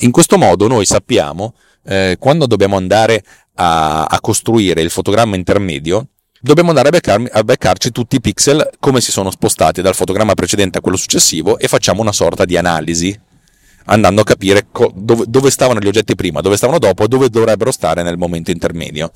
In 0.00 0.10
questo 0.10 0.36
modo 0.36 0.68
noi 0.68 0.84
sappiamo 0.84 1.54
eh, 1.86 2.16
quando 2.18 2.46
dobbiamo 2.46 2.76
andare 2.76 3.24
a, 3.54 4.04
a, 4.04 4.20
costruire 4.20 4.82
il 4.82 4.90
fotogramma 4.90 5.36
intermedio, 5.36 6.08
dobbiamo 6.38 6.68
andare 6.68 6.88
a, 6.88 6.90
beccar, 6.90 7.26
a 7.32 7.42
beccarci 7.42 7.90
tutti 7.90 8.16
i 8.16 8.20
pixel 8.20 8.72
come 8.80 9.00
si 9.00 9.10
sono 9.10 9.30
spostati 9.30 9.80
dal 9.80 9.94
fotogramma 9.94 10.34
precedente 10.34 10.76
a 10.76 10.80
quello 10.82 10.98
successivo 10.98 11.56
e 11.58 11.66
facciamo 11.66 12.02
una 12.02 12.12
sorta 12.12 12.44
di 12.44 12.58
analisi 12.58 13.18
andando 13.86 14.20
a 14.20 14.24
capire 14.24 14.66
co- 14.70 14.92
dove, 14.94 15.24
dove 15.28 15.50
stavano 15.50 15.80
gli 15.80 15.86
oggetti 15.86 16.14
prima, 16.14 16.42
dove 16.42 16.58
stavano 16.58 16.78
dopo 16.78 17.04
e 17.04 17.08
dove 17.08 17.30
dovrebbero 17.30 17.70
stare 17.70 18.02
nel 18.02 18.18
momento 18.18 18.50
intermedio 18.50 19.10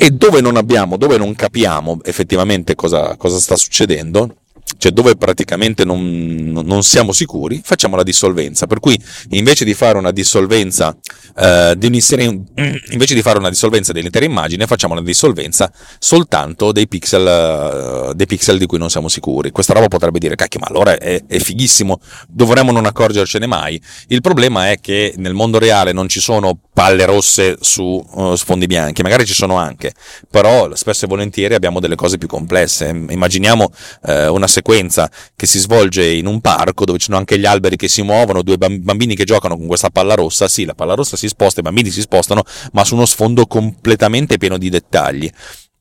e 0.00 0.12
dove 0.12 0.40
non 0.40 0.56
abbiamo, 0.56 0.96
dove 0.96 1.18
non 1.18 1.34
capiamo 1.34 1.98
effettivamente 2.04 2.76
cosa, 2.76 3.16
cosa 3.16 3.40
sta 3.40 3.56
succedendo, 3.56 4.36
cioè 4.76 4.92
dove 4.92 5.16
praticamente 5.16 5.84
non, 5.84 6.52
non, 6.52 6.82
siamo 6.84 7.12
sicuri, 7.12 7.60
facciamo 7.64 7.96
la 7.96 8.04
dissolvenza. 8.04 8.68
Per 8.68 8.78
cui 8.78 8.96
invece 9.30 9.64
di 9.64 9.74
fare 9.74 9.98
una 9.98 10.12
dissolvenza, 10.12 10.96
eh, 11.36 11.74
di 11.76 11.88
invece 12.90 13.14
di 13.14 13.22
fare 13.22 13.38
una 13.38 13.48
dissolvenza 13.48 13.92
dell'intera 13.92 14.24
immagine, 14.24 14.66
facciamo 14.68 14.92
una 14.92 15.02
dissolvenza 15.02 15.72
soltanto 15.98 16.70
dei 16.70 16.86
pixel, 16.86 17.26
eh, 17.26 18.14
dei 18.14 18.26
pixel 18.26 18.56
di 18.56 18.66
cui 18.66 18.78
non 18.78 18.90
siamo 18.90 19.08
sicuri. 19.08 19.50
Questa 19.50 19.72
roba 19.72 19.88
potrebbe 19.88 20.20
dire, 20.20 20.36
cacchio, 20.36 20.60
ma 20.60 20.66
allora 20.66 20.96
è, 20.96 21.24
è 21.26 21.38
fighissimo, 21.38 22.00
dovremmo 22.28 22.70
non 22.70 22.86
accorgercene 22.86 23.46
mai. 23.46 23.82
Il 24.06 24.20
problema 24.20 24.70
è 24.70 24.78
che 24.80 25.14
nel 25.16 25.34
mondo 25.34 25.58
reale 25.58 25.90
non 25.90 26.08
ci 26.08 26.20
sono 26.20 26.56
palle 26.78 27.06
rosse 27.06 27.56
su 27.60 27.82
uh, 27.82 28.36
sfondi 28.36 28.66
bianchi, 28.66 29.02
magari 29.02 29.26
ci 29.26 29.34
sono 29.34 29.56
anche, 29.56 29.92
però 30.30 30.72
spesso 30.76 31.06
e 31.06 31.08
volentieri 31.08 31.54
abbiamo 31.54 31.80
delle 31.80 31.96
cose 31.96 32.18
più 32.18 32.28
complesse. 32.28 32.86
Immaginiamo 32.86 33.72
uh, 34.02 34.32
una 34.32 34.46
sequenza 34.46 35.10
che 35.34 35.46
si 35.46 35.58
svolge 35.58 36.08
in 36.08 36.28
un 36.28 36.40
parco 36.40 36.84
dove 36.84 36.98
ci 36.98 37.06
sono 37.06 37.16
anche 37.16 37.36
gli 37.36 37.46
alberi 37.46 37.74
che 37.74 37.88
si 37.88 38.02
muovono, 38.02 38.42
due 38.42 38.58
bambini 38.58 39.16
che 39.16 39.24
giocano 39.24 39.56
con 39.56 39.66
questa 39.66 39.90
palla 39.90 40.14
rossa, 40.14 40.46
sì, 40.46 40.64
la 40.64 40.74
palla 40.74 40.94
rossa 40.94 41.16
si 41.16 41.26
sposta, 41.26 41.58
i 41.58 41.64
bambini 41.64 41.90
si 41.90 42.00
spostano, 42.00 42.44
ma 42.70 42.84
su 42.84 42.94
uno 42.94 43.06
sfondo 43.06 43.46
completamente 43.46 44.38
pieno 44.38 44.56
di 44.56 44.70
dettagli 44.70 45.28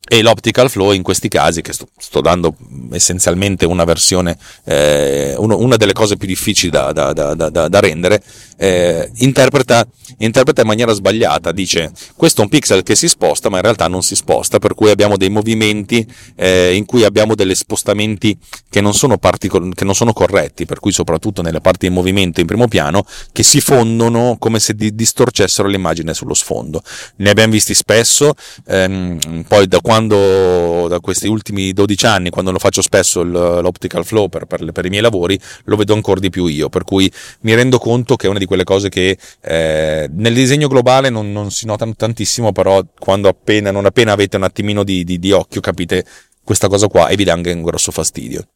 e 0.08 0.22
l'optical 0.22 0.70
flow 0.70 0.92
in 0.92 1.04
questi 1.04 1.28
casi, 1.28 1.62
che 1.62 1.74
sto, 1.74 1.90
sto 1.98 2.22
dando 2.22 2.56
essenzialmente 2.92 3.66
una 3.66 3.84
versione, 3.84 4.38
eh, 4.64 5.36
uno, 5.38 5.58
una 5.58 5.76
delle 5.76 5.94
cose 5.94 6.16
più 6.16 6.28
difficili 6.28 6.72
da, 6.72 6.94
da, 6.94 7.12
da, 7.12 7.34
da 7.34 7.80
rendere, 7.80 8.24
eh, 8.58 9.12
interpreta, 9.16 9.86
interpreta, 10.20 10.62
in 10.62 10.68
maniera 10.68 10.94
sbagliata, 10.94 11.52
dice 11.52 11.92
questo 12.16 12.42
è 12.42 12.44
un 12.46 12.50
pixel 12.50 12.84
che 12.84 12.96
si 12.96 13.08
sposta 13.08 13.50
ma 13.50 13.58
in 13.58 13.64
realtà 13.64 13.88
non 13.88 14.02
si 14.02 14.16
sposta, 14.16 14.60
per 14.60 14.74
cui 14.74 14.90
abbiamo 14.90 15.18
dei 15.18 15.30
movimenti 15.30 16.08
eh, 16.36 16.74
in 16.74 16.86
cui 16.86 17.04
abbiamo 17.04 17.36
degli 17.36 17.54
spostamenti 17.54 18.38
che 18.70 18.80
non, 18.80 18.94
sono 18.94 19.18
particol- 19.18 19.74
che 19.76 19.84
non 19.84 19.94
sono 19.94 20.14
corretti, 20.14 20.66
per 20.66 20.80
cui 20.80 20.92
soprattutto 20.92 21.42
nelle 21.42 21.60
parti 21.60 21.88
in 21.88 21.94
movimento 21.94 22.40
in 22.40 22.48
primo 22.48 22.68
piano, 22.68 23.06
che 23.34 23.44
si 23.44 23.60
fondono 23.60 24.38
come 24.40 24.60
se 24.60 24.74
di- 24.74 24.96
distorcessero 24.96 25.68
l'immagine 25.68 26.14
sullo 26.14 26.34
sfondo. 26.34 26.82
Ne 27.18 27.30
abbiamo 27.30 27.52
visti 27.52 27.74
spesso, 27.74 28.34
ehm, 28.66 29.44
poi 29.48 29.68
da 29.68 29.82
quando 29.82 29.97
quando 29.98 30.88
da 30.88 31.00
questi 31.00 31.28
ultimi 31.28 31.74
12 31.74 32.06
anni, 32.06 32.30
quando 32.30 32.52
lo 32.52 32.60
faccio 32.60 32.84
spesso 32.84 33.24
l'optical 33.24 34.06
flow 34.06 34.28
per, 34.28 34.46
per, 34.46 34.72
per, 34.72 34.86
i 34.86 34.90
miei 34.90 35.02
lavori, 35.02 35.40
lo 35.66 35.76
vedo 35.76 35.96
ancora 35.96 36.20
di 36.20 36.30
più 36.30 36.46
io, 36.46 36.70
per 36.70 36.84
cui 36.84 37.12
mi 37.42 37.56
rendo 37.56 37.80
conto 37.80 38.16
che 38.16 38.28
è 38.28 38.30
una 38.30 38.38
di 38.38 38.46
quelle 38.46 38.64
cose 38.64 38.90
che 38.90 39.18
eh, 39.42 40.08
nel 40.12 40.34
disegno 40.36 40.68
globale 40.68 41.10
non, 41.10 41.32
non, 41.32 41.50
si 41.50 41.66
notano 41.66 41.96
tantissimo, 41.96 42.52
però 42.52 42.84
quando 43.00 43.28
appena, 43.28 43.72
non 43.72 43.86
appena 43.86 44.12
avete 44.12 44.38
un 44.38 44.44
attimino 44.44 44.84
di, 44.84 45.04
di, 45.04 45.18
di 45.18 45.32
occhio 45.32 45.62
capite 45.62 46.06
questa 46.44 46.68
cosa 46.68 46.88
qua 46.88 47.08
e 47.08 47.16
vi 47.16 47.24
dà 47.24 47.34
anche 47.34 47.52
un 47.52 47.64
grosso 47.64 47.92
fastidio. 47.92 48.48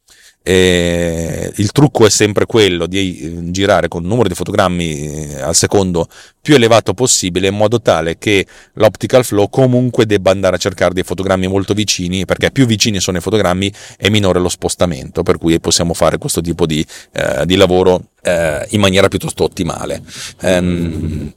E 0.43 1.53
il 1.57 1.71
trucco 1.71 2.05
è 2.05 2.09
sempre 2.09 2.47
quello 2.47 2.87
di 2.87 3.19
eh, 3.19 3.51
girare 3.51 3.87
con 3.87 4.01
un 4.01 4.09
numero 4.09 4.27
di 4.27 4.33
fotogrammi 4.33 5.33
eh, 5.33 5.41
al 5.41 5.53
secondo 5.53 6.07
più 6.41 6.55
elevato 6.55 6.95
possibile 6.95 7.47
in 7.47 7.55
modo 7.55 7.79
tale 7.79 8.17
che 8.17 8.47
l'optical 8.73 9.23
flow 9.23 9.49
comunque 9.49 10.07
debba 10.07 10.31
andare 10.31 10.55
a 10.55 10.59
cercare 10.59 10.95
dei 10.95 11.03
fotogrammi 11.03 11.47
molto 11.47 11.75
vicini 11.75 12.25
perché 12.25 12.49
più 12.49 12.65
vicini 12.65 12.99
sono 12.99 13.19
i 13.19 13.21
fotogrammi 13.21 13.71
e 13.99 14.09
minore 14.09 14.39
lo 14.39 14.49
spostamento 14.49 15.21
per 15.21 15.37
cui 15.37 15.59
possiamo 15.59 15.93
fare 15.93 16.17
questo 16.17 16.41
tipo 16.41 16.65
di, 16.65 16.83
eh, 17.11 17.45
di 17.45 17.55
lavoro 17.55 18.05
eh, 18.23 18.65
in 18.71 18.79
maniera 18.79 19.07
piuttosto 19.09 19.43
ottimale. 19.43 20.01
Um, 20.41 21.33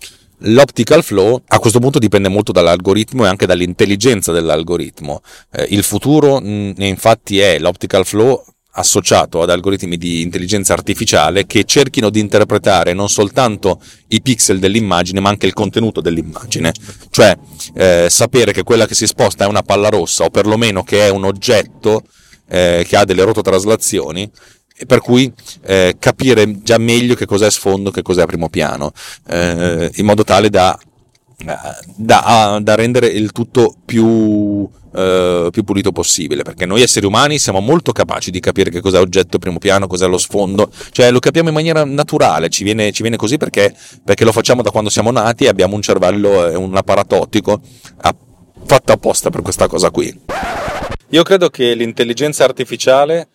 L'optical 0.47 1.03
flow 1.03 1.41
a 1.47 1.59
questo 1.59 1.79
punto 1.79 1.99
dipende 1.99 2.29
molto 2.29 2.53
dall'algoritmo 2.53 3.25
e 3.25 3.29
anche 3.29 3.47
dall'intelligenza 3.47 4.31
dell'algoritmo. 4.31 5.23
Eh, 5.51 5.69
il 5.71 5.83
futuro 5.83 6.39
mh, 6.39 6.75
infatti 6.79 7.39
è 7.39 7.59
l'optical 7.59 8.05
flow 8.05 8.45
associato 8.75 9.43
ad 9.43 9.51
algoritmi 9.51 9.97
di 9.97 10.23
intelligenza 10.23 10.73
artificiale 10.73 11.47
che 11.47 11.65
cerchino 11.65 12.11
di 12.11 12.21
interpretare 12.21 12.93
non 12.93 13.09
soltanto 13.09 13.81
i 14.09 14.21
pixel 14.21 14.59
dell'immagine 14.59 15.21
ma 15.21 15.29
anche 15.29 15.47
il 15.47 15.53
contenuto 15.53 16.01
dell'immagine, 16.01 16.73
cioè 17.11 17.37
eh, 17.75 18.09
sapere 18.11 18.53
che 18.53 18.63
quella 18.63 18.87
che 18.87 18.95
si 18.95 19.07
sposta 19.07 19.45
è 19.45 19.49
una 19.49 19.63
palla 19.63 19.89
rossa 19.89 20.25
o 20.25 20.31
perlomeno 20.31 20.83
che 20.83 21.07
è 21.07 21.11
un 21.11 21.25
oggetto 21.25 22.03
eh, 22.49 22.85
che 22.87 22.97
ha 22.97 23.05
delle 23.05 23.25
rototraslazioni 23.25 24.31
per 24.87 25.01
cui 25.01 25.33
eh, 25.63 25.95
capire 25.99 26.63
già 26.63 26.79
meglio 26.79 27.15
che 27.15 27.27
cos'è 27.27 27.49
sfondo, 27.49 27.93
che 27.93 28.03
cos'è 28.03 28.27
primo 28.27 28.49
piano, 28.49 28.91
eh, 29.29 29.89
in 29.95 30.05
modo 30.05 30.25
tale 30.25 30.51
da, 30.51 30.77
da, 31.95 32.59
da 32.61 32.75
rendere 32.75 33.07
il 33.07 33.31
tutto 33.31 33.77
più 33.85 34.69
eh, 34.95 35.49
più 35.51 35.65
pulito 35.65 35.93
possibile, 35.93 36.43
perché 36.43 36.67
noi 36.67 36.83
esseri 36.83 37.07
umani 37.07 37.39
siamo 37.39 37.61
molto 37.61 37.93
capaci 37.93 38.31
di 38.31 38.41
capire 38.41 38.71
che 38.71 38.81
cos'è 38.81 39.01
oggetto 39.01 39.39
primo 39.39 39.59
piano, 39.59 39.87
cos'è 39.87 40.07
lo 40.07 40.19
sfondo, 40.19 40.71
cioè 40.93 41.11
lo 41.11 41.19
capiamo 41.19 41.49
in 41.49 41.55
maniera 41.55 41.85
naturale, 41.85 42.49
ci 42.49 42.65
viene, 42.65 42.93
ci 42.93 43.03
viene 43.03 43.17
così 43.17 43.37
perché, 43.37 43.75
perché, 44.05 44.25
lo 44.25 44.33
facciamo 44.33 44.63
da 44.63 44.71
quando 44.71 44.91
siamo 44.91 45.11
nati 45.11 45.45
e 45.45 45.49
abbiamo 45.49 45.75
un 45.75 45.83
cervello 45.83 46.49
e 46.49 46.55
un 46.55 46.77
apparato 46.77 47.21
ottico 47.21 47.61
fatto 48.67 48.93
apposta 48.93 49.31
per 49.31 49.43
questa 49.43 49.67
cosa 49.67 49.91
qui. 49.91 50.21
Io 51.11 51.23
credo 51.23 51.51
che 51.51 51.75
l'intelligenza 51.75 52.45
artificiale 52.45 53.29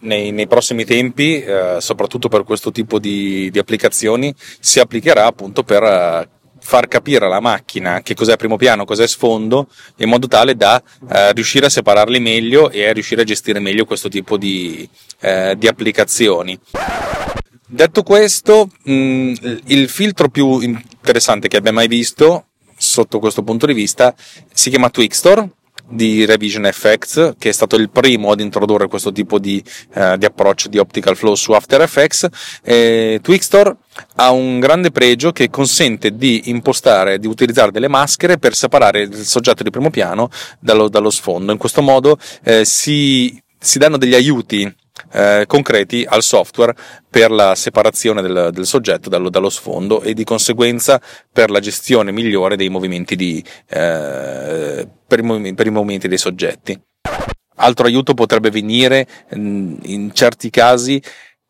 nei, 0.00 0.30
nei 0.30 0.46
prossimi 0.46 0.84
tempi, 0.84 1.40
eh, 1.40 1.76
soprattutto 1.80 2.28
per 2.28 2.44
questo 2.44 2.70
tipo 2.70 2.98
di, 2.98 3.50
di, 3.50 3.58
applicazioni, 3.58 4.34
si 4.60 4.78
applicherà 4.78 5.26
appunto 5.26 5.62
per 5.62 5.82
eh, 5.82 6.28
far 6.64 6.88
capire 6.88 7.26
alla 7.26 7.40
macchina 7.40 8.00
che 8.00 8.14
cos'è 8.14 8.36
primo 8.36 8.56
piano, 8.56 8.86
cos'è 8.86 9.06
sfondo, 9.06 9.68
in 9.96 10.08
modo 10.08 10.26
tale 10.26 10.56
da 10.56 10.82
eh, 11.10 11.32
riuscire 11.32 11.66
a 11.66 11.68
separarli 11.68 12.18
meglio 12.20 12.70
e 12.70 12.88
a 12.88 12.92
riuscire 12.92 13.20
a 13.20 13.24
gestire 13.24 13.60
meglio 13.60 13.84
questo 13.84 14.08
tipo 14.08 14.38
di, 14.38 14.88
eh, 15.20 15.54
di 15.58 15.68
applicazioni. 15.68 16.58
Detto 17.66 18.02
questo, 18.02 18.70
mh, 18.82 18.92
mm, 18.92 19.34
il 19.66 19.88
filtro 19.90 20.28
più 20.28 20.60
interessante 20.60 21.48
che 21.48 21.58
abbia 21.58 21.72
mai 21.72 21.86
visto 21.86 22.46
sotto 22.76 23.18
questo 23.18 23.42
punto 23.42 23.66
di 23.66 23.74
vista 23.74 24.14
si 24.52 24.70
chiama 24.70 24.90
Twixtor 24.90 25.48
di 25.86 26.24
Revision 26.24 26.68
FX, 26.72 27.34
che 27.38 27.50
è 27.50 27.52
stato 27.52 27.76
il 27.76 27.90
primo 27.90 28.30
ad 28.30 28.40
introdurre 28.40 28.88
questo 28.88 29.12
tipo 29.12 29.38
di, 29.38 29.62
eh, 29.92 30.16
di 30.16 30.24
approccio 30.24 30.68
di 30.68 30.78
optical 30.78 31.14
flow 31.14 31.34
su 31.34 31.52
After 31.52 31.82
Effects. 31.82 32.26
Eh, 32.62 33.20
Twixtor 33.22 33.76
ha 34.16 34.30
un 34.30 34.60
grande 34.60 34.90
pregio 34.90 35.32
che 35.32 35.50
consente 35.50 36.16
di 36.16 36.42
impostare, 36.46 37.18
di 37.18 37.26
utilizzare 37.26 37.70
delle 37.70 37.88
maschere 37.88 38.38
per 38.38 38.54
separare 38.54 39.02
il 39.02 39.14
soggetto 39.14 39.62
di 39.62 39.70
primo 39.70 39.90
piano 39.90 40.30
dallo, 40.58 40.88
dallo 40.88 41.10
sfondo. 41.10 41.52
In 41.52 41.58
questo 41.58 41.82
modo 41.82 42.18
eh, 42.42 42.64
si, 42.64 43.40
si 43.58 43.78
danno 43.78 43.96
degli 43.96 44.14
aiuti 44.14 44.72
eh, 45.12 45.44
concreti 45.46 46.04
al 46.08 46.22
software 46.22 46.74
per 47.08 47.30
la 47.30 47.54
separazione 47.54 48.22
del, 48.22 48.50
del 48.52 48.66
soggetto 48.66 49.08
dallo, 49.08 49.30
dallo, 49.30 49.50
sfondo 49.50 50.02
e 50.02 50.14
di 50.14 50.24
conseguenza 50.24 51.00
per 51.32 51.50
la 51.50 51.60
gestione 51.60 52.12
migliore 52.12 52.56
dei 52.56 52.68
movimenti 52.68 53.16
di, 53.16 53.42
eh, 53.68 54.88
per, 55.06 55.18
i, 55.18 55.54
per 55.54 55.66
i 55.66 55.70
movimenti 55.70 56.08
dei 56.08 56.18
soggetti. 56.18 56.80
Altro 57.56 57.86
aiuto 57.86 58.14
potrebbe 58.14 58.50
venire 58.50 59.06
mm, 59.36 59.76
in 59.82 60.10
certi 60.12 60.50
casi 60.50 61.00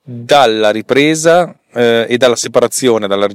dalla 0.07 0.71
ripresa 0.71 1.55
eh, 1.75 2.07
e 2.09 2.17
dalla 2.17 2.37
separazione, 2.37 3.07
dalla 3.07 3.27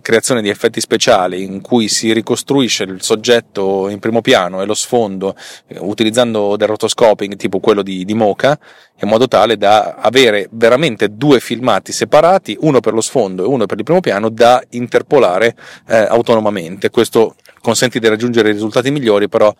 creazione 0.00 0.42
di 0.42 0.48
effetti 0.48 0.80
speciali 0.80 1.42
in 1.42 1.60
cui 1.60 1.88
si 1.88 2.12
ricostruisce 2.12 2.84
il 2.84 3.02
soggetto 3.02 3.88
in 3.88 3.98
primo 3.98 4.20
piano 4.20 4.62
e 4.62 4.66
lo 4.66 4.74
sfondo 4.74 5.36
eh, 5.66 5.78
utilizzando 5.78 6.56
del 6.56 6.68
rotoscoping 6.68 7.36
tipo 7.36 7.60
quello 7.60 7.82
di, 7.82 8.04
di 8.04 8.14
Mocha 8.14 8.58
in 9.00 9.08
modo 9.08 9.28
tale 9.28 9.56
da 9.56 9.96
avere 9.96 10.48
veramente 10.52 11.16
due 11.16 11.40
filmati 11.40 11.92
separati, 11.92 12.56
uno 12.60 12.80
per 12.80 12.94
lo 12.94 13.00
sfondo 13.00 13.44
e 13.44 13.46
uno 13.46 13.66
per 13.66 13.78
il 13.78 13.84
primo 13.84 14.00
piano 14.00 14.28
da 14.30 14.62
interpolare 14.70 15.54
eh, 15.88 15.96
autonomamente. 15.96 16.90
Questo 16.90 17.34
consente 17.60 17.98
di 17.98 18.08
raggiungere 18.08 18.52
risultati 18.52 18.90
migliori 18.90 19.28
però 19.28 19.54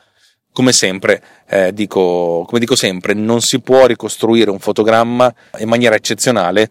come 0.52 0.72
sempre, 0.72 1.20
eh, 1.48 1.72
dico, 1.72 2.44
come 2.46 2.60
dico 2.60 2.76
sempre, 2.76 3.12
non 3.12 3.40
si 3.40 3.60
può 3.60 3.86
ricostruire 3.86 4.50
un 4.50 4.60
fotogramma 4.60 5.34
in 5.58 5.68
maniera 5.68 5.96
eccezionale 5.96 6.70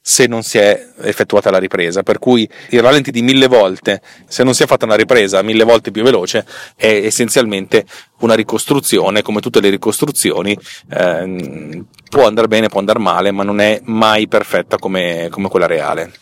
se 0.00 0.26
non 0.26 0.42
si 0.42 0.58
è 0.58 0.88
effettuata 1.02 1.50
la 1.50 1.58
ripresa, 1.58 2.02
per 2.02 2.18
cui 2.18 2.48
il 2.70 2.80
rallenti 2.80 3.10
di 3.10 3.22
mille 3.22 3.46
volte, 3.46 4.00
se 4.26 4.42
non 4.42 4.54
si 4.54 4.62
è 4.62 4.66
fatta 4.66 4.84
una 4.84 4.94
ripresa 4.94 5.42
mille 5.42 5.64
volte 5.64 5.90
più 5.90 6.02
veloce, 6.02 6.46
è 6.76 6.86
essenzialmente 6.86 7.84
una 8.20 8.34
ricostruzione, 8.34 9.22
come 9.22 9.40
tutte 9.40 9.60
le 9.60 9.70
ricostruzioni, 9.70 10.58
eh, 10.90 11.84
può 12.08 12.26
andare 12.26 12.48
bene, 12.48 12.68
può 12.68 12.80
andare 12.80 12.98
male, 12.98 13.30
ma 13.32 13.42
non 13.42 13.60
è 13.60 13.80
mai 13.84 14.28
perfetta 14.28 14.78
come, 14.78 15.28
come 15.30 15.48
quella 15.48 15.66
reale. 15.66 16.12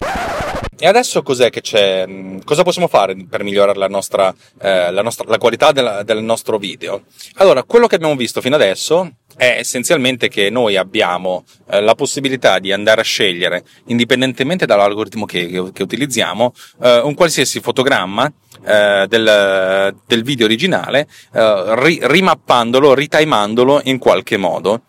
E 0.78 0.86
adesso 0.86 1.22
cos'è 1.22 1.48
che 1.48 1.62
c'è? 1.62 2.06
Cosa 2.44 2.62
possiamo 2.62 2.86
fare 2.86 3.16
per 3.28 3.42
migliorare 3.42 3.78
la 3.78 3.88
nostra, 3.88 4.34
eh, 4.60 4.90
la, 4.90 5.00
nostra, 5.00 5.24
la 5.26 5.38
qualità 5.38 5.72
della, 5.72 6.02
del 6.02 6.22
nostro 6.22 6.58
video? 6.58 7.04
Allora, 7.36 7.62
quello 7.62 7.86
che 7.86 7.94
abbiamo 7.94 8.14
visto 8.14 8.42
fino 8.42 8.56
adesso 8.56 9.10
è 9.36 9.56
essenzialmente 9.58 10.28
che 10.28 10.50
noi 10.50 10.76
abbiamo 10.76 11.44
eh, 11.70 11.80
la 11.80 11.94
possibilità 11.94 12.58
di 12.58 12.72
andare 12.72 13.00
a 13.00 13.04
scegliere, 13.04 13.64
indipendentemente 13.86 14.66
dall'algoritmo 14.66 15.24
che, 15.24 15.46
che, 15.46 15.72
che 15.72 15.82
utilizziamo, 15.82 16.52
eh, 16.82 16.98
un 16.98 17.14
qualsiasi 17.14 17.60
fotogramma 17.60 18.30
eh, 18.66 19.06
del, 19.08 19.96
del, 20.06 20.22
video 20.22 20.44
originale, 20.44 21.08
eh, 21.32 21.74
ri, 21.76 22.00
rimappandolo, 22.02 22.92
ritimandolo 22.92 23.80
in 23.84 23.96
qualche 23.96 24.36
modo 24.36 24.82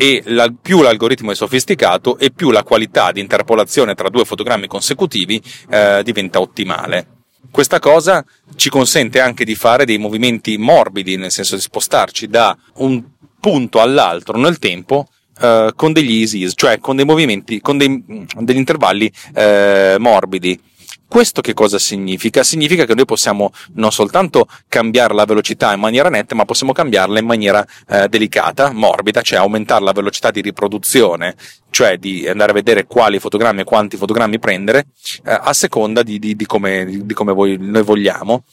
e 0.00 0.22
la, 0.24 0.50
più 0.50 0.80
l'algoritmo 0.80 1.30
è 1.30 1.34
sofisticato 1.34 2.16
e 2.16 2.30
più 2.30 2.50
la 2.50 2.62
qualità 2.62 3.12
di 3.12 3.20
interpolazione 3.20 3.94
tra 3.94 4.08
due 4.08 4.24
fotogrammi 4.24 4.66
consecutivi 4.66 5.38
eh, 5.68 6.00
diventa 6.02 6.40
ottimale. 6.40 7.06
Questa 7.50 7.78
cosa 7.80 8.24
ci 8.56 8.70
consente 8.70 9.20
anche 9.20 9.44
di 9.44 9.54
fare 9.54 9.84
dei 9.84 9.98
movimenti 9.98 10.56
morbidi, 10.56 11.18
nel 11.18 11.30
senso 11.30 11.54
di 11.54 11.60
spostarci 11.60 12.28
da 12.28 12.56
un 12.76 13.04
punto 13.38 13.82
all'altro 13.82 14.38
nel 14.38 14.58
tempo 14.58 15.06
eh, 15.38 15.72
con 15.76 15.92
degli 15.92 16.20
easy, 16.20 16.48
cioè 16.54 16.78
con 16.78 16.96
dei 16.96 17.04
movimenti, 17.04 17.60
con 17.60 17.76
dei, 17.76 18.02
degli 18.38 18.56
intervalli 18.56 19.12
eh, 19.34 19.96
morbidi. 19.98 20.58
Questo 21.10 21.40
che 21.40 21.54
cosa 21.54 21.80
significa? 21.80 22.44
Significa 22.44 22.84
che 22.84 22.94
noi 22.94 23.04
possiamo 23.04 23.50
non 23.74 23.90
soltanto 23.90 24.46
cambiare 24.68 25.12
la 25.12 25.24
velocità 25.24 25.72
in 25.72 25.80
maniera 25.80 26.08
netta, 26.08 26.36
ma 26.36 26.44
possiamo 26.44 26.70
cambiarla 26.70 27.18
in 27.18 27.26
maniera 27.26 27.66
eh, 27.88 28.06
delicata, 28.06 28.70
morbida, 28.70 29.20
cioè 29.20 29.40
aumentare 29.40 29.82
la 29.82 29.90
velocità 29.90 30.30
di 30.30 30.40
riproduzione, 30.40 31.34
cioè 31.70 31.96
di 31.98 32.28
andare 32.28 32.52
a 32.52 32.54
vedere 32.54 32.86
quali 32.86 33.18
fotogrammi 33.18 33.62
e 33.62 33.64
quanti 33.64 33.96
fotogrammi 33.96 34.38
prendere, 34.38 34.86
eh, 35.24 35.36
a 35.42 35.52
seconda 35.52 36.04
di, 36.04 36.20
di, 36.20 36.36
di 36.36 36.46
come, 36.46 36.86
di 37.02 37.12
come 37.12 37.32
voi, 37.32 37.56
noi 37.58 37.82
vogliamo. 37.82 38.44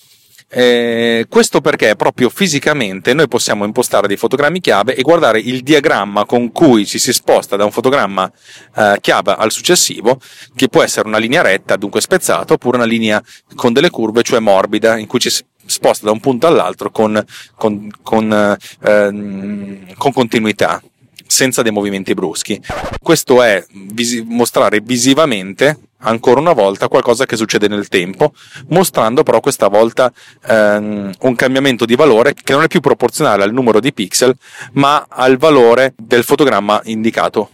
Eh, 0.50 1.26
questo 1.28 1.60
perché 1.60 1.98
proprio 1.98 2.30
fisicamente 2.30 3.14
noi 3.14 3.28
possiamo 3.28 3.66
impostare 3.66 4.08
dei 4.08 4.16
fotogrammi 4.16 4.62
chiave 4.62 4.96
e 4.96 5.02
guardare 5.02 5.42
il 5.42 5.62
diagramma 5.62 6.26
con 6.26 6.54
cui 6.54 6.86
ci 6.86 7.00
si 7.00 7.12
sposta 7.12 7.58
da 7.58 7.66
un 7.66 7.72
fotogramma 7.72 8.32
eh, 8.76 8.98
chiave 9.02 9.36
al 9.38 9.52
successivo, 9.52 10.20
che 10.56 10.70
può 10.70 10.82
essere 10.84 11.08
una 11.08 11.18
linea 11.18 11.42
retta, 11.42 11.76
dunque 11.76 12.00
spezzata, 12.00 12.54
oppure 12.54 12.78
una 12.78 12.86
linea 12.86 13.22
con 13.56 13.74
delle 13.74 13.90
curve, 13.90 14.24
cioè 14.24 14.40
morbida, 14.40 14.98
in 14.98 15.08
cui 15.08 15.20
ci 15.20 15.30
si 15.30 15.44
sposta 15.66 16.06
da 16.06 16.12
un 16.12 16.22
punto 16.22 16.48
all'altro 16.48 16.92
con, 16.92 17.22
con, 17.56 17.90
con, 18.02 18.58
eh, 18.84 19.96
con 19.98 20.14
continuità 20.14 20.82
senza 21.26 21.62
dei 21.62 21.74
movimenti 21.74 22.14
bruschi. 22.14 22.62
Questo 23.02 23.44
è 23.44 23.64
visi- 23.92 24.24
mostrare 24.26 24.80
visivamente 24.80 25.87
ancora 26.00 26.40
una 26.40 26.54
volta 26.54 26.88
qualcosa 26.88 27.26
che 27.26 27.36
succede 27.36 27.68
nel 27.68 27.88
tempo, 27.88 28.34
mostrando 28.68 29.24
però 29.24 29.40
questa 29.40 29.68
volta 29.68 30.12
ehm, 30.48 31.14
un 31.20 31.36
cambiamento 31.36 31.86
di 31.86 31.96
valore 31.96 32.34
che 32.34 32.54
non 32.54 32.64
è 32.64 32.68
più 32.68 32.82
proporzionale 32.82 33.44
al 33.44 33.54
numero 33.54 33.80
di 33.80 33.94
pixel, 33.94 34.36
ma 34.74 35.06
al 35.10 35.38
valore 35.38 35.94
del 35.98 36.24
fotogramma 36.24 36.82
indicato. 36.86 37.50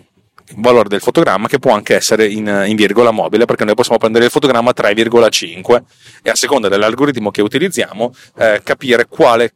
Valore 0.58 0.90
del 0.90 1.00
fotogramma 1.00 1.48
che 1.48 1.58
può 1.58 1.72
anche 1.72 1.96
essere 1.96 2.28
in, 2.28 2.66
in 2.68 2.76
virgola 2.76 3.12
mobile, 3.12 3.46
perché 3.46 3.64
noi 3.64 3.76
possiamo 3.76 3.98
prendere 3.98 4.26
il 4.26 4.32
fotogramma 4.32 4.72
3,5 4.76 5.82
e 6.22 6.30
a 6.30 6.36
seconda 6.36 6.68
dell'algoritmo 6.68 7.32
che 7.32 7.42
utilizziamo 7.42 8.14
eh, 8.38 8.62
capire 8.64 9.08
quale, 9.08 9.54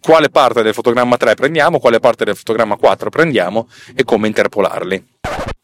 quale 0.00 0.28
parte 0.28 0.62
del 0.62 0.74
fotogramma 0.74 1.16
3 1.16 1.34
prendiamo, 1.34 1.80
quale 1.80 2.00
parte 2.00 2.24
del 2.24 2.36
fotogramma 2.36 2.76
4 2.76 3.10
prendiamo 3.10 3.68
e 3.94 4.04
come 4.04 4.28
interpolarli. 4.28 5.04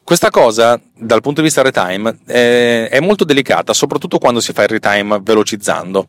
Questa 0.06 0.30
cosa, 0.30 0.80
dal 0.94 1.20
punto 1.20 1.40
di 1.40 1.48
vista 1.48 1.62
retime, 1.62 2.18
è, 2.26 2.90
è 2.92 3.00
molto 3.00 3.24
delicata, 3.24 3.72
soprattutto 3.72 4.18
quando 4.18 4.38
si 4.38 4.52
fa 4.52 4.62
il 4.62 4.68
retime 4.68 5.18
velocizzando. 5.20 6.06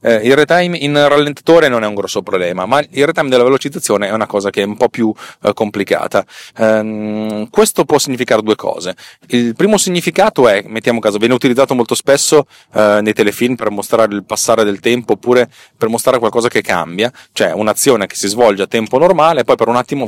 Eh, 0.00 0.14
il 0.28 0.36
retime 0.36 0.76
in 0.76 0.94
rallentatore 0.94 1.66
non 1.66 1.82
è 1.82 1.88
un 1.88 1.94
grosso 1.94 2.22
problema, 2.22 2.66
ma 2.66 2.78
il 2.78 3.04
retime 3.04 3.28
della 3.28 3.42
velocizzazione 3.42 4.06
è 4.06 4.12
una 4.12 4.28
cosa 4.28 4.50
che 4.50 4.62
è 4.62 4.64
un 4.64 4.76
po' 4.76 4.88
più 4.88 5.12
eh, 5.42 5.52
complicata. 5.54 6.24
Eh, 6.56 7.48
questo 7.50 7.84
può 7.84 7.98
significare 7.98 8.42
due 8.42 8.54
cose. 8.54 8.94
Il 9.26 9.56
primo 9.56 9.76
significato 9.76 10.46
è, 10.46 10.62
mettiamo 10.68 11.00
caso, 11.00 11.18
viene 11.18 11.34
utilizzato 11.34 11.74
molto 11.74 11.96
spesso 11.96 12.46
eh, 12.72 13.00
nei 13.02 13.12
telefilm 13.12 13.56
per 13.56 13.70
mostrare 13.70 14.14
il 14.14 14.22
passare 14.22 14.62
del 14.62 14.78
tempo 14.78 15.14
oppure 15.14 15.50
per 15.76 15.88
mostrare 15.88 16.20
qualcosa 16.20 16.46
che 16.46 16.62
cambia, 16.62 17.10
cioè 17.32 17.50
un'azione 17.50 18.06
che 18.06 18.14
si 18.14 18.28
svolge 18.28 18.62
a 18.62 18.66
tempo 18.68 18.98
normale 18.98 19.42
poi 19.42 19.56
per 19.56 19.66
un 19.66 19.74
attimo 19.74 20.06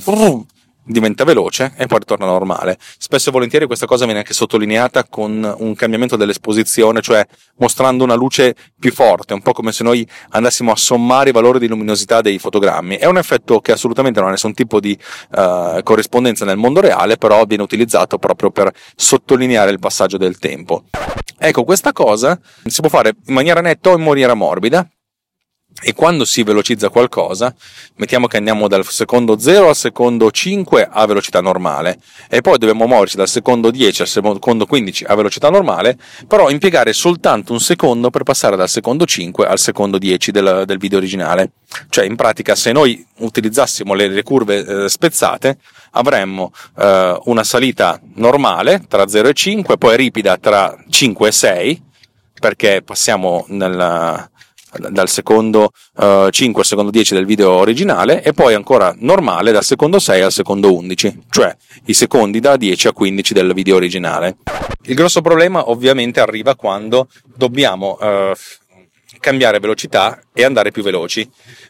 diventa 0.85 1.25
veloce 1.25 1.73
e 1.77 1.87
poi 1.87 1.99
ritorna 2.01 2.27
normale. 2.27 2.79
Spesso 2.99 3.29
e 3.29 3.33
volentieri 3.33 3.67
questa 3.67 3.87
cosa 3.87 4.05
viene 4.05 4.21
anche 4.21 4.35
sottolineata 4.35 5.05
con 5.05 5.55
un 5.59 5.75
cambiamento 5.75 6.17
dell'esposizione, 6.17 7.01
cioè 7.01 7.27
mostrando 7.57 8.05
una 8.05 8.15
luce 8.15 8.55
più 8.79 8.93
forte, 8.93 9.35
un 9.35 9.43
po' 9.43 9.53
come 9.53 9.73
se 9.73 9.83
noi 9.83 10.07
andassimo 10.31 10.73
a 10.73 10.77
sommare 10.77 11.31
i 11.31 11.33
valori 11.33 11.59
di 11.59 11.69
luminosità 11.69 12.21
dei 12.21 12.39
fotogrammi. 12.39 12.97
È 12.97 13.07
un 13.07 13.19
effetto 13.19 13.61
che 13.61 13.73
assolutamente 13.73 14.21
non 14.21 14.29
ha 14.29 14.33
nessun 14.33 14.55
tipo 14.55 14.81
di 14.81 14.97
uh, 15.33 15.83
corrispondenza 15.83 16.45
nel 16.45 16.57
mondo 16.57 16.81
reale, 16.81 17.17
però 17.17 17.45
viene 17.45 17.63
utilizzato 17.63 18.19
proprio 18.19 18.51
per 18.51 18.73
sottolineare 18.95 19.71
il 19.71 19.79
passaggio 19.79 20.17
del 20.17 20.39
tempo. 20.39 20.85
Ecco, 21.39 21.65
questa 21.65 21.93
cosa 21.93 22.39
si 22.65 22.81
può 22.81 22.89
fare 22.89 23.15
in 23.27 23.35
maniera 23.35 23.61
netta 23.61 23.91
o 23.91 23.97
in 23.97 24.03
maniera 24.03 24.35
morbida, 24.35 24.89
e 25.83 25.93
quando 25.93 26.25
si 26.25 26.43
velocizza 26.43 26.89
qualcosa, 26.89 27.55
mettiamo 27.97 28.27
che 28.27 28.37
andiamo 28.37 28.69
dal 28.69 28.87
secondo 28.87 29.39
0 29.39 29.69
al 29.69 29.77
secondo 29.77 30.31
5 30.31 30.89
a 30.91 31.05
velocità 31.07 31.41
normale 31.41 31.99
e 32.29 32.41
poi 32.41 32.59
dobbiamo 32.59 32.87
muoverci 32.87 33.17
dal 33.17 33.29
secondo 33.29 33.71
10 33.71 34.03
al 34.03 34.09
secondo 34.09 34.67
15 34.67 35.05
a 35.05 35.15
velocità 35.15 35.51
normale, 35.51 35.99
però 36.29 36.49
impiegare 36.49 36.93
soltanto 36.93 37.53
un 37.53 37.61
secondo 37.61 38.11
per 38.11 38.23
passare 38.23 38.57
dal 38.57 38.69
secondo 38.69 39.05
5 39.05 39.47
al 39.47 39.59
secondo 39.59 39.99
10 39.99 40.31
del, 40.31 40.63
del 40.65 40.79
video 40.79 40.99
originale. 40.99 41.53
Cioè, 41.89 42.05
in 42.05 42.15
pratica, 42.15 42.55
se 42.55 42.71
noi 42.73 43.05
utilizzassimo 43.19 43.95
le, 43.95 44.09
le 44.09 44.23
curve 44.23 44.85
eh, 44.85 44.89
spezzate, 44.89 45.59
avremmo 45.93 46.53
eh, 46.79 47.19
una 47.25 47.43
salita 47.43 48.01
normale 48.15 48.85
tra 48.89 49.07
0 49.09 49.29
e 49.29 49.33
5, 49.33 49.77
poi 49.77 49.97
ripida 49.97 50.39
tra 50.39 50.77
5 50.89 51.29
e 51.29 51.33
6, 51.33 51.83
perché 52.41 52.83
passiamo 52.83 53.45
nella 53.49 54.29
dal 54.91 55.09
secondo 55.09 55.71
uh, 55.97 56.29
5 56.29 56.61
al 56.61 56.67
secondo 56.67 56.91
10 56.91 57.15
del 57.15 57.27
video 57.27 57.53
originale 57.53 58.23
e 58.23 58.33
poi 58.33 58.55
ancora 58.55 58.95
normale 58.99 59.53
dal 59.53 59.65
secondo 59.65 59.99
6 59.99 60.21
al 60.23 60.33
secondo 60.33 60.75
11, 60.75 61.23
cioè 61.31 61.55
i 61.87 61.95
secondi 61.95 62.41
da 62.41 62.57
10 62.57 62.89
a 62.89 62.93
15 62.93 63.35
del 63.35 63.53
video 63.53 63.77
originale. 63.77 64.37
Il 64.83 64.95
grosso 64.95 65.21
problema 65.21 65.71
ovviamente 65.71 66.21
arriva 66.21 66.55
quando 66.55 67.09
dobbiamo 67.25 67.97
uh, 68.01 68.33
cambiare 69.25 69.59
velocità 69.59 70.21
e 70.35 70.45
andare 70.45 70.71
più 70.71 70.83
veloci, 70.83 71.27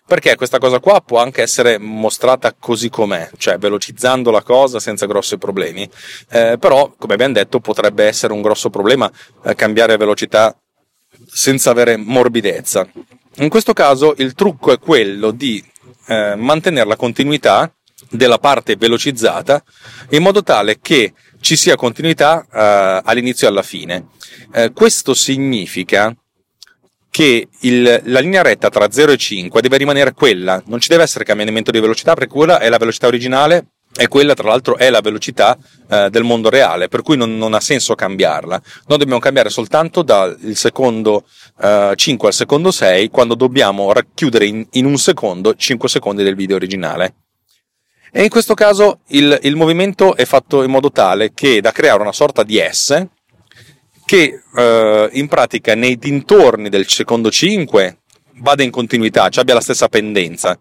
perché 0.07 0.35
questa 0.35 0.59
cosa 0.59 0.81
qua 0.81 1.01
può 1.01 1.21
anche 1.21 1.41
essere 1.41 1.79
mostrata 1.79 2.53
così 2.59 2.89
com'è, 2.89 3.31
cioè 3.37 3.59
velocizzando 3.59 4.33
la 4.33 4.43
cosa 4.43 4.81
senza 4.81 5.07
grossi 5.07 5.39
problemi, 5.39 5.89
eh, 6.31 6.57
però 6.59 6.93
come 6.99 7.15
abbiamo 7.15 7.35
detto 7.35 7.61
potrebbe 7.61 8.07
essere 8.07 8.33
un 8.33 8.43
grosso 8.43 8.71
problema 8.71 9.09
eh, 9.45 9.55
cambiare 9.55 9.97
velocità 9.97 10.57
senza 11.27 11.70
avere 11.70 11.97
morbidezza. 11.97 12.89
In 13.37 13.49
questo 13.49 13.72
caso 13.72 14.14
il 14.18 14.35
trucco 14.35 14.72
è 14.72 14.79
quello 14.79 15.31
di 15.31 15.62
eh, 16.07 16.35
mantenere 16.37 16.87
la 16.87 16.97
continuità 16.97 17.72
della 18.11 18.39
parte 18.39 18.77
velocizzata 18.77 19.62
in 20.11 20.22
modo 20.22 20.43
tale 20.43 20.79
che 20.81 21.14
ci 21.41 21.57
sia 21.57 21.77
continuità 21.77 22.47
eh, 22.51 23.03
all'inizio 23.05 23.47
e 23.47 23.51
alla 23.51 23.62
fine. 23.62 24.07
Eh, 24.53 24.72
questo 24.72 25.14
significa 25.14 26.14
che 27.11 27.49
il, 27.61 28.03
la 28.07 28.18
linea 28.20 28.43
retta 28.43 28.70
tra 28.70 28.91
0 28.91 29.12
e 29.12 29.16
5 29.16 29.61
deve 29.61 29.77
rimanere 29.77 30.12
quella, 30.14 30.61
non 30.66 30.81
ci 30.81 30.89
deve 30.89 31.05
essere 31.05 31.25
cambiamento 31.25 31.70
di 31.70 31.79
velocità 31.79 32.14
perché 32.14 32.33
quella 32.33 32.59
è 32.59 32.68
la 32.68 32.77
velocità 32.79 33.07
originale 33.07 33.74
e 33.97 34.09
quella 34.09 34.35
tra 34.35 34.49
l'altro 34.49 34.77
è 34.77 34.91
la 34.91 35.01
velocità 35.01 35.57
eh, 35.89 36.09
del 36.11 36.25
mondo 36.25 36.51
reale, 36.51 36.89
per 36.89 37.03
cui 37.03 37.17
non, 37.17 37.37
non, 37.37 37.55
ha 37.55 37.61
senso 37.61 37.95
cambiarla. 37.95 38.61
Noi 38.89 38.99
dobbiamo 38.99 39.21
cambiare 39.21 39.51
soltanto 39.51 40.03
dal 40.03 40.37
secondo 40.55 41.25
eh, 41.61 41.93
5 41.95 42.29
al 42.29 42.35
secondo 42.35 42.71
6 42.73 43.09
quando 43.11 43.35
dobbiamo 43.35 43.93
racchiudere 43.93 44.47
in, 44.47 44.67
in, 44.73 44.85
un 44.85 44.99
secondo 44.99 45.55
5 45.55 45.89
secondi 45.89 46.25
del 46.25 46.35
video 46.35 46.57
originale. 46.57 47.15
E 48.11 48.23
in 48.23 48.29
questo 48.29 48.55
caso 48.55 49.01
il, 49.09 49.39
il, 49.43 49.57
movimento 49.57 50.17
è 50.17 50.25
fatto 50.25 50.63
in 50.63 50.71
modo 50.71 50.91
tale 50.91 51.33
che 51.33 51.61
da 51.61 51.73
creare 51.73 52.01
una 52.01 52.13
sorta 52.13 52.43
di 52.43 52.63
S 52.69 53.07
che 54.05 54.43
eh, 54.57 55.09
in 55.13 55.29
pratica 55.29 55.75
nei 55.75 55.97
dintorni 55.97 56.69
del 56.69 56.89
secondo 56.89 57.31
5 57.31 57.99
vada 58.39 58.63
in 58.63 58.71
continuità, 58.71 59.29
cioè 59.29 59.43
abbia 59.43 59.55
la 59.55 59.61
stessa 59.61 59.89
pendenza 59.89 60.59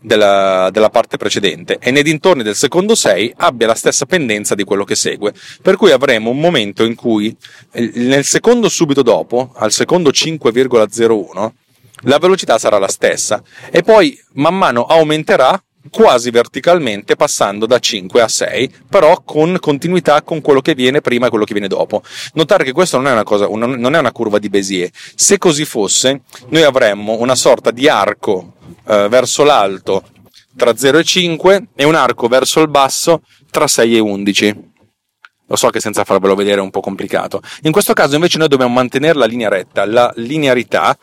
della, 0.00 0.70
della, 0.72 0.88
parte 0.88 1.16
precedente 1.16 1.78
e 1.78 1.90
nei 1.90 2.02
dintorni 2.02 2.42
del 2.42 2.56
secondo 2.56 2.94
6 2.94 3.34
abbia 3.36 3.66
la 3.66 3.74
stessa 3.74 4.06
pendenza 4.06 4.54
di 4.54 4.64
quello 4.64 4.84
che 4.84 4.94
segue. 4.94 5.32
Per 5.62 5.76
cui 5.76 5.92
avremo 5.92 6.30
un 6.30 6.40
momento 6.40 6.84
in 6.84 6.94
cui 6.94 7.34
eh, 7.72 7.90
nel 7.94 8.24
secondo 8.24 8.68
subito 8.68 9.02
dopo, 9.02 9.52
al 9.56 9.72
secondo 9.72 10.10
5,01, 10.10 11.50
la 12.04 12.18
velocità 12.18 12.58
sarà 12.58 12.78
la 12.78 12.88
stessa 12.88 13.42
e 13.70 13.82
poi 13.82 14.18
man 14.32 14.56
mano 14.56 14.84
aumenterà 14.86 15.62
quasi 15.90 16.30
verticalmente 16.30 17.16
passando 17.16 17.64
da 17.64 17.78
5 17.78 18.20
a 18.20 18.28
6 18.28 18.72
però 18.88 19.22
con 19.24 19.56
continuità 19.60 20.22
con 20.22 20.42
quello 20.42 20.60
che 20.60 20.74
viene 20.74 21.00
prima 21.00 21.26
e 21.26 21.28
quello 21.30 21.44
che 21.44 21.54
viene 21.54 21.68
dopo 21.68 22.02
notare 22.34 22.64
che 22.64 22.72
questa 22.72 22.98
non 22.98 23.06
è 23.06 23.12
una 23.12 23.22
cosa 23.22 23.46
non 23.48 23.94
è 23.94 23.98
una 23.98 24.12
curva 24.12 24.38
di 24.38 24.50
Bézier 24.50 24.90
se 24.92 25.38
così 25.38 25.64
fosse 25.64 26.22
noi 26.48 26.64
avremmo 26.64 27.18
una 27.18 27.34
sorta 27.34 27.70
di 27.70 27.88
arco 27.88 28.49
eh, 28.90 29.08
verso 29.08 29.44
l'alto 29.44 30.02
tra 30.56 30.76
0 30.76 30.98
e 30.98 31.04
5 31.04 31.68
e 31.76 31.84
un 31.84 31.94
arco 31.94 32.26
verso 32.26 32.60
il 32.60 32.68
basso 32.68 33.22
tra 33.50 33.68
6 33.68 33.96
e 33.96 34.00
11. 34.00 34.68
Lo 35.46 35.56
so 35.56 35.68
che 35.70 35.80
senza 35.80 36.04
farvelo 36.04 36.34
vedere 36.34 36.58
è 36.58 36.62
un 36.62 36.70
po' 36.70 36.80
complicato. 36.80 37.40
In 37.62 37.72
questo 37.72 37.92
caso 37.92 38.16
invece 38.16 38.38
noi 38.38 38.48
dobbiamo 38.48 38.74
mantenere 38.74 39.18
la 39.18 39.26
linea 39.26 39.48
retta, 39.48 39.86
la 39.86 40.12
linearità 40.16 40.96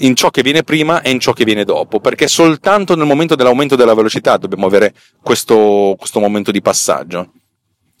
in 0.00 0.14
ciò 0.14 0.30
che 0.30 0.42
viene 0.42 0.62
prima 0.62 1.00
e 1.02 1.10
in 1.10 1.18
ciò 1.18 1.32
che 1.32 1.44
viene 1.44 1.64
dopo, 1.64 2.00
perché 2.00 2.28
soltanto 2.28 2.94
nel 2.94 3.06
momento 3.06 3.34
dell'aumento 3.34 3.74
della 3.74 3.94
velocità 3.94 4.36
dobbiamo 4.36 4.66
avere 4.66 4.94
questo, 5.22 5.94
questo 5.96 6.20
momento 6.20 6.50
di 6.50 6.60
passaggio. 6.60 7.32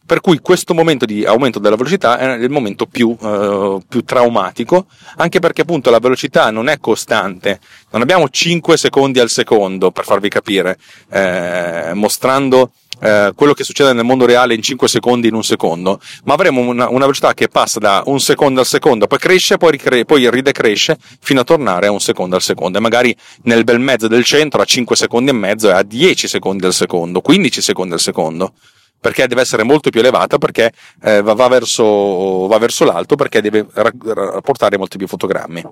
Per 0.08 0.22
cui 0.22 0.38
questo 0.38 0.72
momento 0.72 1.04
di 1.04 1.26
aumento 1.26 1.58
della 1.58 1.76
velocità 1.76 2.18
è 2.18 2.42
il 2.42 2.48
momento 2.48 2.86
più, 2.86 3.14
eh, 3.20 3.78
più, 3.86 4.02
traumatico, 4.04 4.86
anche 5.16 5.38
perché 5.38 5.60
appunto 5.60 5.90
la 5.90 5.98
velocità 5.98 6.50
non 6.50 6.70
è 6.70 6.78
costante. 6.80 7.60
Non 7.90 8.00
abbiamo 8.00 8.26
5 8.30 8.78
secondi 8.78 9.20
al 9.20 9.28
secondo, 9.28 9.90
per 9.90 10.04
farvi 10.04 10.30
capire, 10.30 10.78
eh, 11.10 11.90
mostrando 11.92 12.70
eh, 13.00 13.32
quello 13.34 13.52
che 13.52 13.64
succede 13.64 13.92
nel 13.92 14.06
mondo 14.06 14.24
reale 14.24 14.54
in 14.54 14.62
5 14.62 14.88
secondi 14.88 15.28
in 15.28 15.34
un 15.34 15.44
secondo, 15.44 16.00
ma 16.24 16.32
avremo 16.32 16.62
una, 16.62 16.88
una 16.88 17.00
velocità 17.00 17.34
che 17.34 17.48
passa 17.48 17.78
da 17.78 18.02
un 18.06 18.18
secondo 18.18 18.60
al 18.60 18.66
secondo, 18.66 19.06
poi 19.08 19.18
cresce, 19.18 19.58
poi, 19.58 19.72
ricre- 19.72 20.06
poi 20.06 20.30
ridecresce 20.30 20.96
fino 21.20 21.40
a 21.40 21.44
tornare 21.44 21.88
a 21.88 21.90
un 21.90 22.00
secondo 22.00 22.34
al 22.34 22.40
secondo. 22.40 22.78
E 22.78 22.80
magari 22.80 23.14
nel 23.42 23.62
bel 23.62 23.78
mezzo 23.78 24.08
del 24.08 24.24
centro 24.24 24.62
a 24.62 24.64
5 24.64 24.96
secondi 24.96 25.28
e 25.28 25.34
mezzo 25.34 25.68
e 25.68 25.72
a 25.72 25.82
10 25.82 26.26
secondi 26.28 26.64
al 26.64 26.72
secondo, 26.72 27.20
15 27.20 27.60
secondi 27.60 27.92
al 27.92 28.00
secondo 28.00 28.54
perché 29.00 29.26
deve 29.26 29.42
essere 29.42 29.62
molto 29.62 29.90
più 29.90 30.00
elevata, 30.00 30.38
perché 30.38 30.72
eh, 31.02 31.22
va, 31.22 31.34
va, 31.34 31.48
verso, 31.48 32.46
va, 32.46 32.58
verso, 32.58 32.84
l'alto, 32.84 33.16
perché 33.16 33.40
deve 33.40 33.66
rapportare 33.72 34.76
molti 34.76 34.98
più 34.98 35.06
fotogrammi. 35.06 35.64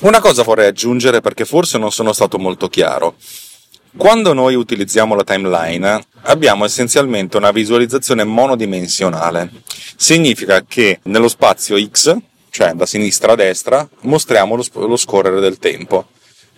Una 0.00 0.20
cosa 0.20 0.42
vorrei 0.42 0.68
aggiungere 0.68 1.20
perché 1.20 1.44
forse 1.44 1.78
non 1.78 1.92
sono 1.92 2.12
stato 2.12 2.38
molto 2.38 2.68
chiaro. 2.68 3.14
Quando 3.96 4.32
noi 4.32 4.56
utilizziamo 4.56 5.14
la 5.14 5.22
timeline 5.22 6.04
abbiamo 6.22 6.64
essenzialmente 6.64 7.36
una 7.36 7.52
visualizzazione 7.52 8.24
monodimensionale. 8.24 9.50
Significa 9.96 10.64
che 10.66 10.98
nello 11.04 11.28
spazio 11.28 11.78
X, 11.78 12.16
cioè 12.50 12.72
da 12.72 12.86
sinistra 12.86 13.32
a 13.32 13.36
destra, 13.36 13.88
mostriamo 14.00 14.56
lo, 14.56 14.96
scorrere 14.96 15.40
del 15.40 15.58
tempo 15.58 16.08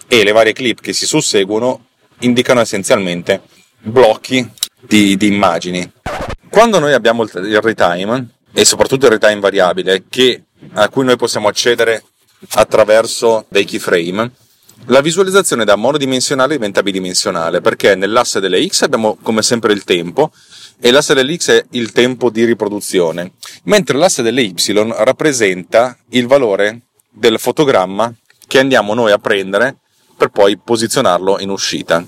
e 0.08 0.24
le 0.24 0.32
varie 0.32 0.54
clip 0.54 0.80
che 0.80 0.94
si 0.94 1.04
susseguono 1.04 1.84
indicano 2.20 2.60
essenzialmente 2.60 3.42
blocchi 3.80 4.48
di, 4.86 5.16
di 5.16 5.26
immagini. 5.26 5.90
Quando 6.48 6.78
noi 6.78 6.92
abbiamo 6.92 7.22
il 7.22 7.60
retime, 7.60 8.28
e 8.52 8.64
soprattutto 8.64 9.06
il 9.06 9.12
retime 9.12 9.40
variabile, 9.40 10.04
che, 10.08 10.44
a 10.74 10.88
cui 10.88 11.04
noi 11.04 11.16
possiamo 11.16 11.48
accedere 11.48 12.02
attraverso 12.54 13.44
dei 13.48 13.64
keyframe, 13.64 14.30
la 14.86 15.00
visualizzazione 15.00 15.64
da 15.64 15.76
monodimensionale 15.76 16.54
diventa 16.54 16.82
bidimensionale, 16.82 17.60
perché 17.60 17.94
nell'asse 17.94 18.40
delle 18.40 18.64
X 18.66 18.82
abbiamo 18.82 19.16
come 19.20 19.42
sempre 19.42 19.72
il 19.72 19.84
tempo, 19.84 20.30
e 20.78 20.90
l'asse 20.90 21.14
dell'X 21.14 21.50
è 21.50 21.64
il 21.70 21.92
tempo 21.92 22.30
di 22.30 22.44
riproduzione, 22.44 23.32
mentre 23.64 23.96
l'asse 23.96 24.22
delle 24.22 24.42
Y 24.42 24.54
rappresenta 24.92 25.96
il 26.10 26.26
valore 26.26 26.82
del 27.10 27.38
fotogramma 27.38 28.12
che 28.46 28.58
andiamo 28.58 28.94
noi 28.94 29.10
a 29.10 29.18
prendere 29.18 29.78
per 30.16 30.28
poi 30.28 30.58
posizionarlo 30.58 31.38
in 31.40 31.50
uscita. 31.50 32.04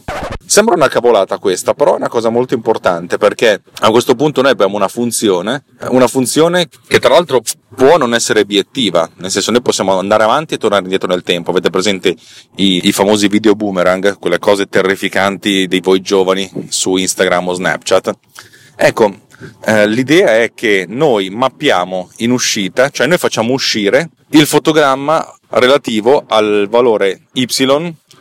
Sembra 0.49 0.75
una 0.75 0.89
cavolata 0.89 1.37
questa, 1.37 1.75
però 1.75 1.93
è 1.93 1.97
una 1.97 2.09
cosa 2.09 2.31
molto 2.31 2.55
importante 2.55 3.19
perché 3.19 3.61
a 3.81 3.91
questo 3.91 4.15
punto 4.15 4.41
noi 4.41 4.51
abbiamo 4.51 4.77
una 4.77 4.89
funzione, 4.89 5.65
una 5.91 6.07
funzione 6.07 6.69
che 6.87 6.99
tra 7.01 7.11
l'altro 7.11 7.43
può 7.77 7.99
non 7.99 8.15
essere 8.15 8.41
obiettiva, 8.41 9.11
nel 9.17 9.31
senso 9.31 9.51
noi 9.51 9.61
possiamo 9.61 9.99
andare 9.99 10.23
avanti 10.23 10.55
e 10.55 10.57
tornare 10.57 10.85
indietro 10.85 11.07
nel 11.07 11.23
tempo. 11.23 11.51
Avete 11.51 11.69
presente 11.69 12.17
i, 12.57 12.87
i 12.89 12.93
famosi 12.93 13.29
video 13.29 13.55
boomerang, 13.55 14.19
quelle 14.19 14.39
cose 14.39 14.67
terrificanti 14.67 15.69
di 15.69 15.81
voi 15.81 16.01
giovani 16.01 16.51
su 16.71 16.97
Instagram 16.97 17.49
o 17.49 17.53
Snapchat? 17.53 18.13
Ecco, 18.75 19.15
eh, 19.67 19.87
l'idea 19.87 20.39
è 20.39 20.53
che 20.55 20.87
noi 20.89 21.29
mappiamo 21.29 22.11
in 22.19 22.31
uscita, 22.31 22.89
cioè 22.89 23.07
noi 23.07 23.19
facciamo 23.19 23.53
uscire 23.53 24.09
il 24.31 24.47
fotogramma 24.47 25.38
relativo 25.51 26.25
al 26.27 26.67
valore 26.69 27.23
y 27.33 27.47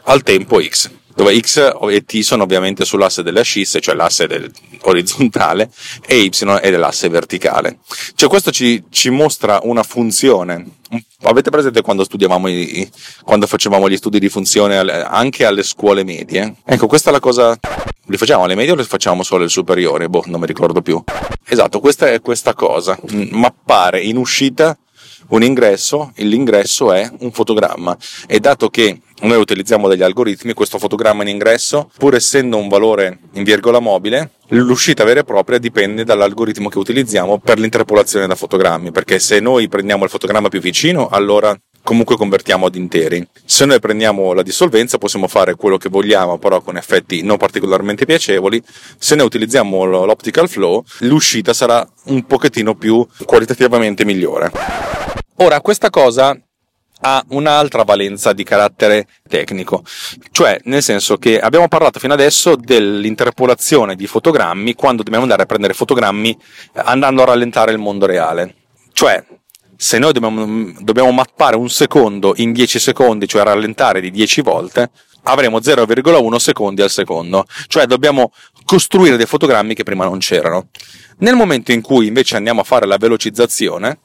al 0.03 0.23
tempo 0.23 0.61
x 0.61 0.89
dove 1.17 1.35
x 1.39 1.73
e 1.89 2.05
t 2.05 2.19
sono 2.19 2.43
ovviamente 2.43 2.85
sull'asse 2.85 3.23
delle 3.23 3.39
ascisse, 3.39 3.81
cioè 3.81 3.95
l'asse 3.95 4.27
del, 4.27 4.51
orizzontale, 4.83 5.71
e 6.05 6.19
y 6.19 6.29
è 6.29 6.69
dell'asse 6.69 7.09
verticale. 7.09 7.79
Cioè 8.13 8.29
questo 8.29 8.51
ci, 8.51 8.83
ci 8.91 9.09
mostra 9.09 9.59
una 9.63 9.81
funzione. 9.81 10.75
Avete 11.23 11.49
presente 11.49 11.81
quando 11.81 12.03
studiavamo, 12.03 12.47
i, 12.47 12.87
quando 13.23 13.47
facevamo 13.47 13.89
gli 13.89 13.97
studi 13.97 14.19
di 14.19 14.29
funzione 14.29 14.77
anche 14.77 15.43
alle 15.43 15.63
scuole 15.63 16.03
medie? 16.03 16.57
Ecco, 16.63 16.85
questa 16.85 17.09
è 17.09 17.13
la 17.13 17.19
cosa 17.19 17.57
li 18.09 18.15
facciamo 18.15 18.43
alle 18.43 18.55
medie 18.55 18.71
o 18.71 18.75
li 18.75 18.83
facciamo 18.83 19.23
solo 19.23 19.41
alle 19.41 19.49
superiori? 19.49 20.07
Boh, 20.07 20.23
non 20.27 20.39
mi 20.39 20.45
ricordo 20.45 20.83
più. 20.83 21.03
Esatto, 21.45 21.79
questa 21.79 22.11
è 22.11 22.21
questa 22.21 22.53
cosa. 22.53 22.97
Mappare 23.31 24.01
in 24.01 24.17
uscita 24.17 24.77
un 25.29 25.43
ingresso, 25.43 26.11
l'ingresso 26.15 26.91
è 26.93 27.09
un 27.19 27.31
fotogramma 27.31 27.97
e 28.27 28.39
dato 28.39 28.69
che 28.69 28.99
noi 29.21 29.37
utilizziamo 29.37 29.87
degli 29.87 30.03
algoritmi, 30.03 30.53
questo 30.53 30.77
fotogramma 30.77 31.23
in 31.23 31.29
ingresso, 31.29 31.89
pur 31.97 32.13
essendo 32.15 32.57
un 32.57 32.67
valore 32.67 33.19
in 33.33 33.43
virgola 33.43 33.79
mobile, 33.79 34.31
l'uscita 34.49 35.03
vera 35.03 35.21
e 35.21 35.23
propria 35.23 35.57
dipende 35.57 36.03
dall'algoritmo 36.03 36.69
che 36.69 36.77
utilizziamo 36.77 37.39
per 37.39 37.57
l'interpolazione 37.57 38.27
da 38.27 38.35
fotogrammi, 38.35 38.91
perché 38.91 39.17
se 39.19 39.39
noi 39.39 39.67
prendiamo 39.67 40.03
il 40.03 40.09
fotogramma 40.09 40.49
più 40.49 40.59
vicino, 40.59 41.07
allora 41.09 41.57
comunque 41.87 42.17
convertiamo 42.17 42.65
ad 42.65 42.75
interi. 42.75 43.25
Se 43.45 43.63
noi 43.63 43.79
prendiamo 43.79 44.33
la 44.33 44.43
dissolvenza 44.43 44.97
possiamo 44.97 45.27
fare 45.27 45.55
quello 45.55 45.77
che 45.77 45.87
vogliamo, 45.87 46.37
però 46.37 46.61
con 46.61 46.75
effetti 46.75 47.23
non 47.23 47.37
particolarmente 47.37 48.05
piacevoli. 48.05 48.61
Se 48.97 49.15
noi 49.15 49.25
utilizziamo 49.25 49.85
l'optical 49.85 50.49
flow, 50.49 50.83
l'uscita 50.99 51.53
sarà 51.53 51.87
un 52.07 52.25
pochettino 52.25 52.75
più 52.75 53.07
qualitativamente 53.25 54.03
migliore. 54.03 55.06
Ora, 55.39 55.61
questa 55.61 55.91
cosa 55.91 56.35
ha 57.01 57.23
un'altra 57.29 57.83
valenza 57.83 58.33
di 58.33 58.43
carattere 58.43 59.07
tecnico, 59.29 59.83
cioè 60.31 60.59
nel 60.63 60.81
senso 60.81 61.17
che 61.17 61.39
abbiamo 61.39 61.67
parlato 61.67 61.99
fino 61.99 62.13
adesso 62.13 62.55
dell'interpolazione 62.55 63.95
di 63.95 64.07
fotogrammi 64.07 64.73
quando 64.73 65.03
dobbiamo 65.03 65.23
andare 65.23 65.43
a 65.43 65.45
prendere 65.45 65.75
fotogrammi 65.75 66.35
andando 66.73 67.21
a 67.21 67.25
rallentare 67.25 67.71
il 67.71 67.77
mondo 67.77 68.07
reale. 68.07 68.55
Cioè, 68.93 69.23
se 69.75 69.99
noi 69.99 70.11
dobbiamo, 70.11 70.73
dobbiamo 70.79 71.11
mappare 71.11 71.55
un 71.55 71.69
secondo 71.69 72.33
in 72.37 72.51
10 72.51 72.79
secondi, 72.79 73.27
cioè 73.27 73.43
rallentare 73.43 74.01
di 74.01 74.09
10 74.09 74.41
volte, 74.41 74.89
avremo 75.23 75.59
0,1 75.59 76.35
secondi 76.37 76.81
al 76.81 76.89
secondo. 76.89 77.45
Cioè 77.67 77.85
dobbiamo 77.85 78.31
costruire 78.65 79.17
dei 79.17 79.27
fotogrammi 79.27 79.75
che 79.75 79.83
prima 79.83 80.05
non 80.05 80.17
c'erano. 80.17 80.69
Nel 81.19 81.35
momento 81.35 81.71
in 81.71 81.81
cui 81.81 82.07
invece 82.07 82.37
andiamo 82.37 82.61
a 82.61 82.63
fare 82.63 82.87
la 82.87 82.97
velocizzazione, 82.97 83.99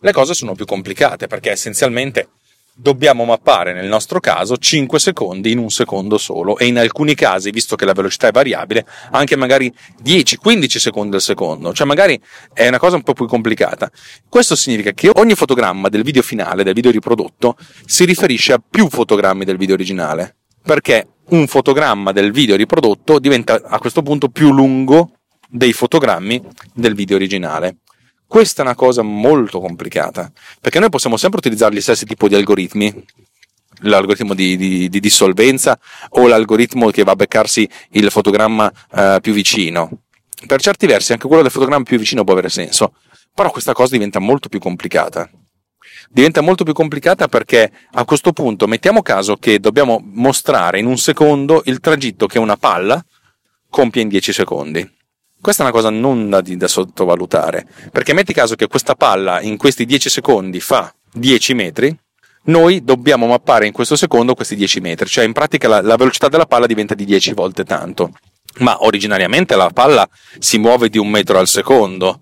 le 0.00 0.12
cose 0.12 0.34
sono 0.34 0.54
più 0.54 0.64
complicate 0.64 1.26
perché 1.26 1.50
essenzialmente 1.50 2.28
dobbiamo 2.74 3.24
mappare 3.24 3.74
nel 3.74 3.86
nostro 3.86 4.20
caso 4.20 4.56
5 4.56 4.98
secondi 4.98 5.50
in 5.50 5.58
un 5.58 5.70
secondo 5.70 6.16
solo 6.16 6.56
e 6.56 6.66
in 6.66 6.78
alcuni 6.78 7.14
casi, 7.14 7.50
visto 7.50 7.76
che 7.76 7.84
la 7.84 7.92
velocità 7.92 8.28
è 8.28 8.32
variabile, 8.32 8.86
anche 9.10 9.36
magari 9.36 9.72
10-15 10.02 10.76
secondi 10.78 11.16
al 11.16 11.20
secondo, 11.20 11.74
cioè 11.74 11.86
magari 11.86 12.18
è 12.54 12.66
una 12.68 12.78
cosa 12.78 12.96
un 12.96 13.02
po' 13.02 13.12
più 13.12 13.26
complicata. 13.26 13.90
Questo 14.28 14.56
significa 14.56 14.92
che 14.92 15.10
ogni 15.12 15.34
fotogramma 15.34 15.88
del 15.88 16.02
video 16.02 16.22
finale, 16.22 16.64
del 16.64 16.74
video 16.74 16.90
riprodotto, 16.90 17.56
si 17.84 18.04
riferisce 18.04 18.54
a 18.54 18.62
più 18.66 18.88
fotogrammi 18.88 19.44
del 19.44 19.58
video 19.58 19.74
originale, 19.74 20.36
perché 20.62 21.06
un 21.30 21.46
fotogramma 21.46 22.12
del 22.12 22.32
video 22.32 22.56
riprodotto 22.56 23.18
diventa 23.18 23.60
a 23.62 23.78
questo 23.78 24.02
punto 24.02 24.28
più 24.28 24.52
lungo 24.52 25.12
dei 25.48 25.72
fotogrammi 25.72 26.42
del 26.72 26.94
video 26.94 27.16
originale. 27.16 27.76
Questa 28.30 28.62
è 28.62 28.64
una 28.64 28.76
cosa 28.76 29.02
molto 29.02 29.58
complicata, 29.58 30.30
perché 30.60 30.78
noi 30.78 30.88
possiamo 30.88 31.16
sempre 31.16 31.40
utilizzare 31.40 31.74
gli 31.74 31.80
stessi 31.80 32.06
tipi 32.06 32.28
di 32.28 32.36
algoritmi, 32.36 33.04
l'algoritmo 33.80 34.34
di, 34.34 34.56
di, 34.56 34.88
di, 34.88 35.00
dissolvenza 35.00 35.76
o 36.10 36.28
l'algoritmo 36.28 36.90
che 36.90 37.02
va 37.02 37.10
a 37.10 37.16
beccarsi 37.16 37.68
il 37.90 38.08
fotogramma 38.08 38.72
eh, 38.94 39.18
più 39.20 39.32
vicino. 39.32 40.02
Per 40.46 40.60
certi 40.60 40.86
versi 40.86 41.10
anche 41.10 41.26
quello 41.26 41.42
del 41.42 41.50
fotogramma 41.50 41.82
più 41.82 41.98
vicino 41.98 42.22
può 42.22 42.34
avere 42.34 42.50
senso, 42.50 42.92
però 43.34 43.50
questa 43.50 43.72
cosa 43.72 43.94
diventa 43.94 44.20
molto 44.20 44.48
più 44.48 44.60
complicata. 44.60 45.28
Diventa 46.08 46.40
molto 46.40 46.62
più 46.62 46.72
complicata 46.72 47.26
perché 47.26 47.72
a 47.90 48.04
questo 48.04 48.32
punto 48.32 48.68
mettiamo 48.68 49.02
caso 49.02 49.38
che 49.38 49.58
dobbiamo 49.58 50.00
mostrare 50.04 50.78
in 50.78 50.86
un 50.86 50.98
secondo 50.98 51.62
il 51.64 51.80
tragitto 51.80 52.28
che 52.28 52.38
una 52.38 52.56
palla 52.56 53.04
compie 53.68 54.02
in 54.02 54.08
10 54.08 54.32
secondi. 54.32 54.98
Questa 55.40 55.62
è 55.62 55.66
una 55.66 55.74
cosa 55.74 55.88
non 55.88 56.28
da, 56.28 56.42
da 56.42 56.68
sottovalutare, 56.68 57.66
perché 57.90 58.12
metti 58.12 58.34
caso 58.34 58.56
che 58.56 58.66
questa 58.66 58.94
palla 58.94 59.40
in 59.40 59.56
questi 59.56 59.86
10 59.86 60.10
secondi 60.10 60.60
fa 60.60 60.92
10 61.12 61.54
metri, 61.54 61.98
noi 62.44 62.84
dobbiamo 62.84 63.26
mappare 63.26 63.66
in 63.66 63.72
questo 63.72 63.96
secondo 63.96 64.34
questi 64.34 64.54
10 64.54 64.80
metri, 64.80 65.08
cioè 65.08 65.24
in 65.24 65.32
pratica 65.32 65.68
la, 65.68 65.80
la, 65.80 65.96
velocità 65.96 66.28
della 66.28 66.46
palla 66.46 66.66
diventa 66.66 66.94
di 66.94 67.04
10 67.04 67.32
volte 67.32 67.64
tanto. 67.64 68.12
Ma 68.58 68.84
originariamente 68.84 69.56
la 69.56 69.70
palla 69.70 70.08
si 70.38 70.58
muove 70.58 70.88
di 70.88 70.98
un 70.98 71.08
metro 71.08 71.38
al 71.38 71.46
secondo, 71.46 72.20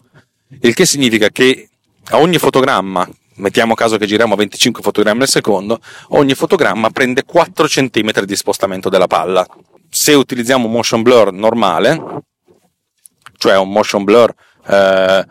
il 0.60 0.74
che 0.74 0.86
significa 0.86 1.28
che 1.28 1.68
a 2.10 2.18
ogni 2.18 2.38
fotogramma, 2.38 3.08
mettiamo 3.36 3.74
caso 3.74 3.96
che 3.96 4.06
giriamo 4.06 4.34
a 4.34 4.36
25 4.36 4.82
fotogrammi 4.82 5.22
al 5.22 5.28
secondo, 5.28 5.80
ogni 6.10 6.34
fotogramma 6.34 6.90
prende 6.90 7.24
4 7.24 7.66
cm 7.66 8.24
di 8.24 8.36
spostamento 8.36 8.88
della 8.88 9.06
palla. 9.06 9.46
Se 9.90 10.12
utilizziamo 10.14 10.68
motion 10.68 11.02
blur 11.02 11.32
normale, 11.32 12.22
cioè 13.38 13.56
un 13.56 13.70
motion 13.70 14.04
blur 14.04 14.34
eh, 14.66 15.26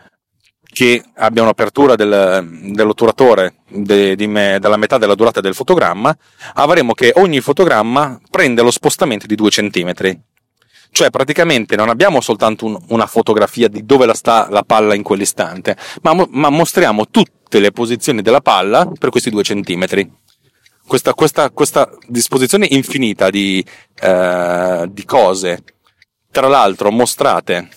che 0.77 1.03
abbia 1.15 1.41
un'apertura 1.41 1.95
del, 1.95 2.71
dell'otturatore 2.71 3.55
de, 3.67 4.15
di 4.15 4.27
me, 4.27 4.57
della 4.59 4.77
metà 4.77 4.97
della 4.97 5.15
durata 5.15 5.41
del 5.41 5.55
fotogramma, 5.55 6.15
avremo 6.53 6.93
che 6.93 7.13
ogni 7.15 7.41
fotogramma 7.41 8.19
prende 8.29 8.61
lo 8.61 8.69
spostamento 8.71 9.25
di 9.25 9.35
2 9.35 9.49
cm. 9.49 10.19
Cioè 10.91 11.09
praticamente 11.09 11.75
non 11.75 11.89
abbiamo 11.89 12.21
soltanto 12.21 12.65
un, 12.65 12.77
una 12.89 13.07
fotografia 13.07 13.67
di 13.67 13.85
dove 13.85 14.05
la 14.05 14.13
sta 14.13 14.47
la 14.49 14.63
palla 14.63 14.93
in 14.93 15.03
quell'istante, 15.03 15.75
ma, 16.01 16.25
ma, 16.29 16.49
mostriamo 16.49 17.07
tutte 17.09 17.59
le 17.59 17.71
posizioni 17.71 18.21
della 18.21 18.41
palla 18.41 18.89
per 18.99 19.09
questi 19.09 19.29
2 19.29 19.41
cm. 19.41 19.85
Questa, 20.87 21.13
questa, 21.13 21.49
questa 21.49 21.89
disposizione 22.07 22.67
infinita 22.69 23.29
di, 23.29 23.65
eh, 23.99 24.85
di 24.89 25.05
cose, 25.05 25.63
tra 26.31 26.47
l'altro 26.47 26.91
mostrate 26.91 27.67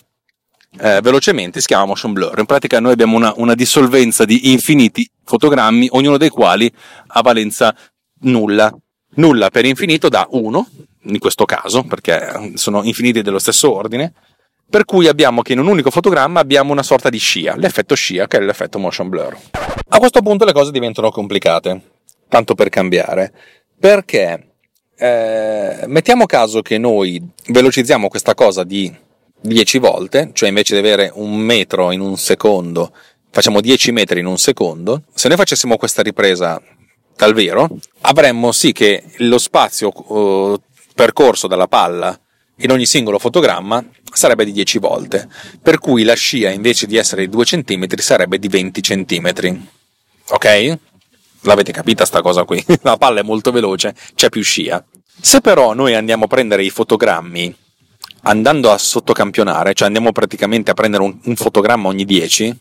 eh, 0.78 1.00
velocemente 1.02 1.60
si 1.60 1.66
chiama 1.66 1.86
motion 1.86 2.12
blur. 2.12 2.38
In 2.38 2.46
pratica 2.46 2.80
noi 2.80 2.92
abbiamo 2.92 3.16
una, 3.16 3.32
una 3.36 3.54
dissolvenza 3.54 4.24
di 4.24 4.52
infiniti 4.52 5.08
fotogrammi, 5.24 5.88
ognuno 5.92 6.16
dei 6.16 6.28
quali 6.28 6.72
ha 7.08 7.22
valenza 7.22 7.74
nulla. 8.20 8.74
Nulla 9.14 9.50
per 9.50 9.64
infinito 9.64 10.08
da 10.08 10.26
1, 10.30 10.68
in 11.04 11.18
questo 11.18 11.44
caso, 11.44 11.82
perché 11.82 12.52
sono 12.54 12.84
infiniti 12.84 13.22
dello 13.22 13.40
stesso 13.40 13.74
ordine, 13.74 14.12
per 14.68 14.84
cui 14.84 15.08
abbiamo 15.08 15.42
che 15.42 15.52
in 15.52 15.58
un 15.58 15.66
unico 15.66 15.90
fotogramma 15.90 16.38
abbiamo 16.38 16.70
una 16.70 16.84
sorta 16.84 17.08
di 17.10 17.18
scia, 17.18 17.56
l'effetto 17.56 17.96
scia, 17.96 18.28
che 18.28 18.36
è 18.36 18.40
l'effetto 18.40 18.78
motion 18.78 19.08
blur. 19.08 19.36
A 19.88 19.98
questo 19.98 20.22
punto 20.22 20.44
le 20.44 20.52
cose 20.52 20.70
diventano 20.70 21.10
complicate, 21.10 21.80
tanto 22.28 22.54
per 22.54 22.68
cambiare, 22.68 23.32
perché 23.78 24.52
eh, 24.96 25.84
mettiamo 25.86 26.26
caso 26.26 26.62
che 26.62 26.78
noi 26.78 27.20
velocizziamo 27.48 28.06
questa 28.06 28.34
cosa 28.34 28.62
di 28.62 28.94
10 29.40 29.78
volte, 29.78 30.30
cioè 30.32 30.48
invece 30.48 30.74
di 30.74 30.80
avere 30.80 31.10
un 31.14 31.36
metro 31.36 31.92
in 31.92 32.00
un 32.00 32.16
secondo, 32.16 32.92
facciamo 33.30 33.60
10 33.60 33.92
metri 33.92 34.20
in 34.20 34.26
un 34.26 34.38
secondo, 34.38 35.04
se 35.14 35.28
noi 35.28 35.36
facessimo 35.36 35.76
questa 35.76 36.02
ripresa 36.02 36.60
dal 37.16 37.34
vero, 37.34 37.68
avremmo 38.02 38.52
sì 38.52 38.72
che 38.72 39.04
lo 39.18 39.38
spazio 39.38 39.92
uh, 39.94 40.60
percorso 40.94 41.46
dalla 41.46 41.68
palla 41.68 42.18
in 42.62 42.70
ogni 42.70 42.86
singolo 42.86 43.18
fotogramma 43.18 43.84
sarebbe 44.12 44.44
di 44.44 44.52
10 44.52 44.78
volte, 44.78 45.28
per 45.62 45.78
cui 45.78 46.02
la 46.02 46.14
scia 46.14 46.50
invece 46.50 46.86
di 46.86 46.96
essere 46.96 47.22
di 47.22 47.30
2 47.30 47.44
cm 47.44 47.86
sarebbe 47.96 48.38
di 48.38 48.48
20 48.48 48.80
cm. 48.80 49.66
Ok? 50.30 50.78
L'avete 51.42 51.72
capita 51.72 52.04
sta 52.04 52.20
cosa 52.20 52.44
qui? 52.44 52.62
La 52.82 52.96
palla 52.96 53.20
è 53.20 53.22
molto 53.22 53.50
veloce, 53.50 53.94
c'è 54.14 54.28
più 54.28 54.42
scia. 54.42 54.84
Se 55.20 55.40
però 55.40 55.72
noi 55.74 55.94
andiamo 55.94 56.24
a 56.24 56.28
prendere 56.28 56.64
i 56.64 56.70
fotogrammi 56.70 57.54
andando 58.22 58.70
a 58.70 58.78
sottocampionare, 58.78 59.74
cioè 59.74 59.86
andiamo 59.86 60.12
praticamente 60.12 60.70
a 60.70 60.74
prendere 60.74 61.02
un, 61.02 61.18
un 61.24 61.36
fotogramma 61.36 61.88
ogni 61.88 62.04
10 62.04 62.56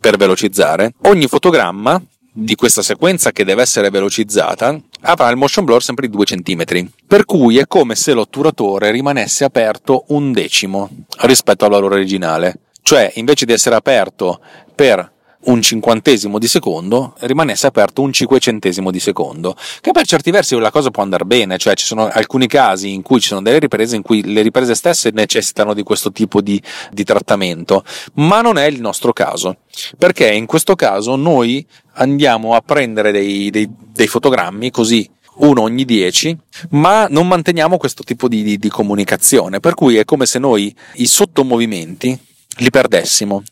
per 0.00 0.16
velocizzare, 0.16 0.94
ogni 1.02 1.26
fotogramma 1.26 2.00
di 2.32 2.54
questa 2.54 2.82
sequenza 2.82 3.32
che 3.32 3.44
deve 3.44 3.62
essere 3.62 3.90
velocizzata 3.90 4.78
avrà 5.02 5.28
il 5.28 5.36
motion 5.36 5.64
blur 5.64 5.82
sempre 5.82 6.06
di 6.06 6.14
2 6.14 6.24
cm, 6.24 6.88
per 7.06 7.24
cui 7.24 7.58
è 7.58 7.66
come 7.66 7.96
se 7.96 8.12
l'otturatore 8.12 8.90
rimanesse 8.90 9.44
aperto 9.44 10.04
un 10.08 10.32
decimo 10.32 10.88
rispetto 11.22 11.64
al 11.64 11.70
valore 11.70 11.96
originale, 11.96 12.60
cioè 12.82 13.10
invece 13.16 13.44
di 13.44 13.52
essere 13.52 13.74
aperto 13.74 14.40
per 14.74 15.16
un 15.40 15.62
cinquantesimo 15.62 16.38
di 16.38 16.48
secondo 16.48 17.14
rimanesse 17.20 17.66
aperto 17.66 18.02
un 18.02 18.12
cinquecentesimo 18.12 18.90
di 18.90 18.98
secondo, 18.98 19.56
che 19.80 19.92
per 19.92 20.06
certi 20.06 20.30
versi 20.30 20.56
la 20.58 20.70
cosa 20.70 20.90
può 20.90 21.02
andare 21.02 21.24
bene, 21.24 21.58
cioè 21.58 21.74
ci 21.74 21.84
sono 21.84 22.08
alcuni 22.08 22.46
casi 22.46 22.92
in 22.92 23.02
cui 23.02 23.20
ci 23.20 23.28
sono 23.28 23.42
delle 23.42 23.58
riprese 23.58 23.96
in 23.96 24.02
cui 24.02 24.24
le 24.24 24.42
riprese 24.42 24.74
stesse 24.74 25.10
necessitano 25.12 25.74
di 25.74 25.82
questo 25.82 26.10
tipo 26.10 26.40
di, 26.40 26.60
di 26.90 27.04
trattamento, 27.04 27.84
ma 28.14 28.40
non 28.40 28.58
è 28.58 28.64
il 28.64 28.80
nostro 28.80 29.12
caso, 29.12 29.58
perché 29.96 30.32
in 30.32 30.46
questo 30.46 30.74
caso 30.74 31.16
noi 31.16 31.64
andiamo 31.94 32.54
a 32.54 32.60
prendere 32.60 33.12
dei, 33.12 33.50
dei, 33.50 33.68
dei 33.92 34.06
fotogrammi 34.06 34.70
così 34.70 35.08
uno 35.38 35.62
ogni 35.62 35.84
dieci, 35.84 36.36
ma 36.70 37.06
non 37.08 37.28
manteniamo 37.28 37.76
questo 37.76 38.02
tipo 38.02 38.26
di, 38.26 38.42
di, 38.42 38.58
di, 38.58 38.68
comunicazione, 38.68 39.60
per 39.60 39.74
cui 39.74 39.96
è 39.96 40.04
come 40.04 40.26
se 40.26 40.40
noi 40.40 40.74
i 40.94 41.06
sottomovimenti 41.06 42.18
li 42.56 42.70
perdessimo. 42.70 43.42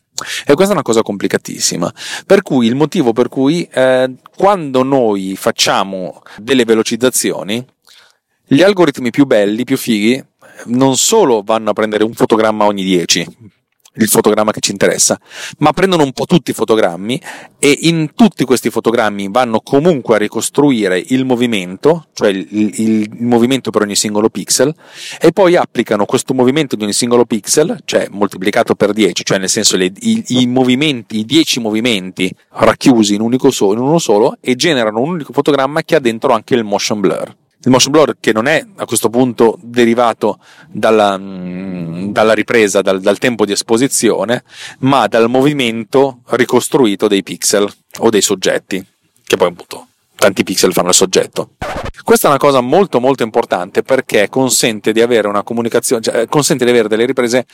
E 0.45 0.53
questa 0.53 0.73
è 0.73 0.75
una 0.75 0.81
cosa 0.81 1.01
complicatissima. 1.01 1.93
Per 2.25 2.41
cui 2.41 2.67
il 2.67 2.75
motivo 2.75 3.13
per 3.13 3.29
cui 3.29 3.67
eh, 3.71 4.13
quando 4.35 4.83
noi 4.83 5.35
facciamo 5.35 6.21
delle 6.37 6.65
velocizzazioni, 6.65 7.65
gli 8.45 8.61
algoritmi 8.61 9.11
più 9.11 9.25
belli, 9.25 9.63
più 9.63 9.77
fighi, 9.77 10.23
non 10.65 10.97
solo 10.97 11.43
vanno 11.43 11.71
a 11.71 11.73
prendere 11.73 12.03
un 12.03 12.13
fotogramma 12.13 12.65
ogni 12.65 12.83
10, 12.83 13.27
il 13.97 14.07
fotogramma 14.07 14.51
che 14.51 14.59
ci 14.59 14.71
interessa, 14.71 15.19
ma 15.59 15.71
prendono 15.73 16.03
un 16.03 16.11
po' 16.11 16.25
tutti 16.25 16.51
i 16.51 16.53
fotogrammi 16.53 17.21
e 17.59 17.77
in 17.81 18.11
tutti 18.15 18.45
questi 18.45 18.69
fotogrammi 18.69 19.29
vanno 19.29 19.61
comunque 19.61 20.15
a 20.15 20.17
ricostruire 20.17 21.01
il 21.07 21.25
movimento, 21.25 22.07
cioè 22.13 22.29
il, 22.29 22.47
il, 22.49 22.73
il 22.79 23.09
movimento 23.19 23.71
per 23.71 23.81
ogni 23.81 23.95
singolo 23.95 24.29
pixel, 24.29 24.73
e 25.19 25.31
poi 25.31 25.55
applicano 25.55 26.05
questo 26.05 26.33
movimento 26.33 26.75
di 26.75 26.83
ogni 26.83 26.93
singolo 26.93 27.25
pixel, 27.25 27.81
cioè 27.85 28.07
moltiplicato 28.09 28.75
per 28.75 28.93
10, 28.93 29.23
cioè 29.23 29.37
nel 29.37 29.49
senso 29.49 29.77
le, 29.77 29.91
i, 29.99 30.23
i, 30.27 30.47
movimenti, 30.47 31.19
i 31.19 31.25
10 31.25 31.59
movimenti 31.59 32.31
racchiusi 32.49 33.15
in, 33.15 33.21
unico 33.21 33.51
so, 33.51 33.73
in 33.73 33.79
uno 33.79 33.99
solo, 33.99 34.37
e 34.41 34.55
generano 34.55 35.01
un 35.01 35.09
unico 35.09 35.33
fotogramma 35.33 35.83
che 35.83 35.95
ha 35.95 35.99
dentro 35.99 36.33
anche 36.33 36.55
il 36.55 36.63
motion 36.63 36.99
blur 36.99 37.35
il 37.63 37.71
motion 37.71 37.91
blur 37.91 38.17
che 38.19 38.31
non 38.31 38.47
è 38.47 38.63
a 38.75 38.85
questo 38.85 39.09
punto 39.09 39.57
derivato 39.61 40.39
dalla, 40.67 41.17
mm, 41.17 42.11
dalla 42.11 42.33
ripresa, 42.33 42.81
dal, 42.81 43.01
dal, 43.01 43.17
tempo 43.17 43.45
di 43.45 43.51
esposizione, 43.51 44.43
ma 44.79 45.07
dal 45.07 45.29
movimento 45.29 46.19
ricostruito 46.27 47.07
dei 47.07 47.23
pixel 47.23 47.69
o 47.99 48.09
dei 48.09 48.21
soggetti, 48.21 48.85
che 49.23 49.37
poi 49.37 49.47
appunto 49.47 49.87
tanti 50.15 50.43
pixel 50.43 50.73
fanno 50.73 50.89
il 50.89 50.95
soggetto. 50.95 51.51
Questa 52.03 52.27
è 52.27 52.29
una 52.29 52.39
cosa 52.39 52.61
molto 52.61 52.99
molto 52.99 53.23
importante 53.23 53.83
perché 53.83 54.29
consente 54.29 54.91
di 54.91 55.01
avere 55.01 55.27
una 55.27 55.43
comunicazione, 55.43 56.01
cioè, 56.01 56.27
consente 56.27 56.63
di 56.63 56.71
avere 56.71 56.87
delle 56.87 57.05
riprese 57.05 57.45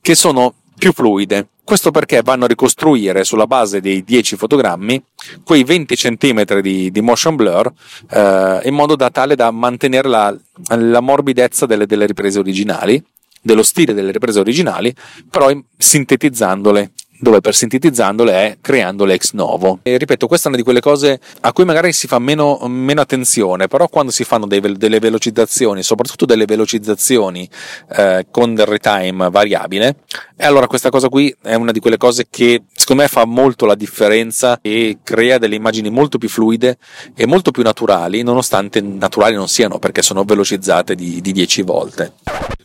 che 0.00 0.14
sono 0.14 0.54
più 0.76 0.92
fluide. 0.92 1.48
Questo 1.64 1.90
perché 1.90 2.22
vanno 2.22 2.44
a 2.44 2.48
ricostruire 2.48 3.24
sulla 3.24 3.46
base 3.46 3.80
dei 3.80 4.02
10 4.02 4.36
fotogrammi 4.36 5.02
quei 5.44 5.62
20 5.62 5.94
cm 5.94 6.60
di, 6.60 6.90
di 6.90 7.00
motion 7.00 7.36
blur 7.36 7.72
eh, 8.10 8.60
in 8.64 8.74
modo 8.74 8.96
da 8.96 9.10
tale 9.10 9.36
da 9.36 9.50
mantenere 9.50 10.08
la, 10.08 10.36
la 10.76 11.00
morbidezza 11.00 11.66
delle, 11.66 11.86
delle 11.86 12.06
riprese 12.06 12.40
originali, 12.40 13.02
dello 13.40 13.62
stile 13.62 13.94
delle 13.94 14.10
riprese 14.10 14.40
originali, 14.40 14.94
però 15.30 15.50
sintetizzandole 15.76 16.92
dove 17.22 17.40
per 17.40 17.54
sintetizzandole 17.54 18.32
è 18.32 18.56
creandole 18.60 19.14
ex 19.14 19.32
novo. 19.32 19.78
E 19.82 19.96
ripeto, 19.96 20.26
questa 20.26 20.46
è 20.46 20.48
una 20.48 20.56
di 20.56 20.64
quelle 20.64 20.80
cose 20.80 21.20
a 21.42 21.52
cui 21.52 21.64
magari 21.64 21.92
si 21.92 22.08
fa 22.08 22.18
meno, 22.18 22.58
meno 22.66 23.00
attenzione, 23.00 23.68
però 23.68 23.86
quando 23.86 24.10
si 24.10 24.24
fanno 24.24 24.48
dei, 24.48 24.60
delle 24.76 24.98
velocizzazioni, 24.98 25.84
soprattutto 25.84 26.26
delle 26.26 26.46
velocizzazioni 26.46 27.48
eh, 27.94 28.26
con 28.28 28.56
del 28.56 28.66
retime 28.66 29.30
variabile, 29.30 29.98
e 30.36 30.44
allora 30.44 30.66
questa 30.66 30.90
cosa 30.90 31.08
qui 31.08 31.32
è 31.42 31.54
una 31.54 31.70
di 31.70 31.78
quelle 31.78 31.96
cose 31.96 32.26
che 32.28 32.64
secondo 32.74 33.02
me 33.02 33.08
fa 33.08 33.24
molto 33.24 33.66
la 33.66 33.76
differenza 33.76 34.58
e 34.60 34.98
crea 35.04 35.38
delle 35.38 35.54
immagini 35.54 35.90
molto 35.90 36.18
più 36.18 36.28
fluide 36.28 36.76
e 37.14 37.24
molto 37.24 37.52
più 37.52 37.62
naturali, 37.62 38.22
nonostante 38.22 38.80
naturali 38.80 39.36
non 39.36 39.46
siano 39.46 39.78
perché 39.78 40.02
sono 40.02 40.24
velocizzate 40.24 40.96
di, 40.96 41.20
di 41.20 41.30
10 41.30 41.62
volte. 41.62 42.14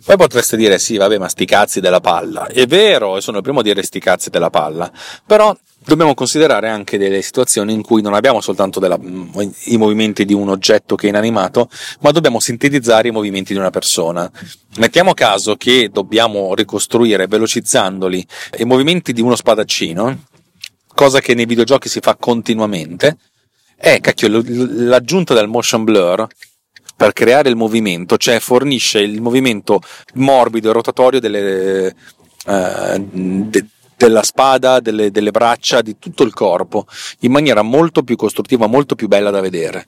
Poi 0.08 0.16
potreste 0.16 0.55
dire 0.55 0.80
sì, 0.80 0.95
vabbè, 0.95 1.18
ma 1.18 1.28
sti 1.28 1.43
cazzi 1.43 1.82
della 1.82 1.99
palla. 1.99 2.47
È 2.47 2.66
vero, 2.66 3.18
e 3.18 3.22
sono 3.22 3.38
il 3.38 3.43
primo 3.43 3.60
a 3.60 3.62
dire 3.62 3.84
sti 3.84 3.99
cazzi 3.99 4.30
della 4.30 4.47
palla, 4.50 4.91
però 5.26 5.56
dobbiamo 5.88 6.14
considerare 6.14 6.68
anche 6.68 6.98
delle 6.98 7.22
situazioni 7.22 7.72
in 7.74 7.82
cui 7.82 8.02
non 8.02 8.14
abbiamo 8.14 8.41
soltanto 8.41 8.80
della, 8.80 9.00
i 9.66 9.78
movimenti 9.78 10.26
di 10.26 10.34
un 10.34 10.50
oggetto 10.50 10.95
che 10.95 11.06
è 11.06 11.10
inanimato, 11.10 11.70
ma 12.02 12.12
dobbiamo 12.12 12.39
sintetizzare 12.39 13.08
i 13.08 13.12
movimenti 13.12 13.54
di 13.54 13.60
una 13.60 13.70
persona. 13.70 14.30
Mettiamo 14.78 15.14
caso 15.14 15.56
che 15.56 15.89
dobbiamo 15.91 16.54
ricostruire 16.56 17.28
velocizzandoli 17.28 18.26
i 18.58 18.66
movimenti 18.66 19.14
di 19.14 19.22
uno 19.22 19.36
spadaccino, 19.36 20.26
cosa 20.93 21.22
che 21.22 21.34
nei 21.34 21.45
videogiochi 21.45 21.88
si 21.88 22.00
fa 22.02 22.16
continuamente, 22.16 23.18
è 23.78 24.00
cacchio, 24.02 24.43
l'aggiunta 24.43 25.34
del 25.34 25.48
motion 25.48 25.84
blur 25.84 26.28
per 26.98 27.14
creare 27.14 27.48
il 27.48 27.56
movimento, 27.56 28.18
cioè 28.18 28.39
fornisce 28.39 29.00
il 29.00 29.22
movimento 29.22 29.80
morbido 30.16 30.70
e 30.70 30.74
rotatorio 30.74 31.20
delle, 31.20 31.95
eh, 32.48 33.00
de, 33.00 33.66
della 33.98 34.24
spada, 34.24 34.80
delle, 34.80 35.10
delle, 35.10 35.32
braccia, 35.32 35.82
di 35.82 35.98
tutto 35.98 36.24
il 36.24 36.34
corpo, 36.34 36.86
in 37.22 37.32
maniera 37.32 37.64
molto 37.64 38.04
più 38.04 38.16
costruttiva, 38.16 38.68
molto 38.68 38.95
più 38.95 39.08
bella 39.08 39.32
da 39.32 39.41
vedere. 39.41 39.88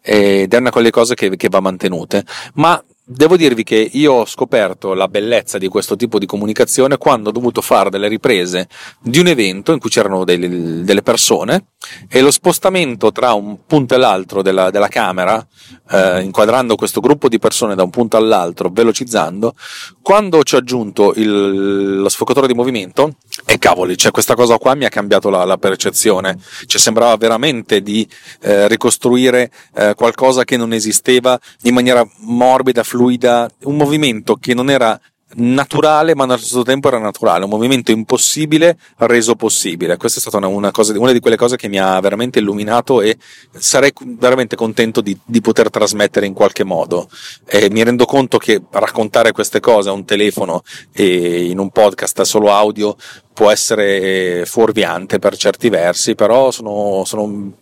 Ed 0.00 0.54
è 0.54 0.56
una 0.56 0.70
quelle 0.70 0.90
cose 0.90 1.14
che, 1.14 1.36
che 1.36 1.48
va 1.48 1.60
mantenute. 1.60 2.24
Ma 2.54 2.82
Devo 3.12 3.36
dirvi 3.36 3.64
che 3.64 3.90
io 3.94 4.12
ho 4.12 4.24
scoperto 4.24 4.94
la 4.94 5.08
bellezza 5.08 5.58
di 5.58 5.66
questo 5.66 5.96
tipo 5.96 6.16
di 6.20 6.26
comunicazione 6.26 6.96
quando 6.96 7.30
ho 7.30 7.32
dovuto 7.32 7.60
fare 7.60 7.90
delle 7.90 8.06
riprese 8.06 8.68
di 9.00 9.18
un 9.18 9.26
evento 9.26 9.72
in 9.72 9.80
cui 9.80 9.90
c'erano 9.90 10.22
delle, 10.22 10.84
delle 10.84 11.02
persone 11.02 11.70
e 12.08 12.20
lo 12.20 12.30
spostamento 12.30 13.10
tra 13.10 13.32
un 13.32 13.66
punto 13.66 13.94
e 13.94 13.98
l'altro 13.98 14.42
della, 14.42 14.70
della 14.70 14.86
camera, 14.86 15.44
eh, 15.90 16.20
inquadrando 16.20 16.76
questo 16.76 17.00
gruppo 17.00 17.28
di 17.28 17.40
persone 17.40 17.74
da 17.74 17.82
un 17.82 17.90
punto 17.90 18.16
all'altro, 18.16 18.70
velocizzando, 18.72 19.54
quando 20.02 20.42
ci 20.44 20.54
ho 20.54 20.58
aggiunto 20.58 21.12
il, 21.16 21.96
lo 22.00 22.08
sfocatore 22.08 22.46
di 22.46 22.54
movimento, 22.54 23.16
e 23.44 23.58
cavoli, 23.58 23.96
cioè 23.96 24.12
questa 24.12 24.34
cosa 24.34 24.58
qua 24.58 24.74
mi 24.74 24.84
ha 24.84 24.88
cambiato 24.88 25.30
la, 25.30 25.44
la 25.44 25.56
percezione, 25.56 26.38
cioè 26.66 26.80
sembrava 26.80 27.16
veramente 27.16 27.80
di 27.80 28.06
eh, 28.42 28.68
ricostruire 28.68 29.50
eh, 29.74 29.94
qualcosa 29.96 30.44
che 30.44 30.56
non 30.56 30.72
esisteva 30.72 31.38
in 31.62 31.74
maniera 31.74 32.06
morbida, 32.18 32.82
fluida, 32.82 32.98
fluida, 33.00 33.50
un 33.64 33.76
movimento 33.76 34.36
che 34.36 34.52
non 34.52 34.68
era 34.68 35.00
naturale, 35.32 36.14
ma 36.14 36.24
allo 36.24 36.36
stesso 36.36 36.62
tempo 36.62 36.88
era 36.88 36.98
naturale, 36.98 37.44
un 37.44 37.50
movimento 37.50 37.92
impossibile 37.92 38.76
reso 38.98 39.36
possibile. 39.36 39.96
Questa 39.96 40.18
è 40.18 40.20
stata 40.20 40.36
una, 40.36 40.48
una, 40.48 40.70
cosa, 40.70 40.98
una 40.98 41.12
di 41.12 41.20
quelle 41.20 41.36
cose 41.36 41.56
che 41.56 41.68
mi 41.68 41.78
ha 41.78 41.98
veramente 42.00 42.40
illuminato 42.40 43.00
e 43.00 43.16
sarei 43.52 43.92
veramente 44.18 44.54
contento 44.56 45.00
di, 45.00 45.16
di 45.24 45.40
poter 45.40 45.70
trasmettere 45.70 46.26
in 46.26 46.34
qualche 46.34 46.64
modo. 46.64 47.08
E 47.46 47.70
mi 47.70 47.82
rendo 47.82 48.04
conto 48.04 48.36
che 48.36 48.60
raccontare 48.70 49.32
queste 49.32 49.60
cose 49.60 49.88
a 49.88 49.92
un 49.92 50.04
telefono 50.04 50.62
e 50.92 51.44
in 51.44 51.58
un 51.58 51.70
podcast 51.70 52.20
solo 52.22 52.52
audio 52.52 52.96
può 53.32 53.50
essere 53.50 54.44
fuorviante 54.44 55.18
per 55.18 55.36
certi 55.36 55.68
versi, 55.68 56.14
però 56.14 56.50
sono, 56.50 57.04
sono, 57.04 57.52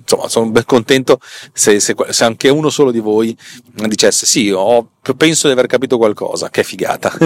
insomma, 0.00 0.28
sono 0.28 0.52
contento 0.64 1.18
se, 1.52 1.78
se, 1.80 1.94
se, 2.08 2.24
anche 2.24 2.48
uno 2.48 2.70
solo 2.70 2.90
di 2.90 3.00
voi 3.00 3.36
dicesse 3.86 4.24
sì, 4.24 4.50
ho, 4.50 4.92
penso 5.16 5.46
di 5.46 5.52
aver 5.52 5.66
capito 5.66 5.98
qualcosa, 5.98 6.48
che 6.48 6.62
figata. 6.62 7.12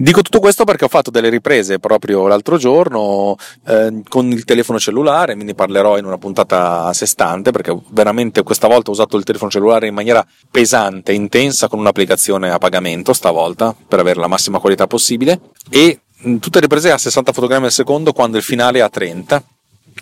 Dico 0.00 0.22
tutto 0.22 0.40
questo 0.40 0.64
perché 0.64 0.86
ho 0.86 0.88
fatto 0.88 1.10
delle 1.10 1.28
riprese 1.28 1.78
proprio 1.78 2.26
l'altro 2.26 2.56
giorno 2.56 3.36
eh, 3.66 4.02
con 4.08 4.30
il 4.30 4.44
telefono 4.44 4.78
cellulare, 4.78 5.34
me 5.34 5.44
ne 5.44 5.54
parlerò 5.54 5.98
in 5.98 6.06
una 6.06 6.16
puntata 6.16 6.84
a 6.84 6.92
sé 6.94 7.04
stante 7.04 7.50
perché 7.50 7.78
veramente 7.90 8.42
questa 8.42 8.66
volta 8.66 8.88
ho 8.88 8.94
usato 8.94 9.18
il 9.18 9.24
telefono 9.24 9.50
cellulare 9.50 9.88
in 9.88 9.94
maniera 9.94 10.26
pesante, 10.50 11.12
intensa, 11.12 11.68
con 11.68 11.80
un'applicazione 11.80 12.50
a 12.50 12.56
pagamento 12.56 13.12
stavolta 13.12 13.74
per 13.86 13.98
avere 13.98 14.20
la 14.20 14.26
massima 14.26 14.58
qualità 14.58 14.86
possibile 14.86 15.38
e 15.68 16.00
tutte 16.38 16.60
riprese 16.60 16.90
a 16.90 16.98
60 16.98 17.32
fotogrammi 17.32 17.66
al 17.66 17.72
secondo 17.72 18.12
quando 18.12 18.36
il 18.36 18.42
finale 18.42 18.78
è 18.78 18.82
a 18.82 18.88
30 18.88 19.44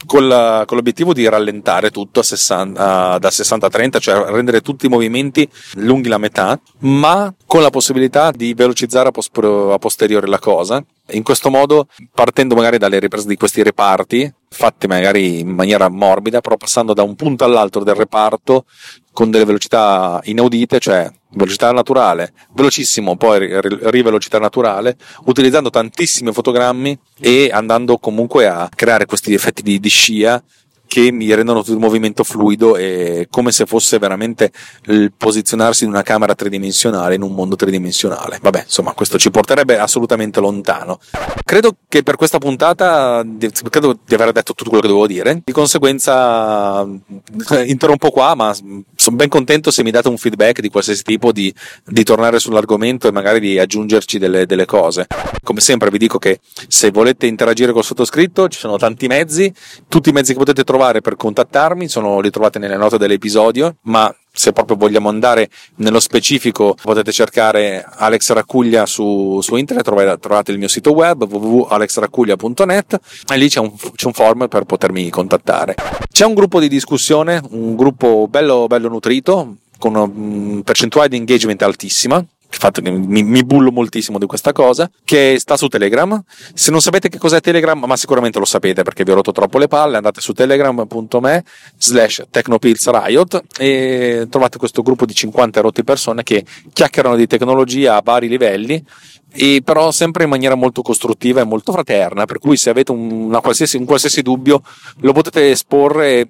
con, 0.06 0.28
la, 0.28 0.64
con, 0.66 0.76
l'obiettivo 0.76 1.12
di 1.12 1.28
rallentare 1.28 1.90
tutto 1.90 2.20
a 2.20 2.22
60, 2.22 3.12
a, 3.12 3.18
da 3.18 3.30
60 3.30 3.66
a 3.66 3.70
30, 3.70 3.98
cioè 3.98 4.30
rendere 4.30 4.60
tutti 4.60 4.86
i 4.86 4.88
movimenti 4.88 5.48
lunghi 5.74 6.08
la 6.08 6.18
metà, 6.18 6.58
ma 6.80 7.32
con 7.46 7.62
la 7.62 7.70
possibilità 7.70 8.30
di 8.30 8.54
velocizzare 8.54 9.08
a, 9.08 9.10
pos- 9.10 9.30
a 9.34 9.78
posteriore 9.78 10.26
la 10.26 10.38
cosa. 10.38 10.82
In 11.12 11.22
questo 11.22 11.50
modo, 11.50 11.88
partendo 12.12 12.54
magari 12.54 12.78
dalle 12.78 12.98
riprese 12.98 13.26
di 13.26 13.36
questi 13.36 13.62
reparti, 13.62 14.32
fatte 14.48 14.86
magari 14.86 15.40
in 15.40 15.48
maniera 15.48 15.88
morbida, 15.88 16.40
però 16.40 16.56
passando 16.56 16.92
da 16.92 17.02
un 17.02 17.14
punto 17.14 17.44
all'altro 17.44 17.82
del 17.82 17.94
reparto 17.94 18.64
con 19.12 19.30
delle 19.30 19.44
velocità 19.44 20.20
inaudite, 20.24 20.78
cioè 20.78 21.10
velocità 21.30 21.72
naturale, 21.72 22.32
velocissimo, 22.54 23.16
poi 23.16 23.48
rivelocità 23.90 24.38
naturale, 24.38 24.96
utilizzando 25.24 25.70
tantissimi 25.70 26.32
fotogrammi 26.32 26.98
e 27.20 27.50
andando 27.52 27.98
comunque 27.98 28.46
a 28.46 28.68
creare 28.74 29.06
questi 29.06 29.34
effetti 29.34 29.62
di, 29.62 29.78
di 29.78 29.88
scia 29.88 30.42
che 30.88 31.12
mi 31.12 31.32
rendono 31.32 31.60
tutto 31.60 31.72
il 31.72 31.78
movimento 31.78 32.24
fluido 32.24 32.76
e 32.76 33.28
come 33.30 33.52
se 33.52 33.66
fosse 33.66 33.98
veramente 33.98 34.50
il 34.86 35.12
posizionarsi 35.16 35.84
in 35.84 35.90
una 35.90 36.02
camera 36.02 36.34
tridimensionale 36.34 37.14
in 37.14 37.22
un 37.22 37.34
mondo 37.34 37.54
tridimensionale. 37.54 38.38
Vabbè, 38.40 38.62
insomma, 38.64 38.94
questo 38.94 39.18
ci 39.18 39.30
porterebbe 39.30 39.78
assolutamente 39.78 40.40
lontano. 40.40 40.98
Credo 41.44 41.76
che 41.88 42.02
per 42.02 42.16
questa 42.16 42.38
puntata 42.38 43.24
credo 43.70 43.98
di 44.04 44.14
aver 44.14 44.32
detto 44.32 44.54
tutto 44.54 44.70
quello 44.70 44.82
che 44.82 44.88
dovevo 44.88 45.06
dire. 45.06 45.42
Di 45.44 45.52
conseguenza 45.52 46.84
interrompo 47.66 48.10
qua, 48.10 48.34
ma 48.34 48.56
sono 48.98 49.14
ben 49.14 49.28
contento 49.28 49.70
se 49.70 49.84
mi 49.84 49.92
date 49.92 50.08
un 50.08 50.18
feedback 50.18 50.60
di 50.60 50.70
qualsiasi 50.70 51.04
tipo 51.04 51.30
di, 51.30 51.54
di 51.86 52.02
tornare 52.02 52.40
sull'argomento 52.40 53.06
e 53.06 53.12
magari 53.12 53.38
di 53.38 53.56
aggiungerci 53.56 54.18
delle, 54.18 54.44
delle 54.44 54.64
cose. 54.64 55.06
Come 55.44 55.60
sempre 55.60 55.88
vi 55.88 55.98
dico 55.98 56.18
che 56.18 56.40
se 56.66 56.90
volete 56.90 57.26
interagire 57.26 57.70
col 57.72 57.84
sottoscritto 57.84 58.48
ci 58.48 58.58
sono 58.58 58.76
tanti 58.76 59.06
mezzi, 59.06 59.54
tutti 59.86 60.08
i 60.08 60.12
mezzi 60.12 60.32
che 60.32 60.38
potete 60.38 60.64
trovare 60.64 61.00
per 61.00 61.14
contattarmi, 61.14 61.86
sono, 61.88 62.18
li 62.18 62.30
trovate 62.30 62.58
nelle 62.58 62.76
note 62.76 62.98
dell'episodio, 62.98 63.76
ma 63.82 64.12
se 64.32 64.52
proprio 64.52 64.76
vogliamo 64.76 65.08
andare 65.08 65.48
nello 65.76 66.00
specifico 66.00 66.76
potete 66.80 67.12
cercare 67.12 67.84
Alex 67.88 68.32
Raccuglia 68.32 68.86
su, 68.86 69.40
su 69.40 69.56
internet, 69.56 69.84
trovate, 70.20 70.52
il 70.52 70.58
mio 70.58 70.68
sito 70.68 70.92
web 70.92 71.22
www.alexraccuglia.net 71.22 73.00
e 73.32 73.36
lì 73.36 73.48
c'è 73.48 73.60
un, 73.60 73.72
c'è 73.74 74.06
un 74.06 74.12
form 74.12 74.48
per 74.48 74.64
potermi 74.64 75.08
contattare. 75.10 75.74
C'è 76.10 76.24
un 76.24 76.34
gruppo 76.34 76.60
di 76.60 76.68
discussione, 76.68 77.40
un 77.50 77.76
gruppo 77.76 78.26
bello, 78.28 78.66
bello 78.66 78.88
nutrito, 78.88 79.56
con 79.78 79.94
una 79.94 80.62
percentuale 80.62 81.08
di 81.08 81.16
engagement 81.16 81.62
altissima, 81.62 82.24
fatto 82.56 82.80
che 82.80 82.90
mi, 82.90 83.22
mi, 83.22 83.44
bullo 83.44 83.70
moltissimo 83.70 84.18
di 84.18 84.26
questa 84.26 84.52
cosa, 84.52 84.90
che 85.04 85.36
sta 85.38 85.56
su 85.56 85.68
Telegram. 85.68 86.22
Se 86.54 86.70
non 86.70 86.80
sapete 86.80 87.08
che 87.08 87.18
cos'è 87.18 87.40
Telegram, 87.40 87.82
ma 87.84 87.96
sicuramente 87.96 88.38
lo 88.38 88.44
sapete 88.44 88.82
perché 88.82 89.04
vi 89.04 89.10
ho 89.10 89.14
rotto 89.14 89.32
troppo 89.32 89.58
le 89.58 89.68
palle, 89.68 89.96
andate 89.96 90.20
su 90.20 90.32
telegram.me 90.32 91.44
slash 91.76 92.24
technopillsriot 92.30 93.42
e 93.58 94.26
trovate 94.30 94.58
questo 94.58 94.82
gruppo 94.82 95.04
di 95.04 95.14
50 95.14 95.60
rotti 95.60 95.84
persone 95.84 96.22
che 96.22 96.44
chiacchierano 96.72 97.16
di 97.16 97.26
tecnologia 97.26 97.96
a 97.96 98.02
vari 98.02 98.28
livelli 98.28 98.84
e 99.30 99.60
però 99.62 99.90
sempre 99.90 100.24
in 100.24 100.30
maniera 100.30 100.54
molto 100.54 100.82
costruttiva 100.82 101.40
e 101.40 101.44
molto 101.44 101.72
fraterna, 101.72 102.24
per 102.24 102.38
cui 102.38 102.56
se 102.56 102.70
avete 102.70 102.92
un, 102.92 103.38
qualsiasi, 103.42 103.76
un 103.76 103.84
qualsiasi 103.84 104.22
dubbio 104.22 104.62
lo 105.00 105.12
potete 105.12 105.50
esporre 105.50 106.28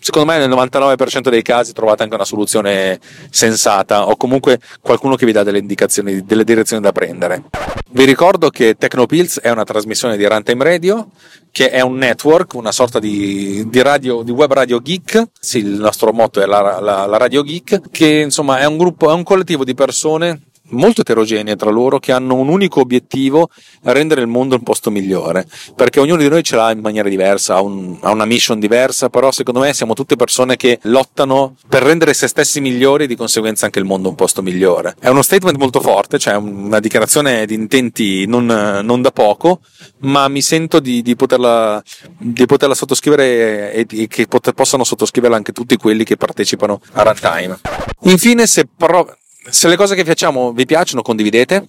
secondo 0.00 0.32
me 0.32 0.38
nel 0.38 0.48
99% 0.48 1.28
dei 1.28 1.42
casi 1.42 1.72
trovate 1.72 2.02
anche 2.02 2.14
una 2.14 2.24
soluzione 2.24 2.98
sensata 3.30 4.08
o 4.08 4.16
comunque 4.16 4.58
qualcuno 4.80 5.14
che 5.14 5.26
vi 5.26 5.32
dà 5.32 5.42
delle 5.42 5.58
indicazioni, 5.58 6.24
delle 6.24 6.44
direzioni 6.44 6.82
da 6.82 6.92
prendere. 6.92 7.44
Vi 7.92 8.04
ricordo 8.04 8.50
che 8.50 8.76
Technopills 8.76 9.40
è 9.40 9.50
una 9.50 9.64
trasmissione 9.64 10.16
di 10.16 10.26
Runtime 10.26 10.64
Radio, 10.64 11.08
che 11.50 11.70
è 11.70 11.80
un 11.80 11.96
network, 11.96 12.54
una 12.54 12.72
sorta 12.72 12.98
di, 12.98 13.68
di, 13.68 13.82
radio, 13.82 14.22
di 14.22 14.30
web 14.30 14.52
radio 14.52 14.80
geek. 14.80 15.24
Sì, 15.38 15.58
il 15.58 15.80
nostro 15.80 16.12
motto 16.12 16.40
è 16.40 16.46
la, 16.46 16.78
la, 16.80 17.06
la 17.06 17.16
radio 17.16 17.42
geek, 17.42 17.90
che 17.90 18.06
insomma 18.06 18.58
è 18.58 18.64
un 18.64 18.78
gruppo, 18.78 19.10
è 19.10 19.12
un 19.12 19.24
collettivo 19.24 19.64
di 19.64 19.74
persone 19.74 20.49
molto 20.70 21.00
eterogenee 21.02 21.56
tra 21.56 21.70
loro 21.70 21.98
che 21.98 22.12
hanno 22.12 22.34
un 22.34 22.48
unico 22.48 22.80
obiettivo, 22.80 23.48
rendere 23.82 24.20
il 24.20 24.26
mondo 24.26 24.56
un 24.56 24.62
posto 24.62 24.90
migliore, 24.90 25.46
perché 25.74 26.00
ognuno 26.00 26.22
di 26.22 26.28
noi 26.28 26.42
ce 26.42 26.56
l'ha 26.56 26.70
in 26.70 26.80
maniera 26.80 27.08
diversa, 27.08 27.56
ha, 27.56 27.60
un, 27.60 27.98
ha, 28.00 28.10
una 28.10 28.24
mission 28.24 28.58
diversa, 28.58 29.08
però 29.08 29.30
secondo 29.30 29.60
me 29.60 29.72
siamo 29.72 29.94
tutte 29.94 30.16
persone 30.16 30.56
che 30.56 30.78
lottano 30.82 31.56
per 31.68 31.82
rendere 31.82 32.14
se 32.14 32.26
stessi 32.26 32.60
migliori 32.60 33.04
e 33.04 33.06
di 33.06 33.16
conseguenza 33.16 33.64
anche 33.64 33.78
il 33.78 33.84
mondo 33.84 34.08
un 34.08 34.14
posto 34.14 34.42
migliore. 34.42 34.94
È 34.98 35.08
uno 35.08 35.22
statement 35.22 35.56
molto 35.56 35.80
forte, 35.80 36.18
cioè 36.18 36.34
una 36.34 36.80
dichiarazione 36.80 37.46
di 37.46 37.54
intenti 37.54 38.26
non, 38.26 38.46
non 38.46 39.02
da 39.02 39.10
poco, 39.10 39.60
ma 40.00 40.28
mi 40.28 40.42
sento 40.42 40.80
di, 40.80 41.02
di, 41.02 41.16
poterla, 41.16 41.82
di 42.18 42.46
poterla, 42.46 42.74
sottoscrivere 42.74 43.72
e, 43.72 43.86
e 43.88 44.06
che 44.06 44.26
pot- 44.26 44.52
possano 44.52 44.84
sottoscriverla 44.84 45.36
anche 45.36 45.52
tutti 45.52 45.76
quelli 45.76 46.04
che 46.04 46.16
partecipano 46.16 46.80
a 46.92 47.02
Runtime. 47.02 47.58
Infine, 48.02 48.46
se 48.46 48.66
però 48.74 49.06
se 49.48 49.68
le 49.68 49.76
cose 49.76 49.94
che 49.94 50.04
facciamo 50.04 50.52
vi 50.52 50.66
piacciono, 50.66 51.00
condividete, 51.00 51.66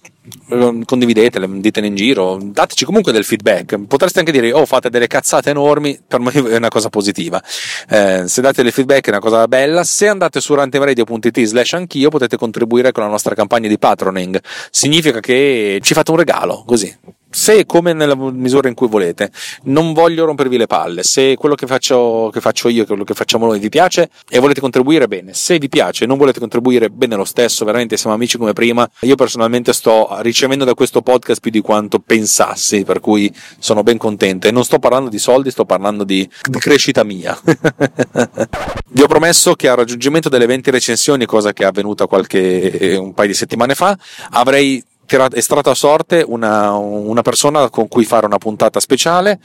ehm, 0.50 0.84
condividetele, 0.84 1.48
ditene 1.60 1.86
in 1.86 1.94
giro, 1.94 2.38
dateci 2.40 2.84
comunque 2.84 3.12
del 3.12 3.24
feedback. 3.24 3.78
Potreste 3.86 4.18
anche 4.18 4.30
dire, 4.30 4.52
oh, 4.52 4.66
fate 4.66 4.90
delle 4.90 5.06
cazzate 5.06 5.50
enormi, 5.50 5.98
per 6.06 6.20
me 6.20 6.32
è 6.32 6.56
una 6.56 6.68
cosa 6.68 6.90
positiva. 6.90 7.42
Eh, 7.88 8.24
se 8.26 8.40
date 8.42 8.62
del 8.62 8.72
feedback 8.72 9.06
è 9.06 9.10
una 9.10 9.20
cosa 9.20 9.48
bella. 9.48 9.84
Se 9.84 10.06
andate 10.06 10.40
su 10.40 10.54
rantemradio.it 10.54 11.42
slash 11.42 11.72
anch'io 11.72 12.10
potete 12.10 12.36
contribuire 12.36 12.92
con 12.92 13.04
la 13.04 13.08
nostra 13.08 13.34
campagna 13.34 13.68
di 13.68 13.78
patroning. 13.78 14.38
Significa 14.70 15.20
che 15.20 15.78
ci 15.82 15.94
fate 15.94 16.10
un 16.10 16.18
regalo, 16.18 16.64
così 16.66 16.94
se 17.32 17.64
come 17.64 17.94
nella 17.94 18.14
misura 18.14 18.68
in 18.68 18.74
cui 18.74 18.88
volete, 18.88 19.30
non 19.64 19.94
voglio 19.94 20.26
rompervi 20.26 20.58
le 20.58 20.66
palle. 20.66 21.02
Se 21.02 21.34
quello 21.36 21.54
che 21.54 21.66
faccio, 21.66 22.30
che 22.32 22.40
faccio 22.40 22.68
io, 22.68 22.84
quello 22.84 23.04
che 23.04 23.14
facciamo 23.14 23.46
noi 23.46 23.58
vi 23.58 23.70
piace 23.70 24.10
e 24.28 24.38
volete 24.38 24.60
contribuire, 24.60 25.08
bene. 25.08 25.32
Se 25.32 25.58
vi 25.58 25.68
piace 25.68 26.04
e 26.04 26.06
non 26.06 26.18
volete 26.18 26.38
contribuire, 26.38 26.90
bene 26.90 27.16
lo 27.16 27.24
stesso, 27.24 27.64
veramente 27.64 27.96
siamo 27.96 28.14
amici 28.14 28.36
come 28.36 28.52
prima. 28.52 28.88
Io 29.00 29.14
personalmente 29.14 29.72
sto 29.72 30.08
ricevendo 30.20 30.64
da 30.64 30.74
questo 30.74 31.00
podcast 31.00 31.40
più 31.40 31.50
di 31.50 31.60
quanto 31.60 32.00
pensassi, 32.00 32.84
per 32.84 33.00
cui 33.00 33.34
sono 33.58 33.82
ben 33.82 33.96
contento. 33.96 34.46
E 34.46 34.50
non 34.50 34.64
sto 34.64 34.78
parlando 34.78 35.08
di 35.08 35.18
soldi, 35.18 35.50
sto 35.50 35.64
parlando 35.64 36.04
di, 36.04 36.28
di 36.48 36.58
crescita 36.58 37.02
mia. 37.02 37.38
vi 38.90 39.02
ho 39.02 39.06
promesso 39.06 39.54
che 39.54 39.68
al 39.68 39.76
raggiungimento 39.76 40.28
delle 40.28 40.46
20 40.46 40.70
recensioni, 40.70 41.24
cosa 41.24 41.52
che 41.52 41.62
è 41.62 41.66
avvenuta 41.66 42.06
qualche 42.06 42.96
un 42.98 43.14
paio 43.14 43.28
di 43.28 43.34
settimane 43.34 43.74
fa, 43.74 43.96
avrei 44.30 44.82
estratto 45.06 45.70
a 45.70 45.74
sorte 45.74 46.24
una, 46.26 46.72
una, 46.72 47.22
persona 47.22 47.68
con 47.68 47.88
cui 47.88 48.04
fare 48.04 48.26
una 48.26 48.38
puntata 48.38 48.80
speciale. 48.80 49.38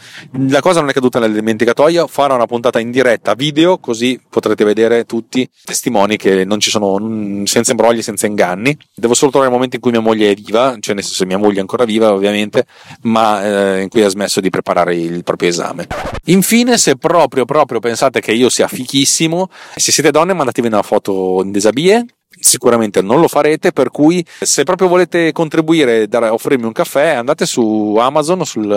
La 0.50 0.62
cosa 0.62 0.80
non 0.80 0.90
è 0.90 0.94
caduta 0.94 1.20
nel 1.20 1.34
dimenticatoio, 1.34 2.08
farò 2.08 2.36
una 2.36 2.46
puntata 2.46 2.80
in 2.80 2.92
diretta 2.92 3.34
video, 3.34 3.78
così 3.78 4.20
potrete 4.30 4.64
vedere 4.64 5.06
tutti 5.06 5.48
testimoni 5.64 6.18
che 6.18 6.46
non 6.46 6.60
ci 6.60 6.70
sono 6.70 7.46
senza 7.46 7.72
imbrogli, 7.72 8.02
senza 8.02 8.28
inganni. 8.28 8.78
Devo 8.96 9.14
solo 9.14 9.32
trovare 9.32 9.52
il 9.52 9.56
momento 9.56 9.76
in 9.76 9.82
cui 9.82 9.92
mia 9.92 10.00
moglie 10.00 10.32
è 10.32 10.34
viva, 10.36 10.76
cioè 10.80 10.96
nel 10.96 11.04
senso 11.04 11.26
mia 11.26 11.38
moglie 11.38 11.58
è 11.58 11.62
ancora 11.62 11.86
viva 11.86 12.14
ovviamente, 12.14 12.66
ma 13.02 13.44
eh, 13.44 13.82
in 13.82 13.90
cui 13.90 14.04
ha 14.04 14.10
smesso 14.10 14.40
di 14.40 14.50
preparare 14.50 14.96
il 14.96 15.24
proprio 15.24 15.50
esame. 15.50 15.88
Infine, 16.26 16.78
se 16.78 16.96
proprio 16.96 17.46
proprio 17.46 17.80
pensate 17.80 18.22
che 18.22 18.32
io 18.32 18.50
sia 18.50 18.68
fichissimo, 18.68 19.50
se 19.76 19.92
siete 19.92 20.12
donne 20.12 20.34
mandatevi 20.34 20.68
una 20.68 20.82
foto 20.82 21.42
in 21.44 21.52
desabie 21.52 22.06
sicuramente 22.40 23.02
non 23.02 23.20
lo 23.20 23.28
farete, 23.28 23.72
per 23.72 23.90
cui 23.90 24.26
se 24.40 24.64
proprio 24.64 24.88
volete 24.88 25.32
contribuire 25.32 26.08
e 26.10 26.18
offrirmi 26.18 26.66
un 26.66 26.72
caffè, 26.72 27.10
andate 27.10 27.46
su 27.46 27.96
Amazon 28.00 28.46
sul, 28.46 28.72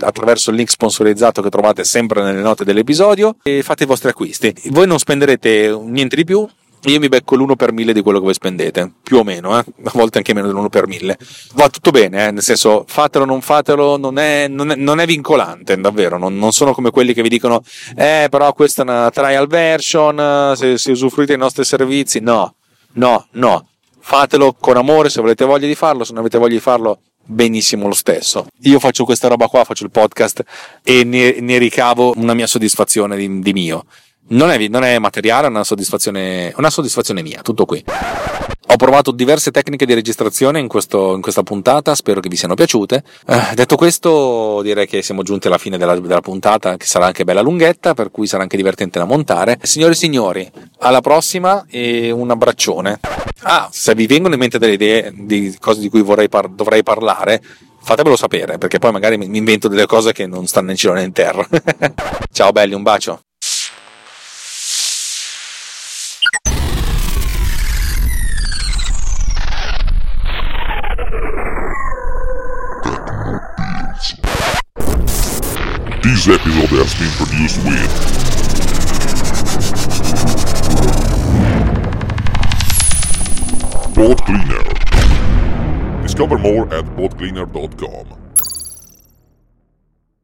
attraverso 0.00 0.50
il 0.50 0.56
link 0.56 0.70
sponsorizzato 0.70 1.42
che 1.42 1.50
trovate 1.50 1.84
sempre 1.84 2.22
nelle 2.22 2.40
note 2.40 2.64
dell'episodio 2.64 3.36
e 3.42 3.62
fate 3.62 3.84
i 3.84 3.86
vostri 3.86 4.10
acquisti. 4.10 4.54
Voi 4.70 4.86
non 4.86 4.98
spenderete 4.98 5.78
niente 5.84 6.16
di 6.16 6.24
più, 6.24 6.46
io 6.84 6.98
mi 6.98 7.08
becco 7.08 7.36
l'1 7.36 7.56
per 7.56 7.72
1000 7.72 7.92
di 7.92 8.00
quello 8.00 8.18
che 8.18 8.24
voi 8.24 8.34
spendete, 8.34 8.90
più 9.02 9.18
o 9.18 9.22
meno, 9.22 9.58
eh? 9.58 9.64
a 9.84 9.90
volte 9.92 10.18
anche 10.18 10.32
meno 10.32 10.46
dell'1 10.46 10.68
per 10.68 10.86
1000. 10.86 11.18
Va 11.52 11.68
tutto 11.68 11.90
bene, 11.90 12.28
eh? 12.28 12.30
nel 12.30 12.42
senso 12.42 12.84
fatelo 12.86 13.24
o 13.24 13.26
non 13.26 13.42
fatelo, 13.42 13.98
non 13.98 14.18
è, 14.18 14.48
non 14.48 14.70
è, 14.70 14.76
non 14.76 14.98
è 14.98 15.04
vincolante, 15.04 15.76
davvero, 15.76 16.16
non, 16.16 16.38
non, 16.38 16.52
sono 16.52 16.72
come 16.72 16.90
quelli 16.90 17.12
che 17.12 17.20
vi 17.20 17.28
dicono, 17.28 17.62
eh 17.94 18.28
però 18.30 18.52
questa 18.54 18.82
è 18.82 18.84
una 18.86 19.10
trial 19.10 19.46
version, 19.46 20.54
se, 20.56 20.78
se 20.78 20.90
usufruite 20.90 21.32
dei 21.32 21.40
nostri 21.40 21.64
servizi, 21.64 22.20
no, 22.20 22.54
no, 22.92 23.26
no. 23.32 23.66
Fatelo 24.02 24.54
con 24.58 24.76
amore 24.76 25.10
se 25.10 25.20
avete 25.20 25.44
voglia 25.44 25.66
di 25.66 25.74
farlo, 25.74 26.04
se 26.04 26.12
non 26.12 26.20
avete 26.20 26.38
voglia 26.38 26.54
di 26.54 26.60
farlo 26.60 27.00
benissimo 27.24 27.86
lo 27.86 27.94
stesso. 27.94 28.46
Io 28.62 28.78
faccio 28.78 29.04
questa 29.04 29.28
roba 29.28 29.46
qua, 29.46 29.64
faccio 29.64 29.84
il 29.84 29.90
podcast 29.90 30.42
e 30.82 31.04
ne, 31.04 31.38
ne 31.40 31.58
ricavo 31.58 32.12
una 32.16 32.34
mia 32.34 32.46
soddisfazione 32.46 33.16
di, 33.16 33.40
di 33.40 33.52
mio. 33.52 33.84
Non 34.28 34.50
è, 34.50 34.68
non 34.68 34.84
è, 34.84 34.98
materiale, 34.98 35.46
è 35.46 35.50
una 35.50 35.64
soddisfazione, 35.64 36.52
una 36.56 36.70
soddisfazione 36.70 37.22
mia, 37.22 37.42
tutto 37.42 37.64
qui. 37.64 37.84
Ho 38.66 38.76
provato 38.76 39.10
diverse 39.10 39.50
tecniche 39.50 39.86
di 39.86 39.94
registrazione 39.94 40.60
in, 40.60 40.68
questo, 40.68 41.14
in 41.14 41.22
questa 41.22 41.42
puntata, 41.42 41.94
spero 41.94 42.20
che 42.20 42.28
vi 42.28 42.36
siano 42.36 42.54
piaciute. 42.54 43.02
Eh, 43.26 43.54
detto 43.54 43.74
questo, 43.74 44.60
direi 44.62 44.86
che 44.86 45.02
siamo 45.02 45.22
giunti 45.22 45.48
alla 45.48 45.58
fine 45.58 45.78
della, 45.78 45.98
della, 45.98 46.20
puntata, 46.20 46.76
che 46.76 46.86
sarà 46.86 47.06
anche 47.06 47.24
bella 47.24 47.40
lunghetta, 47.40 47.94
per 47.94 48.10
cui 48.10 48.26
sarà 48.26 48.42
anche 48.42 48.56
divertente 48.56 48.98
da 48.98 49.06
montare. 49.06 49.58
Signore 49.62 49.92
e 49.92 49.96
signori, 49.96 50.50
alla 50.80 51.00
prossima 51.00 51.64
e 51.68 52.10
un 52.10 52.30
abbraccione. 52.30 53.00
Ah, 53.42 53.68
se 53.72 53.94
vi 53.94 54.06
vengono 54.06 54.34
in 54.34 54.40
mente 54.40 54.58
delle 54.58 54.74
idee 54.74 55.12
di 55.14 55.56
cose 55.58 55.80
di 55.80 55.88
cui 55.88 56.04
par- 56.28 56.48
dovrei 56.48 56.82
parlare, 56.82 57.42
fatemelo 57.82 58.14
sapere, 58.14 58.58
perché 58.58 58.78
poi 58.78 58.92
magari 58.92 59.16
mi 59.16 59.38
invento 59.38 59.68
delle 59.68 59.86
cose 59.86 60.12
che 60.12 60.26
non 60.26 60.46
stanno 60.46 60.70
in 60.70 60.76
cielo 60.76 60.94
né 60.94 61.02
in 61.02 61.12
terra. 61.12 61.46
Ciao 62.30 62.52
belli, 62.52 62.74
un 62.74 62.82
bacio. 62.82 63.22
This 76.20 76.38
episode 76.38 76.68
has 76.76 76.92
been 77.00 77.12
produced 77.16 77.64
with 77.64 77.90
Pod 83.94 84.18
Cleaner. 84.26 86.02
Discover 86.02 86.36
more 86.36 86.66
at 86.74 86.84
podcleaner.com. 86.84 88.19